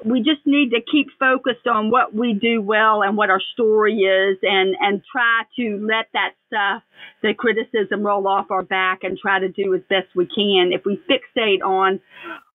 we 0.02 0.20
just 0.20 0.46
need 0.46 0.70
to 0.70 0.80
keep 0.80 1.08
focused 1.18 1.66
on 1.66 1.90
what 1.90 2.14
we 2.14 2.32
do 2.32 2.62
well 2.62 3.02
and 3.02 3.18
what 3.18 3.28
our 3.28 3.42
story 3.52 3.98
is, 3.98 4.38
and 4.40 4.74
and 4.80 5.02
try 5.12 5.42
to 5.56 5.86
let 5.86 6.06
that 6.14 6.30
stuff, 6.46 6.82
the 7.22 7.34
criticism, 7.34 8.02
roll 8.02 8.26
off 8.26 8.50
our 8.50 8.62
back, 8.62 9.00
and 9.02 9.18
try 9.18 9.40
to 9.40 9.50
do 9.50 9.74
as 9.74 9.82
best 9.90 10.08
we 10.16 10.24
can. 10.24 10.70
If 10.72 10.86
we 10.86 10.98
fixate 11.06 11.60
on 11.62 12.00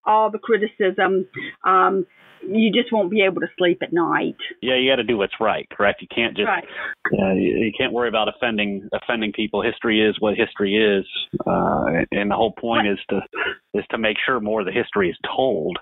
all 0.04 0.32
the 0.32 0.40
criticism, 0.40 1.28
um, 1.64 2.08
you 2.42 2.72
just 2.72 2.92
won't 2.92 3.12
be 3.12 3.22
able 3.22 3.42
to 3.42 3.48
sleep 3.58 3.80
at 3.82 3.94
night. 3.94 4.36
Yeah, 4.62 4.76
you 4.76 4.92
got 4.92 4.98
to 4.98 5.04
do 5.04 5.18
what's 5.18 5.40
right, 5.40 5.68
correct? 5.70 6.02
You 6.02 6.08
can't 6.14 6.36
just 6.36 6.48
right. 6.48 6.64
uh, 7.12 7.34
you, 7.34 7.66
you, 7.66 7.72
can't 7.78 7.94
worry 7.94 8.10
about 8.10 8.28
offending 8.28 8.88
offending 8.94 9.32
people. 9.34 9.62
History 9.62 10.02
is 10.02 10.16
what 10.20 10.36
history 10.36 10.76
is, 10.76 11.06
uh, 11.46 11.86
and 12.12 12.32
the 12.32 12.36
whole 12.36 12.54
point 12.54 12.88
is 12.88 13.00
to 13.10 13.22
is 13.74 13.86
to 13.92 13.98
make 13.98 14.18
sure 14.26 14.40
more 14.40 14.62
of 14.62 14.66
the 14.66 14.74
history 14.74 15.10
is 15.10 15.18
told. 15.26 15.78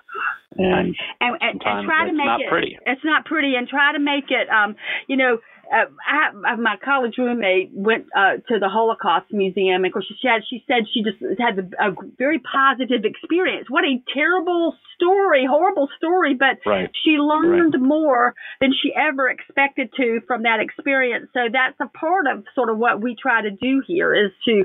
And, 0.58 0.96
and, 1.20 1.36
and, 1.40 1.60
and 1.60 1.60
try 1.60 2.06
to 2.06 2.12
make 2.12 2.40
it 2.40 2.48
pretty. 2.48 2.78
It's 2.86 3.04
not 3.04 3.26
pretty, 3.26 3.54
and 3.56 3.68
try 3.68 3.92
to 3.92 3.98
make 3.98 4.30
it. 4.30 4.48
Um, 4.48 4.76
you 5.06 5.16
know, 5.16 5.38
uh, 5.72 5.86
I, 6.06 6.52
uh, 6.52 6.56
my 6.56 6.76
college 6.82 7.14
roommate 7.18 7.70
went 7.72 8.06
uh, 8.16 8.36
to 8.48 8.58
the 8.58 8.68
Holocaust 8.68 9.26
Museum, 9.32 9.84
and 9.84 9.86
of 9.86 9.92
course, 9.92 10.06
she 10.20 10.28
had 10.28 10.42
she 10.48 10.64
said 10.66 10.84
she 10.92 11.02
just 11.02 11.18
had 11.40 11.58
a, 11.58 11.90
a 11.90 11.94
very 12.18 12.38
positive 12.38 13.04
experience. 13.04 13.66
What 13.68 13.84
a 13.84 14.02
terrible 14.14 14.74
story, 14.94 15.46
horrible 15.48 15.88
story, 15.96 16.34
but 16.34 16.58
right. 16.64 16.90
she 17.04 17.12
learned 17.12 17.74
right. 17.74 17.82
more 17.82 18.34
than 18.60 18.72
she 18.72 18.92
ever 18.94 19.28
expected 19.28 19.90
to 19.96 20.20
from 20.26 20.42
that 20.42 20.60
experience. 20.60 21.28
So 21.34 21.48
that's 21.52 21.76
a 21.80 21.88
part 21.98 22.26
of 22.26 22.44
sort 22.54 22.70
of 22.70 22.78
what 22.78 23.00
we 23.00 23.16
try 23.20 23.42
to 23.42 23.50
do 23.50 23.82
here 23.86 24.14
is 24.14 24.30
to 24.46 24.64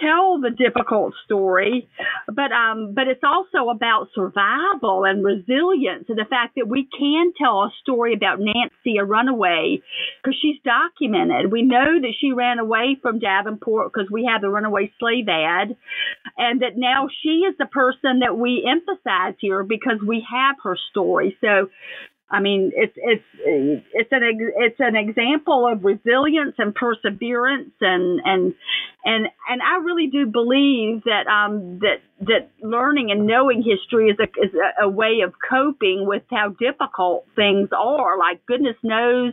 tell 0.00 0.40
the 0.40 0.50
difficult 0.50 1.14
story, 1.24 1.88
but 2.26 2.52
um, 2.52 2.94
but 2.94 3.08
it's 3.08 3.24
also 3.24 3.70
about 3.70 4.08
survival 4.14 5.04
and 5.04 5.24
resilience, 5.24 6.06
and 6.08 6.18
the 6.18 6.26
fact 6.28 6.54
that 6.56 6.68
we 6.68 6.88
can 6.98 7.32
tell 7.40 7.62
a 7.62 7.70
story 7.82 8.14
about 8.14 8.38
Nancy, 8.40 8.98
a 8.98 9.04
runaway, 9.04 9.80
because 10.22 10.36
she's 10.40 10.60
documented. 10.64 11.52
We 11.52 11.62
know 11.62 12.00
that 12.00 12.14
she 12.20 12.32
ran 12.32 12.58
away 12.58 12.96
from 13.00 13.18
Davenport 13.18 13.92
because 13.92 14.10
we 14.10 14.28
have 14.30 14.40
the 14.40 14.50
runaway 14.50 14.92
slave 14.98 15.28
ad, 15.28 15.76
and 16.36 16.62
that 16.62 16.76
now 16.76 17.08
she 17.22 17.46
is 17.48 17.54
the 17.58 17.66
person 17.66 18.20
that 18.20 18.36
we 18.36 18.66
emphasize 18.68 19.34
here 19.38 19.62
because 19.62 20.00
we 20.06 20.26
have 20.30 20.56
her 20.62 20.76
story. 20.90 21.36
So 21.40 21.68
I 22.30 22.40
mean, 22.40 22.72
it's 22.74 22.92
it's 22.96 23.24
it's 23.36 24.12
an 24.12 24.20
it's 24.22 24.80
an 24.80 24.96
example 24.96 25.66
of 25.66 25.82
resilience 25.82 26.56
and 26.58 26.74
perseverance, 26.74 27.72
and 27.80 28.20
and 28.22 28.54
and 29.02 29.28
and 29.48 29.62
I 29.62 29.78
really 29.82 30.08
do 30.08 30.26
believe 30.26 31.04
that 31.04 31.26
um 31.26 31.78
that 31.80 32.02
that 32.20 32.50
learning 32.60 33.10
and 33.10 33.26
knowing 33.26 33.62
history 33.62 34.10
is 34.10 34.18
a 34.20 34.28
is 34.44 34.52
a, 34.78 34.88
way 34.90 35.20
of 35.24 35.32
coping 35.48 36.04
with 36.06 36.22
how 36.30 36.50
difficult 36.60 37.24
things 37.34 37.70
are. 37.72 38.18
Like 38.18 38.44
goodness 38.44 38.76
knows, 38.82 39.32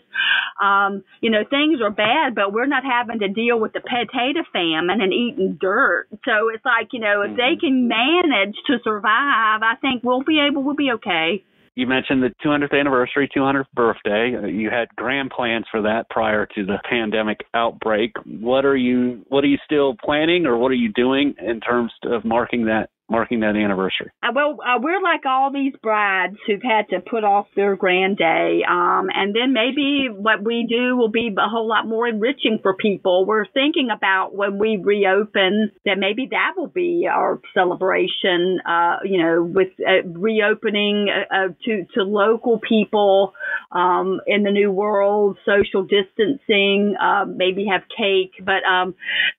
um, 0.64 1.04
you 1.20 1.32
know, 1.32 1.44
things 1.50 1.82
are 1.82 1.92
bad, 1.92 2.34
but 2.34 2.54
we're 2.54 2.66
not 2.66 2.86
having 2.86 3.20
to 3.20 3.28
deal 3.28 3.60
with 3.60 3.74
the 3.74 3.82
potato 3.82 4.48
famine 4.54 5.02
and 5.02 5.12
eating 5.12 5.58
dirt. 5.60 6.08
So 6.24 6.48
it's 6.48 6.64
like 6.64 6.94
you 6.94 7.02
know, 7.02 7.24
if 7.24 7.36
they 7.36 7.60
can 7.60 7.90
manage 7.90 8.56
to 8.68 8.78
survive, 8.86 9.64
I 9.64 9.76
think 9.82 10.02
we'll 10.02 10.24
be 10.24 10.40
able 10.40 10.64
we'll 10.64 10.76
be 10.76 10.92
okay 10.94 11.44
you 11.76 11.88
mentioned 11.88 12.24
the 12.24 12.34
200th 12.44 12.78
anniversary, 12.78 13.30
200th 13.36 13.66
birthday. 13.74 14.36
Uh, 14.36 14.48
you 14.48 14.70
had 14.70 14.88
grand 14.96 15.30
plans 15.30 15.66
for 15.70 15.82
that 15.82 16.10
prior 16.10 16.46
to 16.56 16.66
the 16.66 16.80
pandemic 16.90 17.42
outbreak. 17.54 18.12
What 18.26 18.66
are 18.66 18.78
you 18.78 19.26
What 19.28 19.44
are 19.44 19.48
you 19.48 19.58
still 19.66 19.96
planning, 20.04 20.46
or 20.46 20.58
what 20.58 20.72
are 20.72 20.76
you 20.76 20.92
doing 20.94 21.36
in 21.40 21.60
terms 21.60 21.92
of 22.04 22.24
marking 22.24 22.66
that 22.66 22.90
marking 23.10 23.42
that 23.42 23.56
anniversary? 23.56 24.12
Uh, 24.24 24.32
well, 24.34 24.58
uh, 24.66 24.80
we're 24.82 25.02
like 25.02 25.26
all 25.26 25.52
these 25.52 25.74
brides 25.82 26.38
who've 26.48 26.64
had 26.64 26.90
to 26.90 27.00
put 27.00 27.24
off 27.24 27.48
their 27.56 27.76
grand 27.76 28.18
day, 28.18 28.62
um, 28.68 29.10
and 29.14 29.36
then 29.36 29.54
maybe 29.54 30.08
what 30.12 30.44
we 30.44 30.66
do 30.68 30.98
will 30.98 31.10
be 31.10 31.30
a 31.38 31.50
whole 31.50 31.68
lot 31.68 31.88
more 31.88 32.08
enriching 32.08 32.60
for 32.62 32.74
people. 32.76 33.26
We're 33.26 33.46
thinking 33.46 33.90
about 33.96 34.36
when 34.36 34.58
we 34.58 34.78
reopen 34.82 35.72
that 35.86 35.98
maybe 35.98 36.28
that 36.32 36.54
will 36.58 36.68
be 36.68 37.08
our 37.12 37.40
celebration. 37.54 38.60
Uh, 38.66 38.98
you 39.04 39.22
know, 39.22 39.44
with 39.44 39.70
uh, 39.80 40.08
reopening 40.08 41.08
uh, 41.10 41.54
to 41.66 41.86
to 41.94 42.04
local 42.04 42.60
people 42.60 43.34
um, 43.72 44.20
in 44.26 44.44
the 44.44 44.52
new 44.52 44.72
world, 44.72 45.38
social 45.46 45.84
distancing, 45.84 46.96
maybe 47.28 47.68
have 47.72 47.84
cake, 47.96 48.34
but 48.44 48.64
um, 48.64 48.96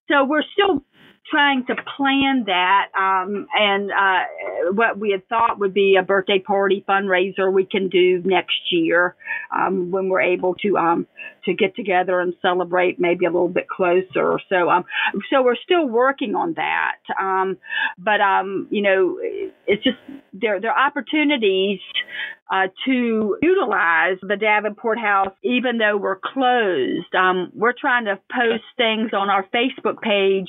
so 0.08 0.24
we're 0.24 0.42
still 0.52 0.84
trying 1.30 1.66
to 1.66 1.74
plan 1.96 2.44
that 2.46 2.88
um, 2.96 3.46
and 3.58 3.90
uh, 3.90 4.72
what 4.72 4.98
we 4.98 5.10
had 5.10 5.26
thought 5.28 5.58
would 5.58 5.74
be 5.74 5.96
a 5.96 6.02
birthday 6.02 6.38
party 6.38 6.84
fundraiser 6.88 7.52
we 7.52 7.64
can 7.64 7.88
do 7.88 8.22
next 8.24 8.60
year 8.70 9.16
um, 9.56 9.90
when 9.90 10.08
we're 10.08 10.20
able 10.20 10.54
to 10.54 10.76
um, 10.76 11.06
to 11.46 11.54
get 11.54 11.74
together 11.74 12.20
and 12.20 12.34
celebrate 12.42 13.00
maybe 13.00 13.24
a 13.24 13.30
little 13.30 13.48
bit 13.48 13.68
closer. 13.68 14.38
So 14.48 14.68
um, 14.68 14.84
so 15.30 15.42
we're 15.42 15.56
still 15.56 15.86
working 15.86 16.34
on 16.34 16.54
that. 16.54 16.98
Um, 17.20 17.56
but 17.98 18.20
um, 18.20 18.68
you 18.70 18.82
know, 18.82 19.18
it's 19.66 19.82
just 19.82 19.98
there 20.32 20.60
there 20.60 20.72
are 20.72 20.86
opportunities 20.86 21.80
uh, 22.50 22.68
to 22.84 23.36
utilize 23.42 24.18
the 24.22 24.36
Davenport 24.36 24.98
House, 24.98 25.34
even 25.42 25.78
though 25.78 25.96
we're 25.96 26.18
closed. 26.22 27.12
Um, 27.14 27.50
we're 27.54 27.74
trying 27.78 28.04
to 28.04 28.20
post 28.32 28.64
things 28.76 29.10
on 29.12 29.30
our 29.30 29.44
Facebook 29.54 30.00
page 30.00 30.48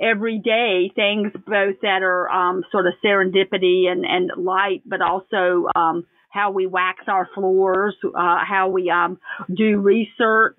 every 0.00 0.38
day, 0.38 0.92
things 0.94 1.32
both 1.32 1.76
that 1.82 2.02
are 2.02 2.30
um, 2.30 2.62
sort 2.70 2.86
of 2.86 2.92
serendipity 3.04 3.86
and, 3.88 4.04
and 4.04 4.30
light, 4.36 4.82
but 4.86 5.00
also 5.02 5.66
um, 5.74 6.06
how 6.32 6.50
we 6.50 6.66
wax 6.66 7.04
our 7.08 7.28
floors, 7.34 7.94
uh, 8.04 8.38
how 8.44 8.68
we 8.68 8.90
um, 8.90 9.18
do 9.54 9.78
research. 9.78 10.56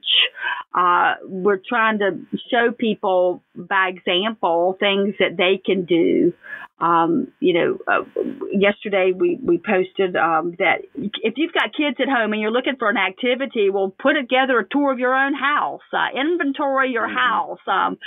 Uh, 0.74 1.16
we're 1.26 1.62
trying 1.68 1.98
to 2.00 2.20
show 2.52 2.72
people 2.72 3.42
by 3.56 3.88
example 3.90 4.78
things 4.80 5.16
that 5.20 5.36
they 5.36 5.60
can 5.64 5.86
do 5.86 6.32
um, 6.80 7.32
you 7.40 7.54
know, 7.54 7.78
uh, 7.88 8.04
yesterday 8.52 9.12
we, 9.16 9.40
we 9.42 9.58
posted 9.58 10.16
um, 10.16 10.56
that 10.60 10.82
if 10.96 11.36
you've 11.38 11.54
got 11.54 11.72
kids 11.76 11.98
at 12.02 12.10
home 12.10 12.34
and 12.34 12.42
you're 12.42 12.52
looking 12.52 12.76
for 12.78 12.90
an 12.90 12.98
activity, 12.98 13.70
well, 13.70 13.94
put 14.02 14.14
together 14.14 14.60
a 14.60 14.68
tour 14.68 14.92
of 14.92 15.00
your 15.00 15.16
own 15.16 15.34
house, 15.34 15.86
uh, 15.94 16.08
inventory 16.20 16.92
your 16.92 17.08
mm-hmm. 17.08 17.16
house, 17.16 17.60
um, 17.68 17.98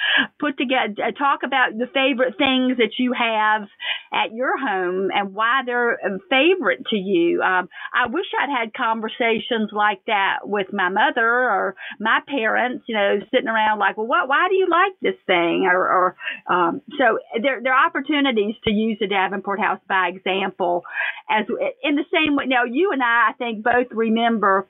put 0.40 0.58
together, 0.58 0.94
uh, 0.98 1.12
talk 1.12 1.40
about 1.44 1.78
the 1.78 1.86
favorite 1.94 2.34
things 2.36 2.76
that 2.78 2.98
you 2.98 3.14
have 3.14 3.68
at 4.12 4.34
your 4.34 4.58
home 4.58 5.10
and 5.14 5.32
why 5.32 5.62
they're 5.64 5.94
a 5.94 6.18
favorite 6.28 6.84
to 6.90 6.96
you. 6.96 7.40
Um, 7.42 7.68
I 7.94 8.08
wish 8.08 8.26
I'd 8.34 8.50
had 8.50 8.74
conversations 8.74 9.70
like 9.72 10.02
that 10.06 10.40
with 10.42 10.72
my 10.72 10.88
mother 10.88 11.26
or 11.26 11.76
my 12.00 12.20
parents, 12.26 12.84
you 12.88 12.96
know, 12.96 13.20
sitting 13.30 13.48
around 13.48 13.78
like, 13.78 13.96
well, 13.96 14.06
what, 14.06 14.28
why 14.28 14.48
do 14.50 14.56
you 14.56 14.66
like 14.68 14.92
this 15.00 15.20
thing? 15.26 15.68
Or, 15.70 15.80
or 15.80 16.16
um, 16.46 16.82
so 16.98 17.18
there, 17.40 17.62
there 17.62 17.72
are 17.72 17.86
opportunities 17.86 18.55
to 18.64 18.70
use 18.70 18.98
the 19.00 19.06
Davenport 19.06 19.60
House 19.60 19.80
by 19.88 20.08
example 20.08 20.82
as 21.28 21.46
in 21.82 21.96
the 21.96 22.04
same 22.12 22.36
way. 22.36 22.46
Now, 22.46 22.64
you 22.64 22.90
and 22.92 23.02
I, 23.02 23.30
I 23.30 23.32
think 23.38 23.64
both 23.64 23.88
remember 23.90 24.68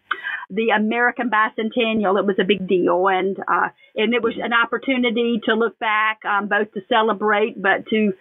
the 0.50 0.68
American 0.70 1.30
Bicentennial. 1.30 2.18
It 2.18 2.26
was 2.26 2.36
a 2.40 2.44
big 2.44 2.68
deal 2.68 3.08
and, 3.08 3.36
uh, 3.38 3.68
and 3.96 4.14
it 4.14 4.22
was 4.22 4.34
an 4.40 4.52
opportunity 4.52 5.40
to 5.46 5.54
look 5.54 5.78
back, 5.78 6.20
um, 6.24 6.48
both 6.48 6.72
to 6.74 6.80
celebrate, 6.88 7.60
but 7.60 7.86
to, 7.90 8.12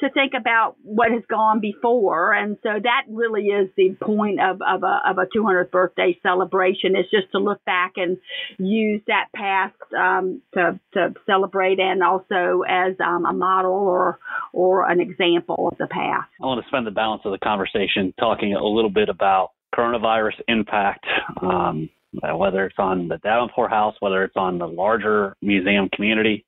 to 0.00 0.10
think 0.10 0.32
about 0.38 0.76
what 0.82 1.10
has 1.10 1.22
gone 1.28 1.60
before. 1.60 2.32
And 2.32 2.56
so 2.62 2.70
that 2.82 3.02
really 3.08 3.46
is 3.46 3.68
the 3.76 3.96
point 4.00 4.40
of, 4.40 4.60
of 4.62 4.82
a, 4.82 5.00
of 5.06 5.18
a 5.18 5.26
200th 5.36 5.70
birthday 5.70 6.18
celebration 6.22 6.96
is 6.96 7.06
just 7.10 7.30
to 7.32 7.38
look 7.38 7.64
back 7.64 7.92
and 7.96 8.16
use 8.58 9.02
that 9.06 9.26
past, 9.34 9.74
um, 9.96 10.40
to, 10.54 10.78
to 10.94 11.14
celebrate 11.26 11.80
and 11.80 12.02
also 12.02 12.62
as, 12.68 12.94
um, 13.04 13.26
a 13.26 13.32
model 13.32 13.72
or, 13.72 14.18
or 14.52 14.88
an 14.88 15.00
example 15.14 15.68
of 15.70 15.78
the 15.78 15.86
past. 15.86 16.28
I 16.42 16.46
want 16.46 16.62
to 16.62 16.68
spend 16.68 16.86
the 16.86 16.90
balance 16.90 17.22
of 17.24 17.32
the 17.32 17.38
conversation 17.38 18.12
talking 18.18 18.54
a 18.54 18.64
little 18.64 18.90
bit 18.90 19.08
about 19.08 19.50
coronavirus 19.74 20.40
impact, 20.48 21.04
um, 21.42 21.88
whether 22.36 22.64
it's 22.66 22.78
on 22.78 23.08
the 23.08 23.18
Davenport 23.18 23.70
House, 23.70 23.94
whether 24.00 24.22
it's 24.24 24.36
on 24.36 24.58
the 24.58 24.68
larger 24.68 25.36
museum 25.42 25.88
community, 25.94 26.44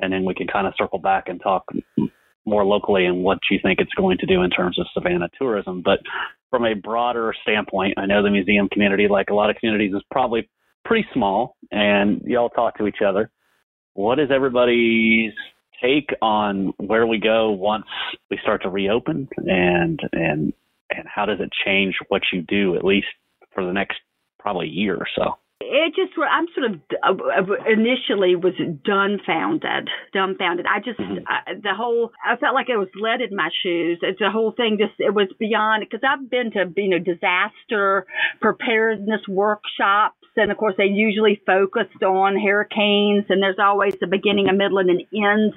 and 0.00 0.12
then 0.12 0.24
we 0.24 0.34
can 0.34 0.46
kind 0.46 0.66
of 0.66 0.74
circle 0.76 0.98
back 0.98 1.24
and 1.28 1.40
talk 1.40 1.64
more 2.44 2.64
locally 2.64 3.06
and 3.06 3.24
what 3.24 3.38
you 3.50 3.58
think 3.62 3.80
it's 3.80 3.94
going 3.94 4.18
to 4.18 4.26
do 4.26 4.42
in 4.42 4.50
terms 4.50 4.78
of 4.78 4.86
Savannah 4.94 5.28
tourism. 5.38 5.82
But 5.84 5.98
from 6.50 6.64
a 6.64 6.74
broader 6.74 7.34
standpoint, 7.42 7.94
I 7.96 8.06
know 8.06 8.22
the 8.22 8.30
museum 8.30 8.68
community, 8.68 9.08
like 9.08 9.30
a 9.30 9.34
lot 9.34 9.50
of 9.50 9.56
communities, 9.56 9.94
is 9.94 10.02
probably 10.10 10.48
pretty 10.84 11.06
small, 11.12 11.56
and 11.72 12.22
y'all 12.22 12.50
talk 12.50 12.78
to 12.78 12.86
each 12.86 13.02
other. 13.06 13.30
What 13.94 14.20
is 14.20 14.28
everybody's 14.30 15.32
take 15.82 16.10
on 16.22 16.72
where 16.78 17.06
we 17.06 17.18
go 17.18 17.50
once 17.50 17.86
we 18.30 18.38
start 18.42 18.62
to 18.62 18.68
reopen 18.68 19.28
and 19.36 20.00
and 20.12 20.52
and 20.90 21.06
how 21.12 21.26
does 21.26 21.38
it 21.40 21.50
change 21.64 21.96
what 22.08 22.22
you 22.32 22.42
do 22.42 22.76
at 22.76 22.84
least 22.84 23.08
for 23.54 23.64
the 23.64 23.72
next 23.72 23.98
probably 24.38 24.68
year 24.68 24.94
or 24.94 25.06
so? 25.14 25.38
It 25.60 25.94
just 25.96 26.12
i'm 26.20 26.46
sort 26.54 26.70
of 26.70 26.80
uh, 27.02 27.54
initially 27.66 28.36
was 28.36 28.52
dumbfounded 28.84 29.88
dumbfounded. 30.12 30.66
I 30.66 30.80
just 30.80 31.00
mm-hmm. 31.00 31.24
I, 31.26 31.54
the 31.54 31.74
whole 31.74 32.12
i 32.24 32.36
felt 32.36 32.54
like 32.54 32.68
it 32.68 32.76
was 32.76 32.88
lead 32.94 33.22
in 33.22 33.34
my 33.34 33.48
shoes. 33.62 33.98
It's 34.02 34.18
the 34.18 34.30
whole 34.30 34.52
thing 34.52 34.76
just 34.78 34.94
it 34.98 35.14
was 35.14 35.28
beyond 35.38 35.84
because 35.88 36.06
i've 36.06 36.28
been 36.30 36.52
to 36.52 36.70
you 36.76 36.90
know 36.90 36.98
disaster 36.98 38.06
preparedness 38.40 39.22
workshops 39.26 40.15
and 40.36 40.50
of 40.50 40.56
course 40.58 40.74
they 40.76 40.86
usually 40.86 41.40
focused 41.46 42.02
on 42.02 42.40
hurricanes 42.40 43.24
and 43.28 43.42
there's 43.42 43.58
always 43.58 43.94
a 44.02 44.06
beginning 44.06 44.48
a 44.48 44.52
middle 44.52 44.78
and 44.78 44.90
an 44.90 45.00
end 45.14 45.54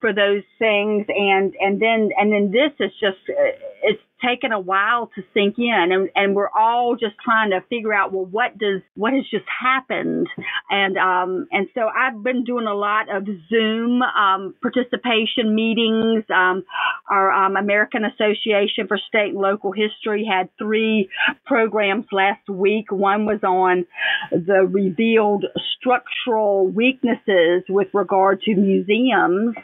for 0.00 0.12
those 0.12 0.42
things. 0.58 1.06
And 1.08 1.54
and 1.60 1.80
then 1.80 2.10
and 2.16 2.32
then 2.32 2.50
this 2.52 2.72
is 2.80 2.92
just 3.00 3.18
uh, 3.28 3.52
it's 3.82 4.02
taken 4.26 4.52
a 4.52 4.60
while 4.60 5.10
to 5.14 5.22
sink 5.34 5.56
in 5.58 5.88
and 5.92 6.08
and 6.14 6.34
we're 6.34 6.50
all 6.50 6.96
just 6.96 7.14
trying 7.24 7.50
to 7.50 7.60
figure 7.68 7.92
out 7.92 8.12
well 8.12 8.24
what 8.24 8.56
does 8.58 8.80
what 8.94 9.12
has 9.12 9.24
just 9.30 9.44
happened? 9.46 10.28
And 10.70 10.96
um 10.96 11.46
and 11.52 11.68
so 11.74 11.82
I've 11.88 12.22
been 12.22 12.44
doing 12.44 12.66
a 12.66 12.74
lot 12.74 13.14
of 13.14 13.26
Zoom 13.48 14.02
um 14.02 14.54
participation 14.62 15.54
meetings. 15.54 16.24
Um 16.34 16.64
our 17.08 17.30
um, 17.32 17.56
American 17.56 18.04
Association 18.04 18.88
for 18.88 18.98
State 19.08 19.30
and 19.30 19.38
Local 19.38 19.72
History 19.72 20.28
had 20.28 20.48
three 20.58 21.08
programs 21.44 22.06
last 22.10 22.48
week. 22.48 22.90
One 22.90 23.26
was 23.26 23.40
on 23.44 23.86
the 24.32 24.66
revealed 24.68 25.44
structural 25.78 26.66
weaknesses 26.66 27.62
with 27.68 27.88
regard 27.92 28.40
to 28.42 28.54
museums. 28.54 29.54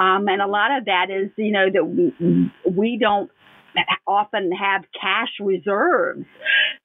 Um 0.00 0.28
and 0.28 0.42
a 0.42 0.46
lot 0.46 0.76
of 0.76 0.86
that 0.86 1.06
is 1.10 1.30
you 1.36 1.52
know 1.52 1.66
that 1.72 1.84
we, 1.84 2.50
we 2.68 2.98
don't 3.00 3.30
often 4.06 4.50
have 4.52 4.82
cash 4.98 5.30
reserves 5.40 6.26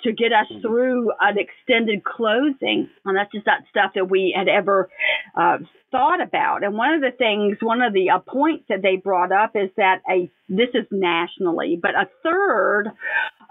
to 0.03 0.11
get 0.11 0.31
us 0.31 0.47
mm-hmm. 0.51 0.61
through 0.61 1.11
an 1.19 1.37
extended 1.37 2.03
closing. 2.03 2.89
And 3.05 3.17
that's 3.17 3.31
just 3.31 3.45
not 3.45 3.61
stuff 3.69 3.91
that 3.95 4.09
we 4.09 4.35
had 4.37 4.47
ever 4.47 4.89
uh, 5.35 5.57
thought 5.91 6.21
about. 6.21 6.63
And 6.63 6.75
one 6.75 6.93
of 6.93 7.01
the 7.01 7.11
things, 7.17 7.57
one 7.61 7.81
of 7.81 7.93
the 7.93 8.09
uh, 8.09 8.19
points 8.19 8.65
that 8.69 8.81
they 8.81 8.97
brought 8.97 9.31
up 9.31 9.51
is 9.55 9.69
that 9.77 10.01
a 10.09 10.29
this 10.47 10.69
is 10.73 10.85
nationally, 10.91 11.79
but 11.81 11.95
a 11.95 12.07
third 12.21 12.91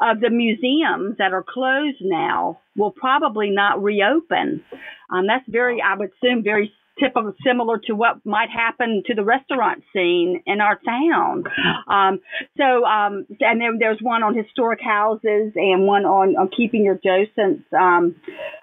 of 0.00 0.20
the 0.20 0.30
museums 0.30 1.16
that 1.18 1.32
are 1.32 1.44
closed 1.46 1.98
now 2.00 2.60
will 2.76 2.92
probably 2.92 3.50
not 3.50 3.82
reopen. 3.82 4.62
Um, 5.10 5.26
that's 5.26 5.44
very, 5.48 5.82
I 5.82 5.96
would 5.96 6.10
assume, 6.22 6.44
very 6.44 6.72
typical, 6.98 7.32
similar 7.44 7.78
to 7.78 7.94
what 7.94 8.24
might 8.24 8.50
happen 8.50 9.02
to 9.06 9.14
the 9.14 9.24
restaurant 9.24 9.82
scene 9.92 10.42
in 10.46 10.60
our 10.60 10.78
town. 10.84 11.44
Um, 11.88 12.20
so, 12.56 12.84
um, 12.84 13.26
and 13.40 13.60
then 13.60 13.78
there's 13.78 13.98
one 14.00 14.22
on 14.22 14.36
historic 14.36 14.80
houses 14.80 15.52
and 15.56 15.86
one 15.86 16.04
on, 16.04 16.36
on 16.36 16.48
keeping 16.56 16.84
your 16.84 16.98
docents 17.02 17.64
um, 17.78 18.14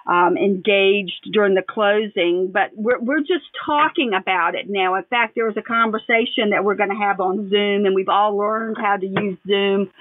um, 0.08 0.38
engaged 0.38 1.30
during 1.34 1.56
the 1.56 1.64
closing. 1.68 2.52
But 2.52 2.72
we're, 2.76 3.00
we're 3.00 3.20
just 3.20 3.46
talking 3.66 4.14
about 4.14 4.56
it 4.56 4.66
now. 4.70 4.96
In 4.96 5.04
fact, 5.04 5.36
there 5.36 5.46
was 5.46 5.58
a 5.58 5.62
conversation 5.62 6.52
that 6.52 6.64
we're 6.64 6.76
going 6.76 6.90
to 6.90 6.96
have 6.96 7.20
on 7.20 7.50
Zoom, 7.50 7.86
and 7.86 7.96
we've 7.96 8.10
all 8.10 8.38
learned 8.38 8.78
how 8.80 8.98
to 8.98 9.06
use 9.06 9.38
Zoom 9.48 9.92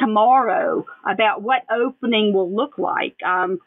tomorrow 0.00 0.86
about 1.06 1.42
what 1.42 1.62
opening 1.70 2.32
will 2.32 2.54
look 2.54 2.78
like. 2.78 3.16
Um, 3.24 3.58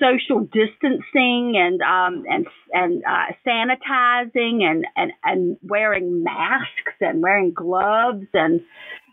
social 0.00 0.40
distancing 0.40 1.54
and 1.56 1.80
um, 1.82 2.24
and 2.28 2.46
and 2.72 3.02
uh, 3.04 3.32
sanitizing 3.46 4.62
and, 4.62 4.86
and 4.96 5.12
and 5.24 5.56
wearing 5.62 6.22
masks 6.24 6.96
and 7.00 7.22
wearing 7.22 7.52
gloves 7.52 8.26
and 8.34 8.60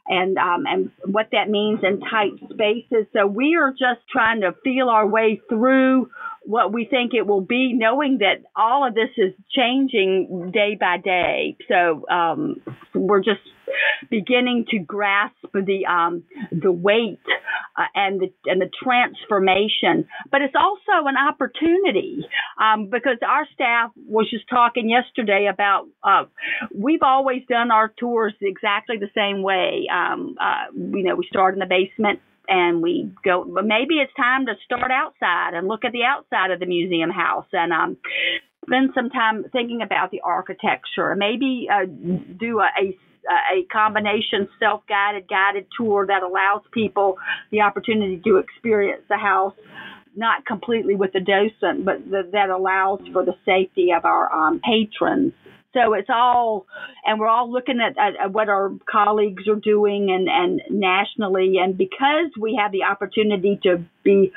and 0.07 0.37
um, 0.37 0.65
and 0.67 0.91
what 1.05 1.27
that 1.31 1.49
means 1.49 1.79
in 1.83 1.99
tight 2.01 2.33
spaces. 2.51 3.05
So 3.13 3.27
we 3.27 3.55
are 3.55 3.71
just 3.71 4.07
trying 4.11 4.41
to 4.41 4.53
feel 4.63 4.89
our 4.89 5.07
way 5.07 5.41
through 5.49 6.09
what 6.49 6.73
we 6.73 6.83
think 6.83 7.13
it 7.13 7.27
will 7.27 7.41
be, 7.41 7.73
knowing 7.73 8.17
that 8.21 8.41
all 8.55 8.87
of 8.87 8.95
this 8.95 9.11
is 9.17 9.33
changing 9.55 10.49
day 10.51 10.75
by 10.79 10.97
day. 10.97 11.55
So 11.67 12.09
um, 12.09 12.55
we're 12.95 13.19
just 13.19 13.41
beginning 14.09 14.65
to 14.71 14.79
grasp 14.79 15.35
the 15.53 15.85
um, 15.85 16.23
the 16.51 16.71
weight 16.71 17.19
uh, 17.77 17.83
and 17.93 18.19
the 18.19 18.33
and 18.47 18.59
the 18.59 18.69
transformation. 18.83 20.07
But 20.31 20.41
it's 20.41 20.55
also 20.55 21.05
an 21.05 21.17
opportunity 21.17 22.25
um, 22.59 22.89
because 22.89 23.17
our 23.21 23.45
staff 23.53 23.91
was 24.07 24.27
just 24.31 24.45
talking 24.49 24.89
yesterday 24.89 25.47
about 25.53 25.85
uh, 26.03 26.23
we've 26.73 27.03
always 27.03 27.43
done 27.47 27.69
our 27.69 27.93
tours 27.99 28.33
exactly 28.41 28.97
the 28.97 29.11
same 29.15 29.43
way. 29.43 29.85
Um, 29.93 30.35
uh, 30.41 30.73
you 30.73 31.03
know, 31.03 31.15
we 31.15 31.27
start 31.29 31.53
in 31.53 31.59
the 31.59 31.67
basement 31.67 32.21
and 32.49 32.81
we 32.81 33.11
go 33.23 33.45
but 33.53 33.65
maybe 33.65 33.95
it's 33.95 34.13
time 34.15 34.45
to 34.45 34.53
start 34.65 34.91
outside 34.91 35.53
and 35.53 35.67
look 35.67 35.85
at 35.85 35.91
the 35.91 36.03
outside 36.03 36.51
of 36.51 36.59
the 36.59 36.65
museum 36.65 37.09
house 37.09 37.45
and 37.53 37.71
um 37.71 37.97
spend 38.69 38.91
some 38.93 39.09
time 39.09 39.45
thinking 39.51 39.81
about 39.81 40.11
the 40.11 40.21
architecture. 40.21 41.15
Maybe 41.15 41.67
uh, 41.71 41.85
do 41.85 42.59
a, 42.59 42.69
a 42.81 42.97
a 43.53 43.63
combination 43.71 44.47
self-guided 44.59 45.27
guided 45.27 45.67
tour 45.77 46.07
that 46.07 46.23
allows 46.23 46.61
people 46.71 47.17
the 47.51 47.61
opportunity 47.61 48.19
to 48.25 48.37
experience 48.37 49.03
the 49.09 49.17
house 49.17 49.53
not 50.15 50.45
completely 50.45 50.95
with 50.95 51.11
the 51.13 51.19
docent 51.19 51.85
but 51.85 51.97
the, 52.09 52.27
that 52.31 52.49
allows 52.49 52.99
for 53.11 53.23
the 53.23 53.35
safety 53.45 53.89
of 53.95 54.05
our 54.05 54.33
um, 54.33 54.59
patrons 54.61 55.33
so 55.73 55.93
it's 55.93 56.09
all, 56.09 56.65
and 57.05 57.19
we're 57.19 57.27
all 57.27 57.51
looking 57.51 57.79
at, 57.79 57.95
at, 57.97 58.19
at, 58.19 58.31
what 58.31 58.49
our 58.49 58.71
colleagues 58.89 59.47
are 59.47 59.55
doing 59.55 60.09
and, 60.09 60.27
and 60.27 60.61
nationally. 60.71 61.57
And 61.61 61.77
because 61.77 62.31
we 62.39 62.59
have 62.59 62.71
the 62.71 62.83
opportunity 62.83 63.59
to 63.63 63.83
be, 64.03 64.31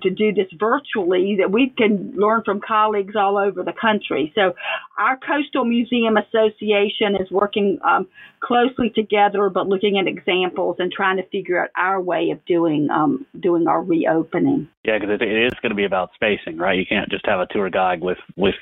to 0.00 0.10
do 0.10 0.32
this 0.32 0.46
virtually, 0.56 1.38
that 1.40 1.50
we 1.50 1.74
can 1.76 2.12
learn 2.14 2.42
from 2.44 2.60
colleagues 2.60 3.16
all 3.16 3.36
over 3.36 3.64
the 3.64 3.72
country. 3.72 4.32
So 4.36 4.54
our 4.96 5.16
Coastal 5.16 5.64
Museum 5.64 6.16
Association 6.16 7.16
is 7.18 7.28
working 7.32 7.80
um, 7.82 8.06
closely 8.38 8.90
together, 8.90 9.50
but 9.50 9.66
looking 9.66 9.98
at 9.98 10.06
examples 10.06 10.76
and 10.78 10.92
trying 10.92 11.16
to 11.16 11.26
figure 11.30 11.60
out 11.60 11.70
our 11.76 12.00
way 12.00 12.30
of 12.30 12.44
doing, 12.44 12.90
um, 12.90 13.26
doing 13.40 13.66
our 13.66 13.82
reopening. 13.82 14.68
Yeah, 14.84 14.98
because 15.00 15.18
it, 15.20 15.24
is 15.24 15.58
going 15.62 15.70
to 15.70 15.76
be 15.76 15.84
about 15.84 16.10
spacing, 16.14 16.58
right? 16.58 16.78
You 16.78 16.86
can't 16.86 17.10
just 17.10 17.26
have 17.26 17.40
a 17.40 17.46
tour 17.46 17.70
guide 17.70 18.00
with, 18.00 18.18
with 18.36 18.54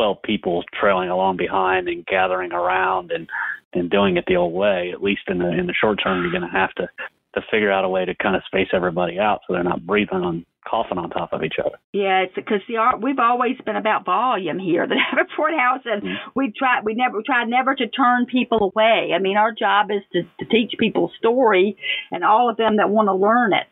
12 0.00 0.22
people 0.22 0.64
trailing 0.80 1.10
along 1.10 1.36
behind 1.36 1.86
and 1.86 2.06
gathering 2.06 2.52
around 2.52 3.12
and 3.12 3.28
and 3.74 3.90
doing 3.90 4.16
it 4.16 4.24
the 4.26 4.34
old 4.34 4.54
way. 4.54 4.90
At 4.94 5.02
least 5.02 5.20
in 5.28 5.38
the 5.38 5.50
in 5.50 5.66
the 5.66 5.74
short 5.78 6.00
term, 6.02 6.22
you're 6.22 6.30
going 6.30 6.50
to 6.50 6.58
have 6.58 6.72
to 6.76 6.88
to 7.34 7.42
figure 7.50 7.70
out 7.70 7.84
a 7.84 7.88
way 7.88 8.06
to 8.06 8.14
kind 8.14 8.34
of 8.34 8.42
space 8.46 8.68
everybody 8.72 9.18
out 9.18 9.40
so 9.46 9.52
they're 9.52 9.62
not 9.62 9.86
breathing 9.86 10.22
on 10.22 10.46
coughing 10.68 10.98
on 10.98 11.10
top 11.10 11.32
of 11.32 11.42
each 11.42 11.56
other. 11.58 11.76
Yeah, 11.92 12.22
it's 12.22 12.34
because 12.34 12.60
the 12.68 12.76
art 12.76 13.02
we've 13.02 13.18
always 13.18 13.56
been 13.64 13.76
about 13.76 14.04
volume 14.04 14.58
here, 14.58 14.86
the 14.88 14.96
Davenport 14.96 15.52
House, 15.54 15.82
and 15.84 16.02
mm-hmm. 16.02 16.30
we 16.34 16.52
try 16.56 16.80
we 16.82 16.94
never 16.94 17.18
we 17.18 17.22
try 17.24 17.44
never 17.44 17.74
to 17.74 17.88
turn 17.88 18.26
people 18.26 18.72
away. 18.72 19.12
I 19.14 19.18
mean, 19.18 19.36
our 19.36 19.52
job 19.52 19.90
is 19.90 20.02
to, 20.12 20.22
to 20.22 20.50
teach 20.50 20.72
people 20.78 21.10
story, 21.18 21.76
and 22.10 22.24
all 22.24 22.50
of 22.50 22.56
them 22.56 22.76
that 22.76 22.90
want 22.90 23.08
to 23.08 23.14
learn 23.14 23.52
it. 23.52 23.68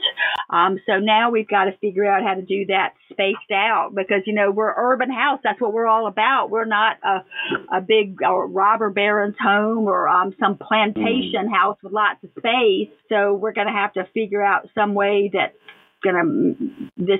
Um, 0.50 0.78
so 0.86 0.98
now 0.98 1.30
we've 1.30 1.48
got 1.48 1.64
to 1.64 1.76
figure 1.78 2.06
out 2.06 2.22
how 2.22 2.34
to 2.34 2.42
do 2.42 2.66
that 2.66 2.94
spaced 3.10 3.52
out 3.52 3.90
because 3.94 4.22
you 4.26 4.34
know 4.34 4.50
we're 4.50 4.72
urban 4.76 5.10
house. 5.10 5.40
That's 5.44 5.60
what 5.60 5.72
we're 5.72 5.86
all 5.86 6.06
about. 6.06 6.50
We're 6.50 6.64
not 6.64 6.96
a 7.04 7.76
a 7.76 7.80
big 7.80 8.18
uh, 8.22 8.32
robber 8.32 8.90
baron's 8.90 9.36
home 9.40 9.86
or 9.86 10.08
um, 10.08 10.34
some 10.40 10.56
plantation 10.56 11.46
mm-hmm. 11.46 11.54
house 11.54 11.78
with 11.82 11.92
lots 11.92 12.22
of 12.24 12.30
space. 12.38 12.90
So 13.08 13.34
we're 13.34 13.52
going 13.52 13.66
to 13.66 13.72
have 13.72 13.92
to 13.94 14.06
figure 14.14 14.42
out 14.42 14.68
some 14.74 14.94
way 14.94 15.30
that 15.32 15.54
gonna 16.02 16.54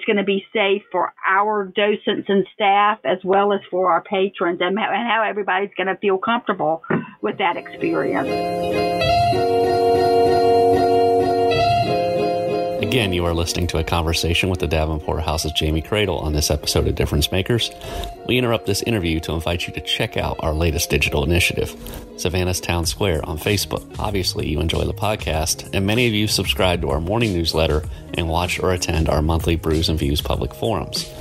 gonna 0.07 0.25
be 0.25 0.45
safe 0.53 0.83
for 0.91 1.13
our 1.27 1.73
docents 1.75 2.29
and 2.29 2.47
staff 2.55 2.99
as 3.05 3.19
well 3.25 3.53
as 3.53 3.61
for 3.71 3.91
our 3.91 4.03
patrons 4.03 4.61
and 4.61 4.79
how, 4.79 4.91
and 4.93 5.09
how 5.09 5.25
everybody's 5.29 5.71
gonna 5.77 5.97
feel 5.97 6.19
comfortable 6.19 6.83
with 7.21 7.39
that 7.39 7.57
experience. 7.57 8.29
Again, 12.89 13.13
you 13.13 13.27
are 13.27 13.35
listening 13.35 13.67
to 13.67 13.77
a 13.77 13.85
conversation 13.85 14.49
with 14.49 14.61
the 14.61 14.67
Davenport 14.67 15.23
House's 15.23 15.53
Jamie 15.53 15.83
Credle 15.83 16.23
on 16.23 16.33
this 16.33 16.51
episode 16.51 16.89
of 16.89 16.95
Difference 16.95 17.31
Makers. 17.31 17.71
We 18.27 18.39
interrupt 18.39 18.65
this 18.65 18.81
interview 18.81 19.21
to 19.21 19.35
invite 19.35 19.67
you 19.67 19.75
to 19.75 19.83
check 19.83 20.17
out 20.17 20.39
our 20.41 20.55
latest 20.55 20.89
digital 20.89 21.23
initiative, 21.23 21.77
Savannah's 22.17 22.63
Town 22.63 22.87
Square 22.87 23.27
on 23.27 23.37
Facebook. 23.37 23.85
Obviously, 23.99 24.49
you 24.49 24.59
enjoy 24.61 24.87
the 24.87 24.95
podcast, 24.95 25.69
and 25.75 25.87
many 25.87 26.07
of 26.07 26.15
you 26.15 26.27
subscribe 26.27 26.81
to 26.81 26.89
our 26.89 26.99
morning 26.99 27.35
newsletter 27.35 27.85
and 28.15 28.27
watch 28.27 28.59
or 28.59 28.73
attend 28.73 29.11
our 29.11 29.21
monthly 29.21 29.57
Brews 29.57 29.91
and 29.91 29.99
Views 29.99 30.23
public 30.23 30.55
forums. 30.55 31.13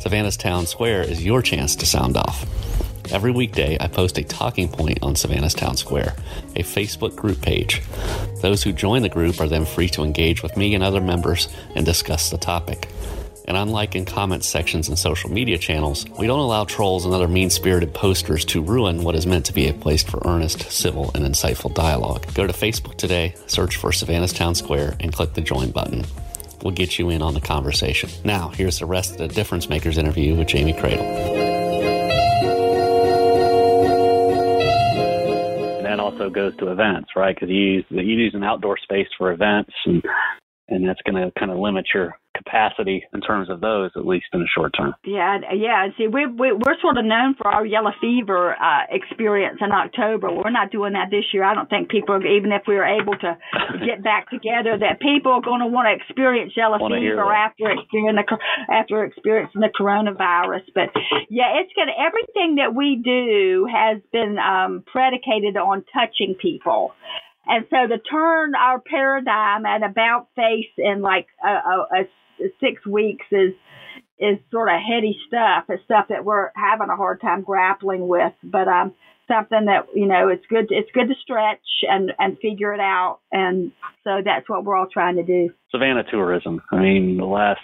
Savannah's 0.00 0.36
Town 0.36 0.66
Square 0.66 1.02
is 1.02 1.24
your 1.24 1.40
chance 1.40 1.76
to 1.76 1.86
sound 1.86 2.16
off. 2.16 2.44
Every 3.10 3.32
weekday, 3.32 3.76
I 3.80 3.88
post 3.88 4.16
a 4.18 4.24
talking 4.24 4.68
point 4.68 5.00
on 5.02 5.16
Savannah's 5.16 5.54
Town 5.54 5.76
Square, 5.76 6.14
a 6.56 6.62
Facebook 6.62 7.16
group 7.16 7.42
page. 7.42 7.82
Those 8.40 8.62
who 8.62 8.72
join 8.72 9.02
the 9.02 9.08
group 9.08 9.40
are 9.40 9.48
then 9.48 9.64
free 9.66 9.88
to 9.90 10.02
engage 10.02 10.42
with 10.42 10.56
me 10.56 10.74
and 10.74 10.82
other 10.82 11.00
members 11.00 11.48
and 11.74 11.84
discuss 11.84 12.30
the 12.30 12.38
topic. 12.38 12.88
And 13.46 13.56
unlike 13.56 13.96
in 13.96 14.04
comment 14.04 14.44
sections 14.44 14.88
and 14.88 14.98
social 14.98 15.30
media 15.30 15.58
channels, 15.58 16.08
we 16.18 16.26
don't 16.26 16.38
allow 16.38 16.64
trolls 16.64 17.04
and 17.04 17.12
other 17.12 17.28
mean 17.28 17.50
spirited 17.50 17.92
posters 17.92 18.44
to 18.46 18.62
ruin 18.62 19.02
what 19.02 19.16
is 19.16 19.26
meant 19.26 19.46
to 19.46 19.52
be 19.52 19.68
a 19.68 19.74
place 19.74 20.02
for 20.02 20.22
earnest, 20.24 20.70
civil, 20.70 21.10
and 21.14 21.24
insightful 21.24 21.74
dialogue. 21.74 22.24
Go 22.34 22.46
to 22.46 22.52
Facebook 22.52 22.96
today, 22.96 23.34
search 23.46 23.76
for 23.76 23.92
Savannah's 23.92 24.32
Town 24.32 24.54
Square, 24.54 24.96
and 25.00 25.12
click 25.12 25.34
the 25.34 25.40
join 25.40 25.70
button. 25.70 26.04
We'll 26.62 26.72
get 26.72 26.98
you 26.98 27.10
in 27.10 27.20
on 27.20 27.34
the 27.34 27.40
conversation. 27.40 28.10
Now, 28.24 28.50
here's 28.50 28.78
the 28.78 28.86
rest 28.86 29.12
of 29.12 29.18
the 29.18 29.28
Difference 29.28 29.68
Makers 29.68 29.98
interview 29.98 30.36
with 30.36 30.46
Jamie 30.46 30.72
Credle. 30.72 31.41
Also 36.22 36.32
goes 36.32 36.56
to 36.58 36.70
events, 36.70 37.10
right? 37.16 37.34
Because 37.34 37.48
you 37.48 37.56
use 37.56 37.84
you 37.90 38.02
use 38.02 38.34
an 38.34 38.44
outdoor 38.44 38.78
space 38.78 39.08
for 39.18 39.32
events, 39.32 39.72
and 39.86 40.02
and 40.68 40.88
that's 40.88 41.00
going 41.02 41.22
to 41.22 41.32
kind 41.38 41.50
of 41.50 41.58
limit 41.58 41.86
your 41.94 42.16
capacity 42.42 43.04
in 43.14 43.20
terms 43.20 43.50
of 43.50 43.60
those, 43.60 43.90
at 43.96 44.06
least 44.06 44.26
in 44.32 44.40
the 44.40 44.50
short 44.54 44.72
term. 44.76 44.94
Yeah, 45.04 45.38
yeah. 45.54 45.86
See, 45.96 46.08
we, 46.08 46.26
we 46.26 46.52
we're 46.52 46.78
sort 46.80 46.98
of 46.98 47.04
known 47.04 47.34
for 47.34 47.48
our 47.48 47.64
yellow 47.64 47.92
fever 48.00 48.54
uh, 48.54 48.86
experience 48.90 49.58
in 49.60 49.70
October. 49.72 50.32
We're 50.32 50.50
not 50.50 50.70
doing 50.70 50.94
that 50.94 51.10
this 51.10 51.24
year. 51.32 51.44
I 51.44 51.54
don't 51.54 51.70
think 51.70 51.90
people, 51.90 52.16
even 52.18 52.52
if 52.52 52.62
we 52.66 52.74
were 52.74 52.88
able 52.88 53.14
to 53.14 53.38
get 53.86 54.02
back 54.02 54.30
together, 54.30 54.78
that 54.78 55.00
people 55.00 55.32
are 55.32 55.42
going 55.44 55.60
to 55.60 55.66
want 55.66 55.86
to 55.86 55.94
experience 55.94 56.52
yellow 56.56 56.78
fever 56.78 57.32
after 57.32 57.70
experiencing 57.70 58.16
the 58.16 58.38
after 58.72 59.04
experiencing 59.04 59.60
the 59.60 59.70
coronavirus. 59.70 60.66
But 60.74 60.90
yeah, 61.30 61.60
it's 61.60 61.72
going 61.74 61.92
everything 61.92 62.56
that 62.56 62.74
we 62.74 63.00
do 63.02 63.68
has 63.70 64.00
been 64.12 64.38
um, 64.38 64.84
predicated 64.90 65.56
on 65.56 65.84
touching 65.92 66.34
people. 66.40 66.92
And 67.46 67.66
so 67.70 67.88
to 67.88 67.98
turn 67.98 68.54
our 68.54 68.80
paradigm 68.80 69.66
at 69.66 69.82
about 69.82 70.28
face 70.36 70.70
in 70.78 71.02
like 71.02 71.26
a, 71.44 71.48
a, 71.48 71.86
a 71.92 72.02
six 72.60 72.84
weeks 72.86 73.26
is 73.30 73.52
is 74.18 74.38
sort 74.50 74.68
of 74.68 74.80
heady 74.80 75.18
stuff. 75.26 75.64
It's 75.68 75.82
stuff 75.84 76.06
that 76.08 76.24
we're 76.24 76.50
having 76.54 76.88
a 76.90 76.96
hard 76.96 77.20
time 77.20 77.42
grappling 77.42 78.06
with, 78.06 78.32
but 78.44 78.68
um, 78.68 78.94
something 79.26 79.66
that 79.66 79.86
you 79.94 80.06
know 80.06 80.28
it's 80.28 80.46
good. 80.48 80.68
To, 80.68 80.74
it's 80.74 80.90
good 80.92 81.08
to 81.08 81.14
stretch 81.22 81.58
and 81.88 82.12
and 82.18 82.38
figure 82.38 82.72
it 82.72 82.80
out, 82.80 83.18
and 83.30 83.72
so 84.04 84.20
that's 84.24 84.48
what 84.48 84.64
we're 84.64 84.76
all 84.76 84.88
trying 84.92 85.16
to 85.16 85.24
do. 85.24 85.50
Savannah 85.70 86.04
tourism. 86.10 86.62
I 86.70 86.76
mean, 86.76 87.16
the 87.16 87.24
last 87.24 87.60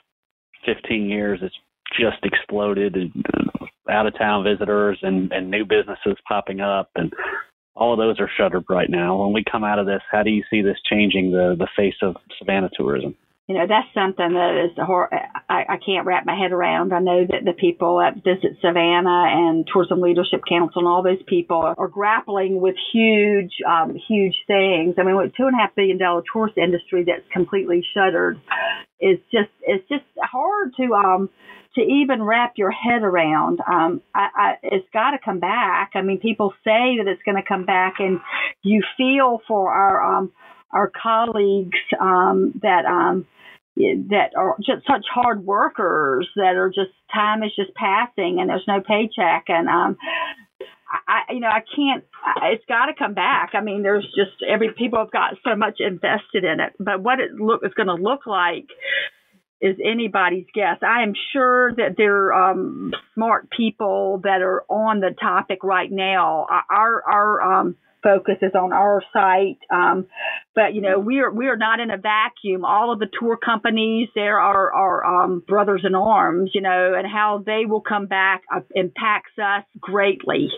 15 0.66 1.09
years, 1.09 1.41
it's 1.43 1.55
just 1.99 2.19
exploded. 2.25 2.97
Out 3.91 4.07
of 4.07 4.19
town 4.19 4.45
visitors 4.45 4.99
and 5.03 5.33
and 5.33 5.51
new 5.51 5.64
businesses 5.64 6.19
popping 6.27 6.61
up, 6.61 6.91
and 6.95 7.12
all 7.75 7.93
of 7.93 7.99
those 7.99 8.21
are 8.21 8.31
shuttered 8.37 8.64
right 8.69 8.91
now. 8.91 9.23
When 9.23 9.33
we 9.33 9.45
come 9.51 9.64
out 9.64 9.79
of 9.79 9.87
this, 9.87 10.03
how 10.11 10.23
do 10.23 10.31
you 10.31 10.43
see 10.51 10.61
this 10.61 10.77
changing 10.91 11.31
the 11.31 11.57
the 11.59 11.69
face 11.77 11.97
of 12.03 12.16
Savannah 12.39 12.71
tourism? 12.75 13.16
You 13.49 13.55
know 13.57 13.66
that's 13.66 13.88
something 13.94 14.34
that 14.34 14.66
is 14.66 14.76
hor- 14.76 15.09
I, 15.49 15.64
I 15.68 15.76
can't 15.84 16.07
wrap 16.07 16.26
my 16.26 16.36
head 16.36 16.53
around. 16.53 16.92
I 16.92 17.01
know 17.01 17.26
that 17.26 17.46
the 17.46 17.55
people 17.55 17.99
at 17.99 18.16
Visit 18.16 18.59
Savannah 18.61 19.24
and 19.26 19.66
Tourism 19.72 20.03
Leadership 20.03 20.42
Council 20.46 20.80
and 20.80 20.86
all 20.86 21.03
those 21.03 21.22
people 21.26 21.57
are, 21.57 21.88
grappling 21.88 22.61
with 22.61 22.76
huge, 22.92 23.53
um, 23.66 23.96
huge 24.07 24.36
things. 24.46 24.96
I 24.99 25.03
mean, 25.03 25.16
with 25.16 25.34
two 25.34 25.46
and 25.46 25.55
a 25.55 25.59
half 25.59 25.74
billion 25.74 25.96
dollar 25.96 26.22
tourist 26.30 26.59
industry 26.59 27.05
that's 27.05 27.26
completely 27.32 27.82
shuttered, 27.94 28.38
is 29.01 29.18
just 29.32 29.51
it's 29.62 29.88
just 29.88 30.05
hard 30.20 30.74
to 30.76 30.92
um 30.92 31.30
to 31.74 31.80
even 31.80 32.22
wrap 32.22 32.55
your 32.57 32.70
head 32.70 33.03
around. 33.03 33.61
Um, 33.61 34.03
I, 34.14 34.28
I, 34.34 34.53
it's 34.62 34.88
got 34.92 35.12
to 35.12 35.18
come 35.24 35.38
back. 35.38 35.92
I 35.94 36.03
mean, 36.03 36.18
people 36.18 36.53
say 36.64 36.99
that 36.99 37.05
it's 37.07 37.22
going 37.24 37.36
to 37.36 37.49
come 37.49 37.64
back, 37.64 37.94
and 37.99 38.20
you 38.62 38.82
feel 38.99 39.40
for 39.49 39.72
our 39.72 40.18
um 40.18 40.32
our 40.71 40.91
colleagues 41.03 41.79
um, 42.01 42.53
that 42.62 42.85
um, 42.85 43.27
that 43.77 44.31
are 44.37 44.57
just 44.59 44.87
such 44.87 45.05
hard 45.12 45.45
workers 45.45 46.29
that 46.37 46.57
are 46.57 46.69
just 46.69 46.91
time 47.14 47.43
is 47.43 47.53
just 47.55 47.75
passing 47.75 48.39
and 48.41 48.51
there's 48.51 48.64
no 48.66 48.81
paycheck 48.81 49.45
and 49.49 49.69
um 49.69 49.97
I 51.07 51.33
you 51.33 51.41
know 51.41 51.49
I 51.49 51.62
can't 51.77 52.05
it's 52.43 52.64
got 52.66 52.87
to 52.87 52.95
come 52.95 53.14
back. 53.14 53.51
I 53.55 53.61
mean 53.61 53.83
there's 53.83 54.07
just 54.16 54.43
every 54.47 54.73
people 54.73 54.99
have 54.99 55.12
got 55.12 55.35
so 55.45 55.55
much 55.55 55.77
invested 55.79 56.45
in 56.45 56.61
it. 56.61 56.73
But 56.81 57.03
what 57.03 57.21
it 57.21 57.35
look 57.35 57.61
is 57.64 57.73
going 57.75 57.89
to 57.89 57.95
look 57.95 58.27
like 58.27 58.66
is 59.61 59.77
anybody's 59.85 60.47
guess. 60.55 60.79
I 60.83 61.03
am 61.03 61.14
sure 61.33 61.73
that 61.75 61.97
there 61.97 62.33
are 62.33 62.51
um, 62.53 62.93
smart 63.14 63.51
people 63.51 64.21
that 64.25 64.41
are 64.41 64.62
on 64.69 65.01
the 65.01 65.14
topic 65.21 65.62
right 65.62 65.91
now. 65.91 66.47
Our 66.71 67.03
our 67.03 67.43
um, 67.43 67.77
focus 68.03 68.36
is 68.42 68.53
on 68.55 68.72
our 68.72 69.03
site. 69.12 69.59
Um, 69.70 70.07
but 70.55 70.74
you 70.74 70.80
know, 70.80 70.99
we 70.99 71.20
are 71.20 71.30
we 71.30 71.46
are 71.46 71.57
not 71.57 71.80
in 71.80 71.90
a 71.90 71.96
vacuum. 71.96 72.64
All 72.64 72.92
of 72.92 72.99
the 72.99 73.09
tour 73.18 73.36
companies 73.36 74.09
there 74.14 74.40
are 74.40 74.72
are 74.72 75.24
um, 75.24 75.42
brothers 75.46 75.82
in 75.84 75.94
arms, 75.94 76.51
you 76.55 76.61
know, 76.61 76.94
and 76.96 77.07
how 77.07 77.42
they 77.44 77.64
will 77.66 77.80
come 77.80 78.07
back 78.07 78.42
uh, 78.55 78.61
impacts 78.74 79.38
us 79.38 79.64
greatly. 79.80 80.51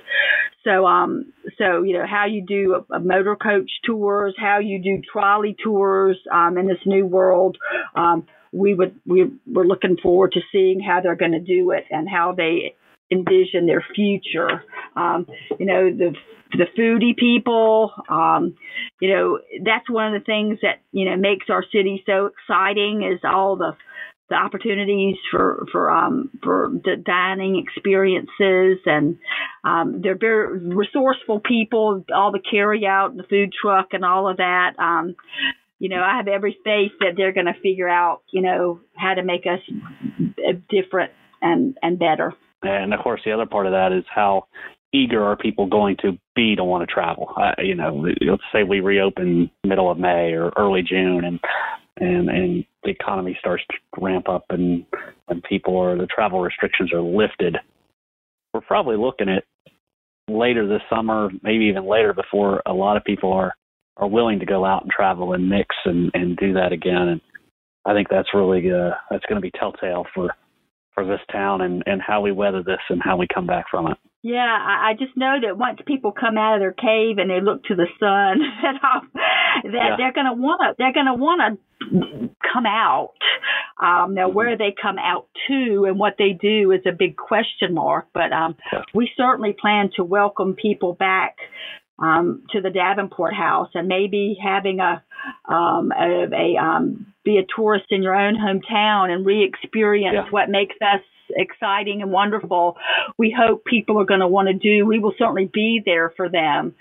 So 0.64 0.86
um 0.86 1.32
so 1.58 1.82
you 1.82 1.94
know 1.98 2.06
how 2.06 2.26
you 2.26 2.44
do 2.46 2.84
a, 2.90 2.96
a 2.96 3.00
motor 3.00 3.36
coach 3.36 3.70
tours, 3.84 4.34
how 4.38 4.58
you 4.58 4.82
do 4.82 5.02
trolley 5.12 5.56
tours 5.62 6.18
um, 6.32 6.58
in 6.58 6.66
this 6.66 6.80
new 6.86 7.06
world. 7.06 7.56
Um, 7.94 8.26
we 8.52 8.74
would 8.74 8.94
we 9.06 9.30
we're 9.46 9.64
looking 9.64 9.96
forward 10.02 10.32
to 10.32 10.40
seeing 10.52 10.80
how 10.80 11.00
they're 11.00 11.16
going 11.16 11.32
to 11.32 11.40
do 11.40 11.70
it 11.70 11.84
and 11.90 12.08
how 12.08 12.34
they 12.36 12.74
envision 13.10 13.66
their 13.66 13.84
future. 13.94 14.64
Um, 14.96 15.26
you 15.58 15.66
know, 15.66 15.90
the 15.90 16.14
the 16.52 16.66
foodie 16.78 17.16
people. 17.16 17.92
Um, 18.08 18.56
you 19.00 19.10
know, 19.10 19.38
that's 19.64 19.88
one 19.88 20.14
of 20.14 20.20
the 20.20 20.24
things 20.24 20.58
that 20.62 20.80
you 20.92 21.04
know 21.08 21.16
makes 21.16 21.46
our 21.48 21.64
city 21.72 22.02
so 22.06 22.26
exciting 22.26 23.08
is 23.10 23.20
all 23.24 23.56
the 23.56 23.76
the 24.30 24.36
opportunities 24.36 25.16
for 25.30 25.66
for 25.72 25.90
um, 25.90 26.30
for 26.42 26.70
the 26.84 26.96
dining 26.96 27.58
experiences, 27.58 28.78
and 28.86 29.18
um, 29.64 30.00
they're 30.02 30.16
very 30.18 30.58
resourceful 30.58 31.40
people. 31.40 32.04
All 32.14 32.32
the 32.32 32.40
carry 32.40 32.86
out, 32.86 33.16
the 33.16 33.24
food 33.24 33.52
truck, 33.60 33.88
and 33.92 34.04
all 34.04 34.28
of 34.28 34.38
that. 34.38 34.78
Um, 34.78 35.16
you 35.80 35.88
know, 35.88 36.02
I 36.02 36.16
have 36.16 36.28
every 36.28 36.56
faith 36.62 36.92
that 37.00 37.14
they're 37.16 37.32
going 37.32 37.46
to 37.46 37.60
figure 37.60 37.88
out, 37.88 38.22
you 38.32 38.42
know, 38.42 38.80
how 38.94 39.14
to 39.14 39.24
make 39.24 39.44
us 39.46 39.60
different 40.68 41.10
and 41.42 41.76
and 41.82 41.98
better. 41.98 42.34
And 42.62 42.92
of 42.92 43.00
course, 43.00 43.20
the 43.24 43.32
other 43.32 43.46
part 43.46 43.66
of 43.66 43.72
that 43.72 43.92
is 43.92 44.04
how 44.14 44.46
eager 44.92 45.22
are 45.24 45.36
people 45.36 45.66
going 45.66 45.96
to 46.02 46.18
be 46.34 46.56
to 46.56 46.64
want 46.64 46.86
to 46.86 46.92
travel? 46.92 47.32
Uh, 47.36 47.52
you 47.62 47.74
know, 47.74 48.04
let's 48.20 48.42
say 48.52 48.62
we 48.62 48.80
reopen 48.80 49.50
middle 49.64 49.90
of 49.90 49.98
May 49.98 50.32
or 50.32 50.52
early 50.56 50.82
June, 50.82 51.24
and 51.24 51.40
and 51.98 52.28
and 52.28 52.64
the 52.82 52.90
economy 52.90 53.36
starts 53.38 53.62
to 53.70 54.00
ramp 54.00 54.28
up, 54.28 54.44
and 54.50 54.84
and 55.28 55.42
people 55.44 55.74
or 55.74 55.96
the 55.96 56.06
travel 56.06 56.40
restrictions 56.40 56.92
are 56.92 57.02
lifted. 57.02 57.56
we're 58.52 58.60
probably 58.60 58.96
looking 58.96 59.28
at 59.28 59.44
later 60.28 60.66
this 60.66 60.82
summer, 60.88 61.28
maybe 61.42 61.64
even 61.64 61.86
later, 61.86 62.12
before 62.12 62.62
a 62.66 62.72
lot 62.72 62.96
of 62.96 63.04
people 63.04 63.32
are 63.32 63.54
are 63.96 64.08
willing 64.08 64.38
to 64.38 64.46
go 64.46 64.64
out 64.64 64.82
and 64.82 64.90
travel 64.90 65.32
and 65.32 65.48
mix 65.48 65.74
and 65.84 66.10
and 66.14 66.36
do 66.36 66.52
that 66.54 66.72
again. 66.72 67.08
And 67.08 67.20
I 67.84 67.94
think 67.94 68.08
that's 68.10 68.34
really 68.34 68.70
uh, 68.70 68.90
that's 69.10 69.24
going 69.26 69.40
to 69.40 69.40
be 69.40 69.52
telltale 69.58 70.04
for 70.14 70.30
for 71.00 71.06
this 71.06 71.20
town 71.32 71.60
and 71.60 71.82
and 71.86 72.00
how 72.02 72.20
we 72.20 72.32
weather 72.32 72.62
this 72.62 72.80
and 72.88 73.00
how 73.02 73.16
we 73.16 73.26
come 73.32 73.46
back 73.46 73.66
from 73.70 73.86
it. 73.86 73.96
Yeah, 74.22 74.36
I, 74.38 74.90
I 74.90 74.94
just 74.98 75.16
know 75.16 75.36
that 75.42 75.56
once 75.56 75.78
people 75.86 76.12
come 76.12 76.36
out 76.36 76.56
of 76.56 76.60
their 76.60 76.72
cave 76.72 77.16
and 77.16 77.30
they 77.30 77.40
look 77.40 77.64
to 77.64 77.74
the 77.74 77.86
sun, 77.98 78.40
that, 78.62 78.84
um, 78.84 79.10
yeah. 79.64 79.96
they're 79.96 80.12
gonna 80.12 80.34
wanna 80.34 80.74
they're 80.78 80.92
gonna 80.92 81.14
wanna 81.14 81.56
come 82.52 82.66
out. 82.66 83.14
Um, 83.82 84.12
now, 84.12 84.28
where 84.28 84.58
they 84.58 84.74
come 84.80 84.98
out 84.98 85.28
to 85.48 85.86
and 85.88 85.98
what 85.98 86.16
they 86.18 86.32
do 86.38 86.70
is 86.70 86.82
a 86.86 86.92
big 86.92 87.16
question 87.16 87.72
mark. 87.72 88.08
But 88.12 88.30
um, 88.32 88.56
yeah. 88.70 88.82
we 88.94 89.10
certainly 89.16 89.56
plan 89.58 89.90
to 89.96 90.04
welcome 90.04 90.54
people 90.54 90.92
back 90.92 91.36
um, 92.00 92.42
to 92.50 92.60
the 92.60 92.70
Davenport 92.70 93.34
House 93.34 93.68
and 93.74 93.88
maybe 93.88 94.36
having 94.42 94.80
a, 94.80 95.02
um, 95.52 95.92
a, 95.92 96.26
a 96.32 96.56
um, 96.62 97.06
be 97.24 97.36
a 97.38 97.46
tourist 97.54 97.86
in 97.90 98.02
your 98.02 98.14
own 98.14 98.36
hometown 98.36 99.10
and 99.10 99.26
re-experience 99.26 100.14
yeah. 100.14 100.30
what 100.30 100.48
makes 100.48 100.74
us 100.80 101.02
exciting 101.36 102.02
and 102.02 102.10
wonderful. 102.10 102.76
We 103.18 103.34
hope 103.36 103.64
people 103.64 104.00
are 104.00 104.04
going 104.04 104.20
to 104.20 104.28
want 104.28 104.48
to 104.48 104.54
do. 104.54 104.86
We 104.86 104.98
will 104.98 105.14
certainly 105.18 105.50
be 105.52 105.82
there 105.84 106.12
for 106.16 106.28
them, 106.28 106.74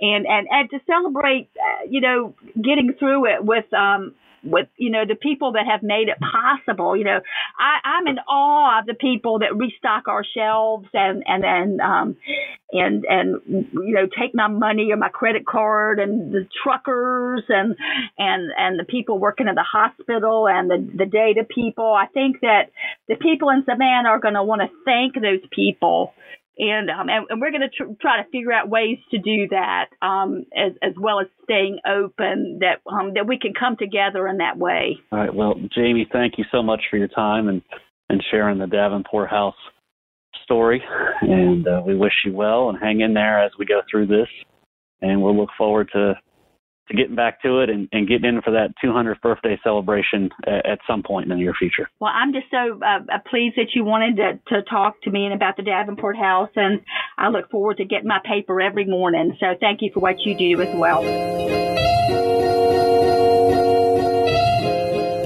and 0.00 0.26
and 0.26 0.48
and 0.50 0.70
to 0.70 0.80
celebrate, 0.86 1.50
uh, 1.56 1.86
you 1.88 2.00
know, 2.00 2.34
getting 2.56 2.94
through 2.98 3.26
it 3.26 3.44
with 3.44 3.72
um 3.72 4.14
with 4.44 4.68
you 4.76 4.90
know 4.90 5.04
the 5.06 5.14
people 5.14 5.52
that 5.52 5.66
have 5.66 5.82
made 5.82 6.08
it 6.08 6.18
possible. 6.20 6.96
You 6.96 7.04
know, 7.04 7.20
I, 7.58 7.78
I'm 7.84 8.06
in 8.06 8.18
awe 8.28 8.80
of 8.80 8.86
the 8.86 8.94
people 8.94 9.40
that 9.40 9.56
restock 9.56 10.08
our 10.08 10.24
shelves 10.24 10.86
and 10.92 11.22
and 11.26 11.42
then 11.42 11.80
um, 11.80 12.16
and 12.72 13.04
and 13.04 13.40
you 13.72 13.94
know 13.94 14.06
take 14.06 14.34
my 14.34 14.48
money 14.48 14.90
or 14.92 14.96
my 14.96 15.08
credit 15.08 15.46
card 15.46 15.98
and 15.98 16.32
the 16.32 16.46
truckers 16.62 17.42
and 17.48 17.76
and 18.18 18.50
and 18.56 18.78
the 18.78 18.84
people 18.84 19.18
working 19.18 19.48
at 19.48 19.54
the 19.54 19.64
hospital 19.64 20.48
and 20.48 20.70
the 20.70 20.90
the 20.96 21.06
data 21.06 21.44
people. 21.44 21.92
I 21.92 22.06
think 22.06 22.40
that 22.40 22.70
the 23.08 23.16
people 23.16 23.50
in 23.50 23.64
Savannah 23.64 24.08
are 24.08 24.20
going 24.20 24.34
to 24.34 24.42
want 24.42 24.62
to 24.62 24.68
thank 24.84 25.14
those 25.14 25.46
people 25.50 26.12
and 26.58 26.90
um, 26.90 27.08
and, 27.08 27.26
and, 27.28 27.40
we're 27.40 27.50
going 27.50 27.62
to 27.62 27.68
tr- 27.68 27.92
try 28.00 28.22
to 28.22 28.28
figure 28.30 28.52
out 28.52 28.68
ways 28.68 28.98
to 29.10 29.18
do 29.18 29.48
that 29.50 29.86
um, 30.02 30.44
as 30.56 30.72
as 30.82 30.92
well 31.00 31.20
as 31.20 31.26
staying 31.42 31.78
open 31.86 32.60
that 32.60 32.80
um, 32.90 33.14
that 33.14 33.26
we 33.26 33.38
can 33.38 33.52
come 33.58 33.76
together 33.76 34.28
in 34.28 34.38
that 34.38 34.56
way. 34.56 34.98
All 35.10 35.18
right. 35.18 35.34
Well, 35.34 35.54
Jamie, 35.74 36.08
thank 36.12 36.38
you 36.38 36.44
so 36.52 36.62
much 36.62 36.82
for 36.90 36.96
your 36.96 37.08
time 37.08 37.48
and 37.48 37.62
and 38.08 38.22
sharing 38.30 38.58
the 38.58 38.66
Davenport 38.66 39.30
House 39.30 39.54
story. 40.44 40.82
And 41.22 41.66
uh, 41.66 41.82
we 41.84 41.96
wish 41.96 42.12
you 42.24 42.32
well 42.32 42.68
and 42.68 42.78
hang 42.78 43.00
in 43.00 43.14
there 43.14 43.42
as 43.42 43.52
we 43.58 43.66
go 43.66 43.80
through 43.90 44.06
this. 44.06 44.28
And 45.00 45.22
we'll 45.22 45.36
look 45.36 45.50
forward 45.58 45.90
to 45.92 46.14
to 46.88 46.96
getting 46.96 47.14
back 47.14 47.42
to 47.42 47.60
it 47.60 47.70
and, 47.70 47.88
and 47.92 48.08
getting 48.08 48.28
in 48.28 48.42
for 48.42 48.50
that 48.52 48.74
200th 48.84 49.20
birthday 49.20 49.58
celebration 49.62 50.30
at, 50.46 50.66
at 50.66 50.78
some 50.86 51.02
point 51.02 51.24
in 51.24 51.30
the 51.30 51.36
near 51.36 51.54
future. 51.54 51.88
Well, 52.00 52.12
I'm 52.14 52.32
just 52.32 52.46
so 52.50 52.80
uh, 52.82 53.00
uh, 53.12 53.18
pleased 53.28 53.56
that 53.56 53.74
you 53.74 53.84
wanted 53.84 54.16
to, 54.16 54.54
to 54.54 54.62
talk 54.62 55.00
to 55.02 55.10
me 55.10 55.24
and 55.24 55.34
about 55.34 55.56
the 55.56 55.62
Davenport 55.62 56.16
House, 56.16 56.50
and 56.56 56.80
I 57.18 57.28
look 57.28 57.50
forward 57.50 57.78
to 57.78 57.84
getting 57.84 58.08
my 58.08 58.20
paper 58.24 58.60
every 58.60 58.84
morning. 58.84 59.36
So 59.40 59.46
thank 59.58 59.80
you 59.82 59.90
for 59.92 60.00
what 60.00 60.20
you 60.20 60.36
do 60.36 60.60
as 60.62 60.74
well. 60.74 61.02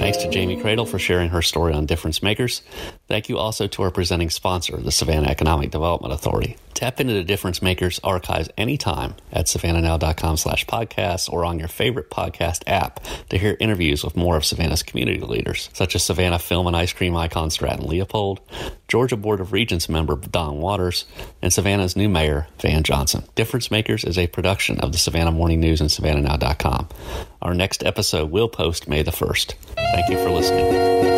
Thanks 0.09 0.23
to 0.23 0.31
Jamie 0.31 0.57
Credle 0.57 0.89
for 0.89 0.99
sharing 0.99 1.29
her 1.29 1.43
story 1.43 1.75
on 1.75 1.85
Difference 1.85 2.23
Makers. 2.23 2.63
Thank 3.09 3.29
you 3.29 3.37
also 3.37 3.67
to 3.67 3.83
our 3.83 3.91
presenting 3.91 4.31
sponsor, 4.31 4.79
the 4.79 4.91
Savannah 4.91 5.29
Economic 5.29 5.71
Development 5.71 6.15
Authority. 6.15 6.57
Tap 6.73 6.99
into 6.99 7.13
the 7.13 7.23
Difference 7.23 7.61
Makers 7.61 8.01
archives 8.03 8.49
anytime 8.57 9.17
at 9.31 9.49
savannahnow.com 9.49 10.39
slash 10.39 10.65
podcasts 10.65 11.31
or 11.31 11.45
on 11.45 11.59
your 11.59 11.69
favorite 11.69 12.09
podcast 12.09 12.63
app 12.67 13.05
to 13.29 13.37
hear 13.37 13.59
interviews 13.61 14.03
with 14.03 14.17
more 14.17 14.39
of 14.39 14.47
Savannah's 14.47 14.83
community 14.83 15.21
leaders, 15.21 15.69
such 15.75 15.95
as 15.95 16.05
Savannah 16.05 16.39
film 16.39 16.67
and 16.67 16.75
ice 16.75 16.95
cream 16.95 17.15
icon 17.15 17.51
Stratton 17.51 17.87
Leopold, 17.87 18.41
Georgia 18.89 19.17
Board 19.17 19.41
of 19.41 19.53
Regents 19.53 19.89
member 19.89 20.17
Don 20.17 20.59
Waters, 20.59 21.05
and 21.43 21.53
Savannah's 21.53 21.95
new 21.95 22.09
mayor, 22.09 22.49
Van 22.59 22.83
Johnson. 22.83 23.25
Difference 23.35 23.71
Makers 23.71 24.03
is 24.03 24.19
a 24.19 24.27
production 24.27 24.81
of 24.81 24.93
the 24.93 24.99
Savannah 24.99 25.31
Morning 25.31 25.61
News 25.61 25.81
and 25.81 25.91
savannahnow.com. 25.91 26.89
Our 27.43 27.55
next 27.55 27.85
episode 27.85 28.31
will 28.31 28.49
post 28.49 28.89
May 28.89 29.03
the 29.03 29.11
1st. 29.11 29.55
Thank 29.77 30.09
you 30.09 30.17
for 30.17 30.31
listening. 30.31 31.18